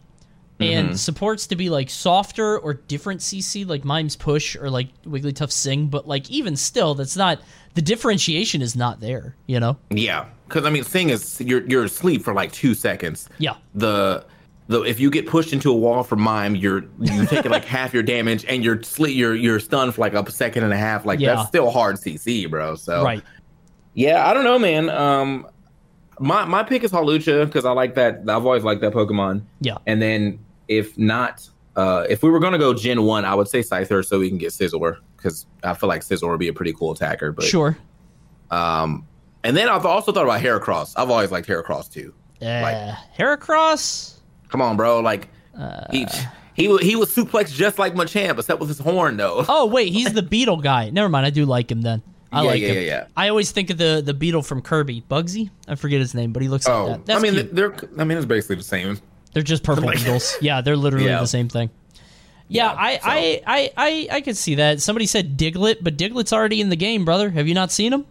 and 0.61 0.88
Mm-hmm. 0.88 0.94
supports 0.97 1.47
to 1.49 1.57
be 1.57 1.71
like 1.71 1.88
softer 1.88 2.59
or 2.59 2.75
different 2.75 3.21
CC 3.21 3.66
like 3.66 3.85
Mime's 3.85 4.16
push 4.16 4.57
or 4.57 4.68
like 4.71 4.88
Wigglytuff 5.05 5.53
Sing 5.53 5.87
but 5.87 6.09
like 6.09 6.29
even 6.31 6.57
still 6.57 6.94
that's 6.94 7.16
not 7.16 7.40
the 7.75 7.83
differentiation 7.83 8.61
is 8.61 8.75
not 8.75 8.99
there, 9.01 9.37
you 9.47 9.61
know? 9.61 9.77
yeah, 9.90 10.27
because 10.49 10.64
I 10.64 10.71
mean, 10.71 10.83
Sing 10.83 11.11
is 11.11 11.40
you're 11.40 11.64
you're 11.68 11.85
asleep 11.85 12.25
for 12.25 12.35
like 12.35 12.51
two 12.53 12.75
seconds. 12.75 13.29
Yeah. 13.38 13.55
The 13.75 14.25
the 14.66 14.83
if 14.83 14.99
you 14.99 15.11
get 15.11 15.27
pushed 15.29 15.53
into 15.53 15.71
a 15.71 15.77
wall 15.77 16.03
for 16.03 16.16
Mime, 16.16 16.57
you're 16.57 16.85
you're 16.99 17.27
taking 17.27 17.53
like 17.53 17.64
half 17.77 17.94
your 17.94 18.03
damage, 18.03 18.44
and 18.49 18.64
you're 18.64 18.83
sleep 18.83 19.16
you're 19.16 19.37
you're 19.37 19.61
stunned 19.61 19.94
for 19.94 20.01
like 20.01 20.14
a 20.14 20.29
second 20.31 20.64
and 20.64 20.73
a 20.73 20.77
half. 20.77 21.07
Like 21.07 21.21
Yeah. 21.21 21.37
that's 21.37 21.49
still 21.49 21.71
hard 21.71 21.97
CC, 21.97 22.51
bro. 22.51 22.75
So 22.75 23.05
Right. 23.05 23.23
Yeah, 23.94 24.29
I 24.29 24.35
don't 24.35 24.44
know, 24.44 24.59
man. 24.59 24.90
Um, 24.90 25.47
my 26.18 26.44
my 26.47 26.64
pick 26.64 26.83
is 26.83 26.90
Hawlucha 26.90 27.47
because 27.47 27.64
I 27.64 27.71
like 27.73 27.94
that. 27.94 28.23
I've 28.29 28.44
always 28.44 28.64
liked 28.64 28.81
that 28.81 28.92
Pokemon. 28.92 29.42
Yeah. 29.61 29.79
And 29.87 30.03
then 30.03 30.40
if 30.68 30.96
not, 30.98 31.48
uh, 31.76 32.04
if 32.09 32.22
we 32.22 32.31
were 32.31 32.38
gonna 32.40 32.59
go 32.59 32.72
Gen 32.74 33.02
One, 33.02 33.24
I 33.24 33.35
would 33.35 33.48
say 33.48 33.61
Scyther 33.61 34.04
so 34.04 34.18
we 34.20 34.28
can 34.28 34.38
get 34.38 34.50
Scizor 34.50 34.96
because 35.16 35.46
I 35.64 35.74
feel 35.74 35.88
like 35.88 36.02
Scizor 36.02 36.28
would 36.31 36.38
be 36.40 36.48
a 36.48 36.52
pretty 36.52 36.72
cool 36.72 36.92
attacker. 36.92 37.33
But 37.33 37.44
Sure. 37.46 37.76
um, 38.50 39.07
and 39.44 39.57
then 39.57 39.68
I've 39.68 39.87
also 39.87 40.12
thought 40.12 40.24
about 40.24 40.40
Heracross. 40.40 40.92
I've 40.96 41.11
always 41.11 41.31
liked 41.31 41.48
Heracross 41.48 41.90
too. 41.92 42.12
Yeah. 42.40 42.96
Uh, 42.96 43.20
Heracross 43.22 44.14
Come 44.48 44.62
on, 44.62 44.76
bro. 44.76 45.00
Like 45.00 45.28
uh, 45.59 45.85
he 45.90 46.07
he 46.54 46.68
wa- 46.68 46.78
he 46.78 46.96
was 46.96 47.14
suplex 47.14 47.52
just 47.52 47.78
like 47.78 47.94
Machamp, 47.94 48.38
except 48.38 48.59
with 48.61 48.68
his 48.68 48.78
horn 48.78 49.16
though. 49.16 49.44
Oh 49.48 49.66
wait, 49.66 49.92
he's 49.92 50.12
the 50.12 50.22
beetle 50.22 50.57
guy. 50.59 50.90
Never 50.90 51.09
mind, 51.09 51.26
I 51.26 51.31
do 51.31 51.44
like 51.44 51.70
him 51.70 51.83
then. 51.83 52.02
I 52.33 52.42
Yeah, 52.42 52.48
like 52.50 52.61
yeah, 52.61 52.68
him. 52.68 52.74
yeah, 52.74 52.81
yeah. 52.81 53.07
I 53.16 53.28
always 53.28 53.50
think 53.52 53.70
of 53.70 53.78
the 53.78 54.02
the 54.04 54.14
beetle 54.14 54.42
from 54.42 54.62
Kirby, 54.62 55.02
Bugzzy. 55.11 55.50
I 55.66 55.74
forget 55.74 56.00
his 56.00 56.14
name, 56.14 56.33
but 56.33 56.42
he 56.42 56.48
looks 56.48 56.66
like 56.66 56.76
Oh, 56.76 56.88
that. 56.88 57.07
That's 57.07 57.18
I 57.18 57.22
mean, 57.22 57.35
cute. 57.35 57.54
they're 57.54 57.74
I 57.98 58.04
mean, 58.04 58.16
it's 58.18 58.26
basically 58.26 58.57
the 58.57 58.62
same. 58.64 58.98
They're 59.32 59.42
just 59.42 59.62
purple 59.62 59.84
like- 59.84 59.98
beetles. 59.98 60.36
Yeah, 60.42 60.60
they're 60.60 60.76
literally 60.76 61.06
Yeah. 61.06 61.20
the 61.20 61.26
same 61.26 61.48
thing. 61.48 61.70
Yeah, 62.48 62.72
Yeah, 62.72 62.78
I, 62.78 62.94
so- 62.96 63.00
I, 63.04 63.42
I, 63.46 63.70
I, 63.76 64.08
I 64.16 64.20
could 64.22 64.36
see 64.36 64.54
that. 64.56 64.80
Somebody 64.80 65.06
said 65.06 65.36
Diglett, 65.38 65.78
but 65.82 65.96
Diglett's 65.98 66.32
already 66.32 66.60
in 66.60 66.70
the 66.70 66.76
game, 66.76 67.04
brother. 67.04 67.30
Have 67.30 67.46
you 67.46 67.54
not 67.54 67.70
seen 67.70 67.92
him? 67.92 68.06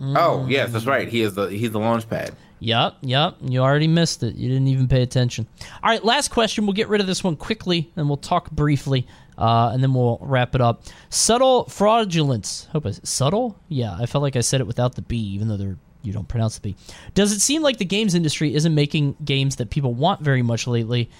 Oh, 0.00 0.46
yes, 0.48 0.72
that's 0.72 0.84
right. 0.84 1.08
He 1.08 1.22
is 1.22 1.34
the 1.34 1.46
he's 1.46 1.70
the 1.70 1.80
launch 1.80 2.08
pad. 2.08 2.34
Yep, 2.58 2.96
yep. 3.02 3.36
You 3.42 3.60
already 3.60 3.86
missed 3.86 4.22
it. 4.22 4.34
You 4.34 4.48
didn't 4.48 4.68
even 4.68 4.88
pay 4.88 5.02
attention. 5.02 5.46
All 5.82 5.90
right, 5.90 6.04
last 6.04 6.28
question. 6.30 6.66
We'll 6.66 6.74
get 6.74 6.88
rid 6.88 7.00
of 7.00 7.06
this 7.06 7.22
one 7.24 7.36
quickly, 7.36 7.90
and 7.96 8.06
we'll 8.08 8.16
talk 8.18 8.50
briefly, 8.50 9.06
uh, 9.38 9.70
and 9.72 9.82
then 9.82 9.94
we'll 9.94 10.18
wrap 10.20 10.54
it 10.54 10.60
up. 10.60 10.82
Subtle 11.08 11.64
fraudulence. 11.66 12.66
Hope 12.72 12.86
I 12.86 12.90
subtle. 12.90 13.58
Yeah, 13.68 13.96
I 13.98 14.04
felt 14.06 14.20
like 14.22 14.36
I 14.36 14.40
said 14.40 14.60
it 14.60 14.66
without 14.66 14.94
the 14.96 15.02
B, 15.02 15.16
even 15.16 15.48
though 15.48 15.56
they're 15.56 15.78
you 16.06 16.12
don't 16.12 16.28
pronounce 16.28 16.58
the 16.58 16.72
B. 16.72 16.76
Does 17.14 17.32
it 17.32 17.40
seem 17.40 17.62
like 17.62 17.78
the 17.78 17.84
games 17.84 18.14
industry 18.14 18.54
isn't 18.54 18.74
making 18.74 19.16
games 19.24 19.56
that 19.56 19.70
people 19.70 19.92
want 19.92 20.20
very 20.20 20.42
much 20.42 20.66
lately? 20.66 21.10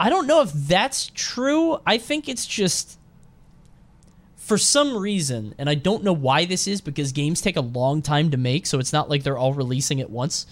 I 0.00 0.10
don't 0.10 0.26
know 0.26 0.40
if 0.42 0.52
that's 0.52 1.10
true. 1.14 1.78
I 1.86 1.98
think 1.98 2.28
it's 2.28 2.46
just 2.46 2.98
for 4.36 4.56
some 4.56 4.96
reason, 4.96 5.54
and 5.58 5.68
I 5.68 5.74
don't 5.74 6.04
know 6.04 6.14
why 6.14 6.46
this 6.46 6.66
is 6.66 6.80
because 6.80 7.12
games 7.12 7.42
take 7.42 7.56
a 7.56 7.60
long 7.60 8.00
time 8.00 8.30
to 8.30 8.36
make, 8.36 8.64
so 8.64 8.78
it's 8.78 8.92
not 8.94 9.10
like 9.10 9.22
they're 9.22 9.36
all 9.36 9.52
releasing 9.52 10.00
at 10.00 10.08
once. 10.08 10.46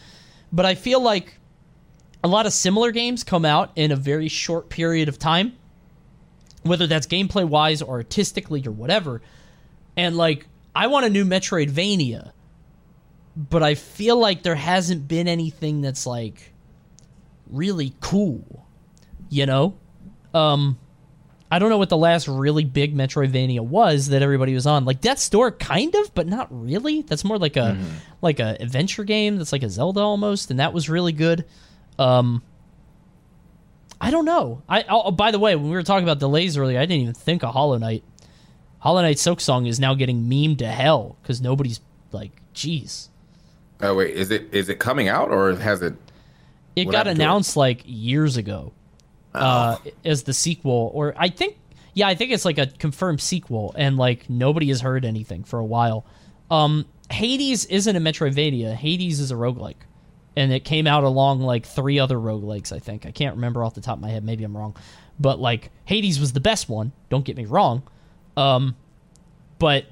But 0.52 0.66
I 0.66 0.74
feel 0.74 1.00
like 1.00 1.38
a 2.22 2.28
lot 2.28 2.44
of 2.44 2.52
similar 2.52 2.90
games 2.90 3.24
come 3.24 3.44
out 3.44 3.70
in 3.74 3.92
a 3.92 3.96
very 3.96 4.28
short 4.28 4.68
period 4.68 5.08
of 5.08 5.18
time, 5.18 5.54
whether 6.62 6.86
that's 6.86 7.06
gameplay 7.06 7.48
wise 7.48 7.80
or 7.80 7.94
artistically 7.94 8.62
or 8.66 8.72
whatever. 8.72 9.22
And 9.96 10.16
like, 10.16 10.46
I 10.74 10.88
want 10.88 11.06
a 11.06 11.10
new 11.10 11.24
Metroidvania, 11.24 12.32
but 13.36 13.62
I 13.62 13.74
feel 13.74 14.16
like 14.16 14.42
there 14.42 14.54
hasn't 14.54 15.06
been 15.06 15.28
anything 15.28 15.82
that's 15.82 16.06
like 16.06 16.52
really 17.50 17.94
cool, 18.00 18.66
you 19.28 19.46
know? 19.46 19.74
Um, 20.32 20.78
I 21.50 21.58
don't 21.58 21.68
know 21.68 21.78
what 21.78 21.90
the 21.90 21.96
last 21.96 22.26
really 22.28 22.64
big 22.64 22.96
Metroidvania 22.96 23.60
was 23.60 24.08
that 24.08 24.22
everybody 24.22 24.54
was 24.54 24.66
on. 24.66 24.84
Like 24.84 25.00
Death's 25.00 25.28
Door, 25.28 25.52
kind 25.52 25.94
of, 25.94 26.14
but 26.14 26.26
not 26.26 26.48
really. 26.50 27.02
That's 27.02 27.24
more 27.24 27.38
like 27.38 27.56
a 27.56 27.78
like 28.20 28.40
a 28.40 28.56
adventure 28.58 29.04
game. 29.04 29.36
That's 29.36 29.52
like 29.52 29.62
a 29.62 29.70
Zelda 29.70 30.00
almost, 30.00 30.50
and 30.50 30.58
that 30.58 30.72
was 30.72 30.88
really 30.88 31.12
good. 31.12 31.44
Um, 31.98 32.42
I 34.00 34.10
don't 34.10 34.24
know. 34.24 34.62
I 34.68 34.84
oh, 34.88 35.12
by 35.12 35.30
the 35.30 35.38
way, 35.38 35.54
when 35.54 35.66
we 35.66 35.76
were 35.76 35.84
talking 35.84 36.04
about 36.04 36.18
delays 36.18 36.56
earlier, 36.56 36.80
I 36.80 36.86
didn't 36.86 37.02
even 37.02 37.14
think 37.14 37.44
of 37.44 37.52
Hollow 37.52 37.78
Knight. 37.78 38.02
Hollow 38.80 39.02
Knight 39.02 39.16
Silksong 39.16 39.68
is 39.68 39.78
now 39.78 39.94
getting 39.94 40.24
memed 40.24 40.58
to 40.58 40.66
hell 40.66 41.16
because 41.22 41.40
nobody's 41.40 41.80
like, 42.12 42.32
jeez. 42.54 43.08
Oh 43.80 43.94
wait, 43.94 44.14
is 44.14 44.30
it 44.30 44.52
is 44.52 44.68
it 44.68 44.78
coming 44.78 45.08
out 45.08 45.30
or 45.30 45.54
has 45.54 45.82
it? 45.82 45.94
It 46.74 46.90
got 46.90 47.04
to 47.04 47.10
it? 47.10 47.14
announced 47.14 47.56
like 47.56 47.82
years 47.84 48.36
ago 48.36 48.72
uh, 49.34 49.76
as 50.04 50.22
the 50.24 50.32
sequel, 50.32 50.90
or 50.94 51.14
I 51.16 51.28
think, 51.28 51.58
yeah, 51.94 52.08
I 52.08 52.14
think 52.14 52.32
it's 52.32 52.44
like 52.44 52.58
a 52.58 52.66
confirmed 52.66 53.20
sequel, 53.20 53.74
and 53.76 53.96
like 53.96 54.28
nobody 54.30 54.68
has 54.68 54.80
heard 54.80 55.04
anything 55.04 55.44
for 55.44 55.58
a 55.58 55.64
while. 55.64 56.06
Um, 56.50 56.86
Hades 57.10 57.66
isn't 57.66 57.94
a 57.94 58.00
Metroidvania. 58.00 58.74
Hades 58.74 59.20
is 59.20 59.30
a 59.30 59.34
roguelike, 59.34 59.76
and 60.36 60.52
it 60.52 60.64
came 60.64 60.86
out 60.86 61.04
along 61.04 61.40
like 61.40 61.66
three 61.66 61.98
other 61.98 62.16
roguelikes. 62.16 62.72
I 62.72 62.78
think 62.78 63.06
I 63.06 63.10
can't 63.10 63.36
remember 63.36 63.62
off 63.64 63.74
the 63.74 63.80
top 63.80 63.98
of 63.98 64.02
my 64.02 64.10
head. 64.10 64.24
Maybe 64.24 64.44
I'm 64.44 64.56
wrong, 64.56 64.74
but 65.20 65.38
like 65.38 65.70
Hades 65.84 66.18
was 66.18 66.32
the 66.32 66.40
best 66.40 66.68
one. 66.68 66.92
Don't 67.10 67.24
get 67.24 67.36
me 67.36 67.44
wrong, 67.44 67.82
um, 68.36 68.76
but 69.58 69.86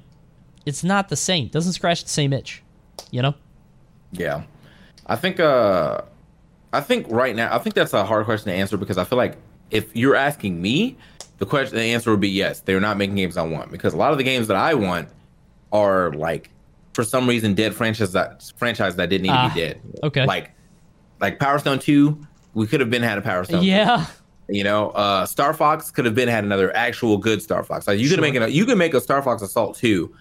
it's 0.65 0.83
not 0.83 1.09
the 1.09 1.15
same. 1.15 1.47
Doesn't 1.49 1.73
scratch 1.73 2.03
the 2.03 2.09
same 2.09 2.33
itch, 2.33 2.63
you 3.11 3.21
know. 3.21 3.35
Yeah, 4.19 4.43
I 5.07 5.15
think. 5.15 5.39
uh 5.39 6.01
I 6.73 6.81
think 6.81 7.07
right 7.09 7.33
now, 7.33 7.55
I 7.55 7.59
think 7.59 7.73
that's 7.73 7.93
a 7.93 8.03
hard 8.03 8.25
question 8.25 8.47
to 8.51 8.53
answer 8.53 8.75
because 8.75 8.97
I 8.97 9.05
feel 9.05 9.17
like 9.17 9.37
if 9.71 9.95
you're 9.95 10.15
asking 10.15 10.61
me, 10.61 10.97
the 11.37 11.45
question, 11.45 11.77
the 11.77 11.83
answer 11.83 12.11
would 12.11 12.19
be 12.19 12.27
yes. 12.27 12.59
They're 12.59 12.81
not 12.81 12.97
making 12.97 13.15
games 13.15 13.37
I 13.37 13.43
want 13.43 13.71
because 13.71 13.93
a 13.93 13.97
lot 13.97 14.11
of 14.11 14.17
the 14.17 14.25
games 14.25 14.47
that 14.49 14.57
I 14.57 14.73
want 14.73 15.07
are 15.71 16.11
like, 16.13 16.49
for 16.93 17.05
some 17.05 17.29
reason, 17.29 17.53
dead 17.53 17.73
franchise 17.73 18.11
that 18.11 18.51
franchise 18.57 18.97
that 18.97 19.09
didn't 19.09 19.23
need 19.23 19.29
to 19.29 19.35
Ah, 19.35 19.51
be 19.53 19.59
dead. 19.61 19.81
okay. 20.03 20.25
Like, 20.25 20.51
like 21.21 21.39
Power 21.39 21.59
Stone 21.59 21.79
Two, 21.79 22.19
we 22.55 22.67
could 22.67 22.81
have 22.81 22.89
been 22.89 23.03
had 23.03 23.17
a 23.17 23.21
Power 23.21 23.45
Stone. 23.45 23.63
Yeah, 23.63 24.05
You 24.49 24.65
know, 24.65 24.89
uh, 24.89 25.25
Star 25.25 25.53
Fox 25.53 25.91
could 25.91 26.03
have 26.03 26.15
been 26.15 26.27
had 26.27 26.43
another 26.43 26.75
actual 26.75 27.17
good 27.17 27.41
Star 27.41 27.63
Fox. 27.63 27.87
Like 27.87 27.99
you 27.99 28.09
could 28.09 28.15
Sure. 28.15 28.21
make 28.21 28.35
a 28.35 28.51
you 28.51 28.65
could 28.65 28.77
make 28.77 28.93
a 28.93 28.99
Star 28.99 29.21
Fox 29.21 29.41
Assault 29.41 29.77
two, 29.77 30.13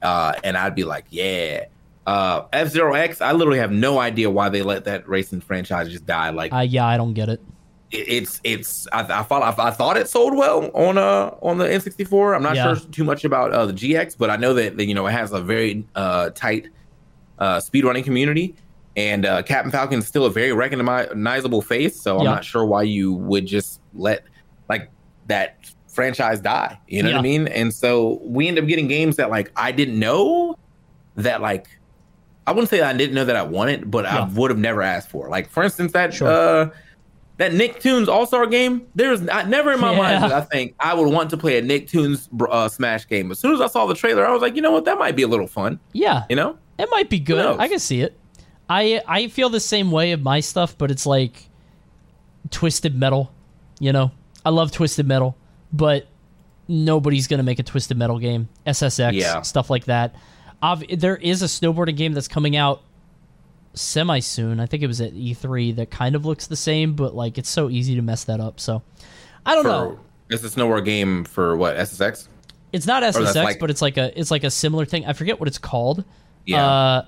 uh, 0.00 0.32
and 0.42 0.56
I'd 0.56 0.74
be 0.74 0.84
like, 0.84 1.04
yeah. 1.10 1.66
Uh, 2.08 2.46
F 2.54 2.68
Zero 2.68 2.94
X, 2.94 3.20
I 3.20 3.32
literally 3.32 3.58
have 3.58 3.70
no 3.70 3.98
idea 3.98 4.30
why 4.30 4.48
they 4.48 4.62
let 4.62 4.84
that 4.86 5.06
racing 5.06 5.42
franchise 5.42 5.90
just 5.90 6.06
die. 6.06 6.30
Like, 6.30 6.54
uh, 6.54 6.60
yeah, 6.60 6.86
I 6.86 6.96
don't 6.96 7.12
get 7.12 7.28
it. 7.28 7.38
it's 7.90 8.40
it's 8.44 8.88
I, 8.92 9.00
I 9.00 9.22
thought 9.24 9.42
I, 9.42 9.68
I, 9.68 9.70
thought 9.70 9.98
it 9.98 10.08
sold 10.08 10.34
well 10.34 10.70
on 10.72 10.96
uh 10.96 11.34
on 11.42 11.58
the 11.58 11.66
N64. 11.66 12.34
I'm 12.34 12.42
not 12.42 12.56
yeah. 12.56 12.74
sure 12.74 12.88
too 12.88 13.04
much 13.04 13.26
about 13.26 13.52
uh, 13.52 13.66
the 13.66 13.74
GX, 13.74 14.16
but 14.16 14.30
I 14.30 14.36
know 14.36 14.54
that, 14.54 14.78
that 14.78 14.86
you 14.86 14.94
know 14.94 15.06
it 15.06 15.12
has 15.12 15.32
a 15.32 15.42
very 15.42 15.86
uh, 15.96 16.30
tight 16.30 16.68
uh, 17.40 17.58
speedrunning 17.58 18.04
community, 18.04 18.56
and 18.96 19.26
uh, 19.26 19.42
Captain 19.42 19.70
Falcon 19.70 19.98
is 19.98 20.06
still 20.06 20.24
a 20.24 20.30
very 20.30 20.54
recognizable 20.54 21.60
face. 21.60 22.00
So 22.00 22.20
I'm 22.20 22.24
not 22.24 22.42
sure 22.42 22.64
why 22.64 22.84
you 22.84 23.12
would 23.12 23.44
just 23.44 23.82
let 23.92 24.24
like 24.70 24.90
that 25.26 25.58
franchise 25.88 26.40
die. 26.40 26.80
You 26.88 27.02
know 27.02 27.10
yeah. 27.10 27.16
what 27.16 27.20
I 27.20 27.22
mean? 27.22 27.48
And 27.48 27.74
so 27.74 28.18
we 28.22 28.48
end 28.48 28.58
up 28.58 28.66
getting 28.66 28.88
games 28.88 29.16
that 29.16 29.28
like 29.28 29.52
I 29.56 29.72
didn't 29.72 29.98
know 29.98 30.56
that 31.16 31.42
like 31.42 31.68
I 32.48 32.52
wouldn't 32.52 32.70
say 32.70 32.80
I 32.80 32.94
didn't 32.94 33.14
know 33.14 33.26
that 33.26 33.36
I 33.36 33.42
wanted, 33.42 33.90
but 33.90 34.04
yeah. 34.04 34.22
I 34.22 34.28
would 34.28 34.50
have 34.50 34.58
never 34.58 34.80
asked 34.80 35.10
for. 35.10 35.28
Like 35.28 35.50
for 35.50 35.62
instance, 35.62 35.92
that 35.92 36.14
sure. 36.14 36.28
uh 36.28 36.70
that 37.38 37.52
Nicktoons 37.52 38.08
All 38.08 38.26
Star 38.26 38.46
game. 38.46 38.86
There's 38.94 39.20
never 39.20 39.72
in 39.72 39.80
my 39.80 39.92
yeah. 39.92 39.98
mind 39.98 40.24
that 40.24 40.32
I 40.32 40.40
think 40.40 40.74
I 40.80 40.92
would 40.94 41.12
want 41.12 41.30
to 41.30 41.36
play 41.36 41.58
a 41.58 41.62
Nicktoons 41.62 42.28
uh, 42.50 42.68
Smash 42.68 43.06
game. 43.06 43.30
As 43.30 43.38
soon 43.38 43.54
as 43.54 43.60
I 43.60 43.68
saw 43.68 43.86
the 43.86 43.94
trailer, 43.94 44.26
I 44.26 44.32
was 44.32 44.42
like, 44.42 44.56
you 44.56 44.62
know 44.62 44.72
what, 44.72 44.84
that 44.84 44.98
might 44.98 45.16
be 45.16 45.22
a 45.22 45.28
little 45.28 45.46
fun. 45.46 45.78
Yeah, 45.92 46.24
you 46.28 46.36
know, 46.36 46.58
it 46.78 46.88
might 46.90 47.08
be 47.08 47.18
good. 47.18 47.58
I 47.58 47.68
can 47.68 47.78
see 47.78 48.00
it. 48.00 48.18
I 48.68 49.02
I 49.06 49.28
feel 49.28 49.48
the 49.48 49.60
same 49.60 49.90
way 49.90 50.12
of 50.12 50.22
my 50.22 50.40
stuff, 50.40 50.76
but 50.76 50.90
it's 50.90 51.06
like 51.06 51.48
twisted 52.50 52.96
metal. 52.96 53.32
You 53.78 53.92
know, 53.92 54.10
I 54.44 54.50
love 54.50 54.72
twisted 54.72 55.06
metal, 55.06 55.36
but 55.72 56.06
nobody's 56.66 57.28
gonna 57.28 57.44
make 57.44 57.58
a 57.58 57.62
twisted 57.62 57.96
metal 57.96 58.18
game. 58.18 58.48
SSX, 58.66 59.12
yeah. 59.12 59.42
stuff 59.42 59.70
like 59.70 59.84
that. 59.84 60.14
There 60.60 61.16
is 61.16 61.42
a 61.42 61.46
snowboarding 61.46 61.96
game 61.96 62.12
that's 62.12 62.28
coming 62.28 62.56
out 62.56 62.82
semi 63.74 64.20
soon. 64.20 64.60
I 64.60 64.66
think 64.66 64.82
it 64.82 64.86
was 64.86 65.00
at 65.00 65.12
E3 65.12 65.76
that 65.76 65.90
kind 65.90 66.14
of 66.14 66.24
looks 66.24 66.46
the 66.46 66.56
same, 66.56 66.94
but 66.94 67.14
like 67.14 67.38
it's 67.38 67.48
so 67.48 67.70
easy 67.70 67.94
to 67.96 68.02
mess 68.02 68.24
that 68.24 68.40
up. 68.40 68.60
So 68.60 68.82
I 69.46 69.54
don't 69.54 69.64
for, 69.64 69.68
know. 69.68 70.00
It's 70.30 70.44
a 70.44 70.48
snowboard 70.48 70.84
game 70.84 71.24
for 71.24 71.56
what 71.56 71.76
SSX? 71.76 72.28
It's 72.72 72.86
not 72.86 73.02
SSX, 73.02 73.34
like, 73.34 73.58
but 73.58 73.70
it's 73.70 73.80
like 73.80 73.96
a 73.96 74.18
it's 74.18 74.30
like 74.30 74.44
a 74.44 74.50
similar 74.50 74.84
thing. 74.84 75.06
I 75.06 75.12
forget 75.12 75.40
what 75.40 75.48
it's 75.48 75.58
called. 75.58 76.04
Yeah. 76.44 76.66
Uh, 76.66 77.04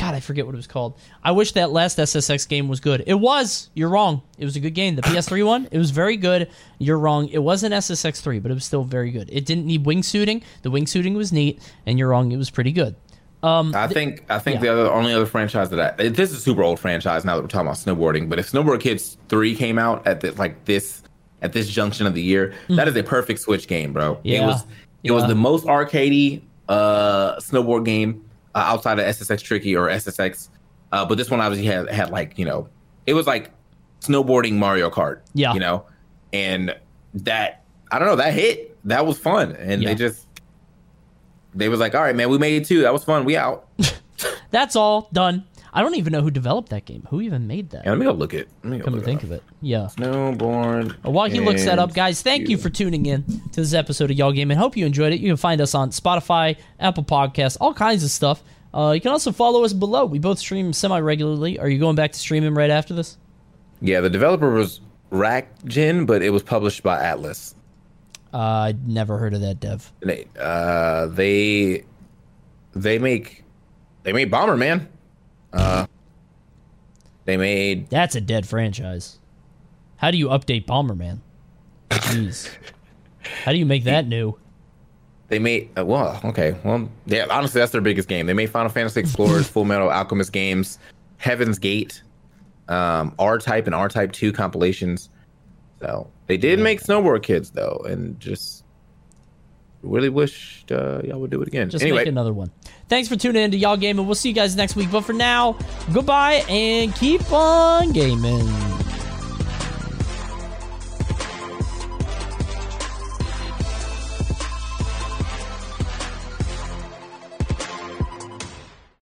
God, 0.00 0.14
I 0.14 0.20
forget 0.20 0.46
what 0.46 0.54
it 0.54 0.56
was 0.56 0.66
called. 0.66 0.98
I 1.22 1.32
wish 1.32 1.52
that 1.52 1.72
last 1.72 1.98
SSX 1.98 2.48
game 2.48 2.68
was 2.68 2.80
good. 2.80 3.04
It 3.06 3.14
was. 3.20 3.68
You're 3.74 3.90
wrong. 3.90 4.22
It 4.38 4.46
was 4.46 4.56
a 4.56 4.60
good 4.60 4.72
game. 4.72 4.96
The 4.96 5.02
PS3 5.02 5.44
one, 5.44 5.68
it 5.70 5.76
was 5.76 5.90
very 5.90 6.16
good. 6.16 6.50
You're 6.78 6.98
wrong. 6.98 7.28
It 7.28 7.40
wasn't 7.40 7.74
SSX 7.74 8.22
3, 8.22 8.38
but 8.38 8.50
it 8.50 8.54
was 8.54 8.64
still 8.64 8.82
very 8.82 9.10
good. 9.10 9.28
It 9.30 9.44
didn't 9.44 9.66
need 9.66 9.84
wingsuiting. 9.84 10.42
The 10.62 10.70
wingsuiting 10.70 11.16
was 11.16 11.34
neat, 11.34 11.60
and 11.84 11.98
you're 11.98 12.08
wrong. 12.08 12.32
It 12.32 12.38
was 12.38 12.48
pretty 12.48 12.72
good. 12.72 12.96
Um, 13.42 13.74
I 13.74 13.88
think 13.88 14.24
I 14.30 14.38
think 14.38 14.56
yeah. 14.56 14.60
the 14.60 14.68
other 14.72 14.92
only 14.92 15.12
other 15.12 15.26
franchise 15.26 15.68
that 15.68 16.00
I, 16.00 16.08
this 16.08 16.30
is 16.30 16.38
a 16.38 16.40
super 16.40 16.62
old 16.62 16.80
franchise 16.80 17.26
now 17.26 17.36
that 17.36 17.42
we're 17.42 17.48
talking 17.48 17.68
about 17.68 17.76
snowboarding. 17.76 18.30
But 18.30 18.38
if 18.38 18.50
Snowboard 18.50 18.80
Kids 18.80 19.18
three 19.28 19.54
came 19.54 19.78
out 19.78 20.06
at 20.06 20.22
the, 20.22 20.32
like 20.32 20.64
this 20.64 21.02
at 21.42 21.52
this 21.52 21.68
junction 21.68 22.06
of 22.06 22.14
the 22.14 22.22
year, 22.22 22.54
mm-hmm. 22.64 22.76
that 22.76 22.88
is 22.88 22.96
a 22.96 23.02
perfect 23.02 23.40
Switch 23.40 23.66
game, 23.66 23.92
bro. 23.92 24.18
Yeah. 24.24 24.44
It 24.44 24.46
was 24.46 24.62
it 24.62 24.66
yeah. 25.02 25.12
was 25.12 25.26
the 25.26 25.34
most 25.34 25.66
arcadey 25.66 26.42
uh, 26.68 27.36
snowboard 27.36 27.84
game 27.84 28.29
uh, 28.54 28.58
outside 28.58 28.98
of 28.98 29.06
SSX 29.06 29.42
Tricky 29.42 29.76
or 29.76 29.88
SSX. 29.88 30.48
Uh, 30.92 31.04
but 31.04 31.18
this 31.18 31.30
one 31.30 31.40
obviously 31.40 31.66
had 31.66 31.88
had 31.90 32.10
like 32.10 32.38
you 32.38 32.44
know 32.44 32.68
it 33.06 33.14
was 33.14 33.26
like 33.26 33.50
snowboarding 34.00 34.54
Mario 34.54 34.90
Kart. 34.90 35.20
Yeah, 35.34 35.54
you 35.54 35.60
know, 35.60 35.84
and 36.32 36.74
that 37.14 37.64
I 37.90 37.98
don't 37.98 38.08
know 38.08 38.16
that 38.16 38.34
hit 38.34 38.76
that 38.84 39.06
was 39.06 39.18
fun, 39.18 39.52
and 39.56 39.82
yeah. 39.82 39.90
they 39.90 39.94
just 39.94 40.26
they 41.54 41.68
was 41.68 41.80
like, 41.80 41.94
all 41.94 42.02
right, 42.02 42.14
man, 42.14 42.30
we 42.30 42.38
made 42.38 42.62
it 42.62 42.66
too. 42.66 42.82
That 42.82 42.92
was 42.92 43.04
fun. 43.04 43.24
We 43.24 43.36
out. 43.36 43.68
That's 44.50 44.76
all 44.76 45.08
done. 45.12 45.44
I 45.72 45.82
don't 45.82 45.94
even 45.94 46.12
know 46.12 46.20
who 46.20 46.30
developed 46.30 46.70
that 46.70 46.84
game. 46.84 47.06
Who 47.10 47.20
even 47.20 47.46
made 47.46 47.70
that? 47.70 47.84
Yeah, 47.84 47.90
let 47.90 47.98
me 47.98 48.04
go 48.06 48.12
look 48.12 48.34
it. 48.34 48.48
Let 48.64 48.70
me 48.70 48.78
go 48.78 48.84
Come 48.84 48.94
to 48.94 49.00
think 49.00 49.22
of 49.22 49.30
it, 49.30 49.42
yeah. 49.60 49.88
Snowboard. 49.96 51.04
While 51.04 51.30
he 51.30 51.40
looks 51.40 51.64
that 51.64 51.78
up, 51.78 51.94
guys, 51.94 52.22
thank 52.22 52.42
you. 52.42 52.50
you 52.50 52.58
for 52.58 52.70
tuning 52.70 53.06
in 53.06 53.22
to 53.52 53.60
this 53.60 53.72
episode 53.72 54.10
of 54.10 54.16
Y'all 54.16 54.32
Game 54.32 54.50
and 54.50 54.58
hope 54.58 54.76
you 54.76 54.84
enjoyed 54.84 55.12
it. 55.12 55.20
You 55.20 55.28
can 55.28 55.36
find 55.36 55.60
us 55.60 55.74
on 55.74 55.90
Spotify, 55.90 56.56
Apple 56.80 57.04
Podcasts, 57.04 57.56
all 57.60 57.72
kinds 57.72 58.02
of 58.02 58.10
stuff. 58.10 58.42
Uh, 58.74 58.92
you 58.94 59.00
can 59.00 59.10
also 59.12 59.32
follow 59.32 59.64
us 59.64 59.72
below. 59.72 60.04
We 60.04 60.18
both 60.18 60.38
stream 60.38 60.72
semi 60.72 60.98
regularly. 60.98 61.58
Are 61.58 61.68
you 61.68 61.78
going 61.78 61.96
back 61.96 62.12
to 62.12 62.18
streaming 62.18 62.54
right 62.54 62.70
after 62.70 62.94
this? 62.94 63.16
Yeah, 63.80 64.00
the 64.00 64.10
developer 64.10 64.50
was 64.50 64.80
Racjin, 65.10 66.06
but 66.06 66.22
it 66.22 66.30
was 66.30 66.42
published 66.42 66.82
by 66.82 67.00
Atlus. 67.02 67.54
Uh, 68.32 68.36
I 68.38 68.74
never 68.86 69.18
heard 69.18 69.34
of 69.34 69.40
that 69.40 69.58
dev. 69.58 69.92
They, 70.00 70.26
uh, 70.38 71.06
they 71.06 71.84
they 72.74 72.98
make 72.98 73.44
they 74.04 74.12
made 74.12 74.30
Bomberman. 74.30 74.86
Uh, 75.52 75.86
they 77.24 77.36
made 77.36 77.88
that's 77.90 78.14
a 78.14 78.20
dead 78.20 78.46
franchise. 78.46 79.18
How 79.96 80.10
do 80.10 80.16
you 80.16 80.28
update 80.28 80.66
Bomberman? 80.66 81.18
Jeez, 81.90 82.50
how 83.44 83.52
do 83.52 83.58
you 83.58 83.66
make 83.66 83.84
that 83.84 84.06
new? 84.06 84.38
They 85.28 85.38
made 85.38 85.70
uh, 85.78 85.84
well, 85.84 86.20
okay, 86.24 86.56
well, 86.64 86.88
yeah. 87.06 87.26
Honestly, 87.30 87.60
that's 87.60 87.72
their 87.72 87.80
biggest 87.80 88.08
game. 88.08 88.26
They 88.26 88.32
made 88.32 88.50
Final 88.50 88.70
Fantasy 88.70 89.00
Explorers, 89.00 89.48
Fullmetal 89.52 89.92
Alchemist 89.92 90.32
games, 90.32 90.78
Heaven's 91.18 91.58
Gate, 91.58 92.02
um, 92.68 93.14
R 93.18 93.38
Type 93.38 93.66
and 93.66 93.74
R 93.74 93.88
Type 93.88 94.12
Two 94.12 94.32
compilations. 94.32 95.10
So 95.80 96.10
they 96.26 96.36
did 96.36 96.58
yeah. 96.58 96.64
make 96.64 96.80
Snowboard 96.80 97.22
Kids 97.22 97.50
though, 97.50 97.84
and 97.88 98.18
just 98.18 98.64
really 99.82 100.08
wished 100.08 100.70
uh, 100.72 101.00
y'all 101.04 101.20
would 101.20 101.30
do 101.30 101.40
it 101.42 101.48
again. 101.48 101.70
Just 101.70 101.82
anyway. 101.82 101.98
make 101.98 102.08
another 102.08 102.32
one. 102.32 102.50
Thanks 102.88 103.08
for 103.08 103.16
tuning 103.16 103.42
in 103.42 103.50
to 103.52 103.56
Y'all 103.56 103.76
Gaming. 103.76 104.06
We'll 104.06 104.14
see 104.14 104.28
you 104.28 104.34
guys 104.34 104.56
next 104.56 104.76
week. 104.76 104.90
But 104.90 105.02
for 105.02 105.12
now, 105.12 105.56
goodbye 105.92 106.44
and 106.48 106.94
keep 106.94 107.32
on 107.32 107.92
gaming. 107.92 108.79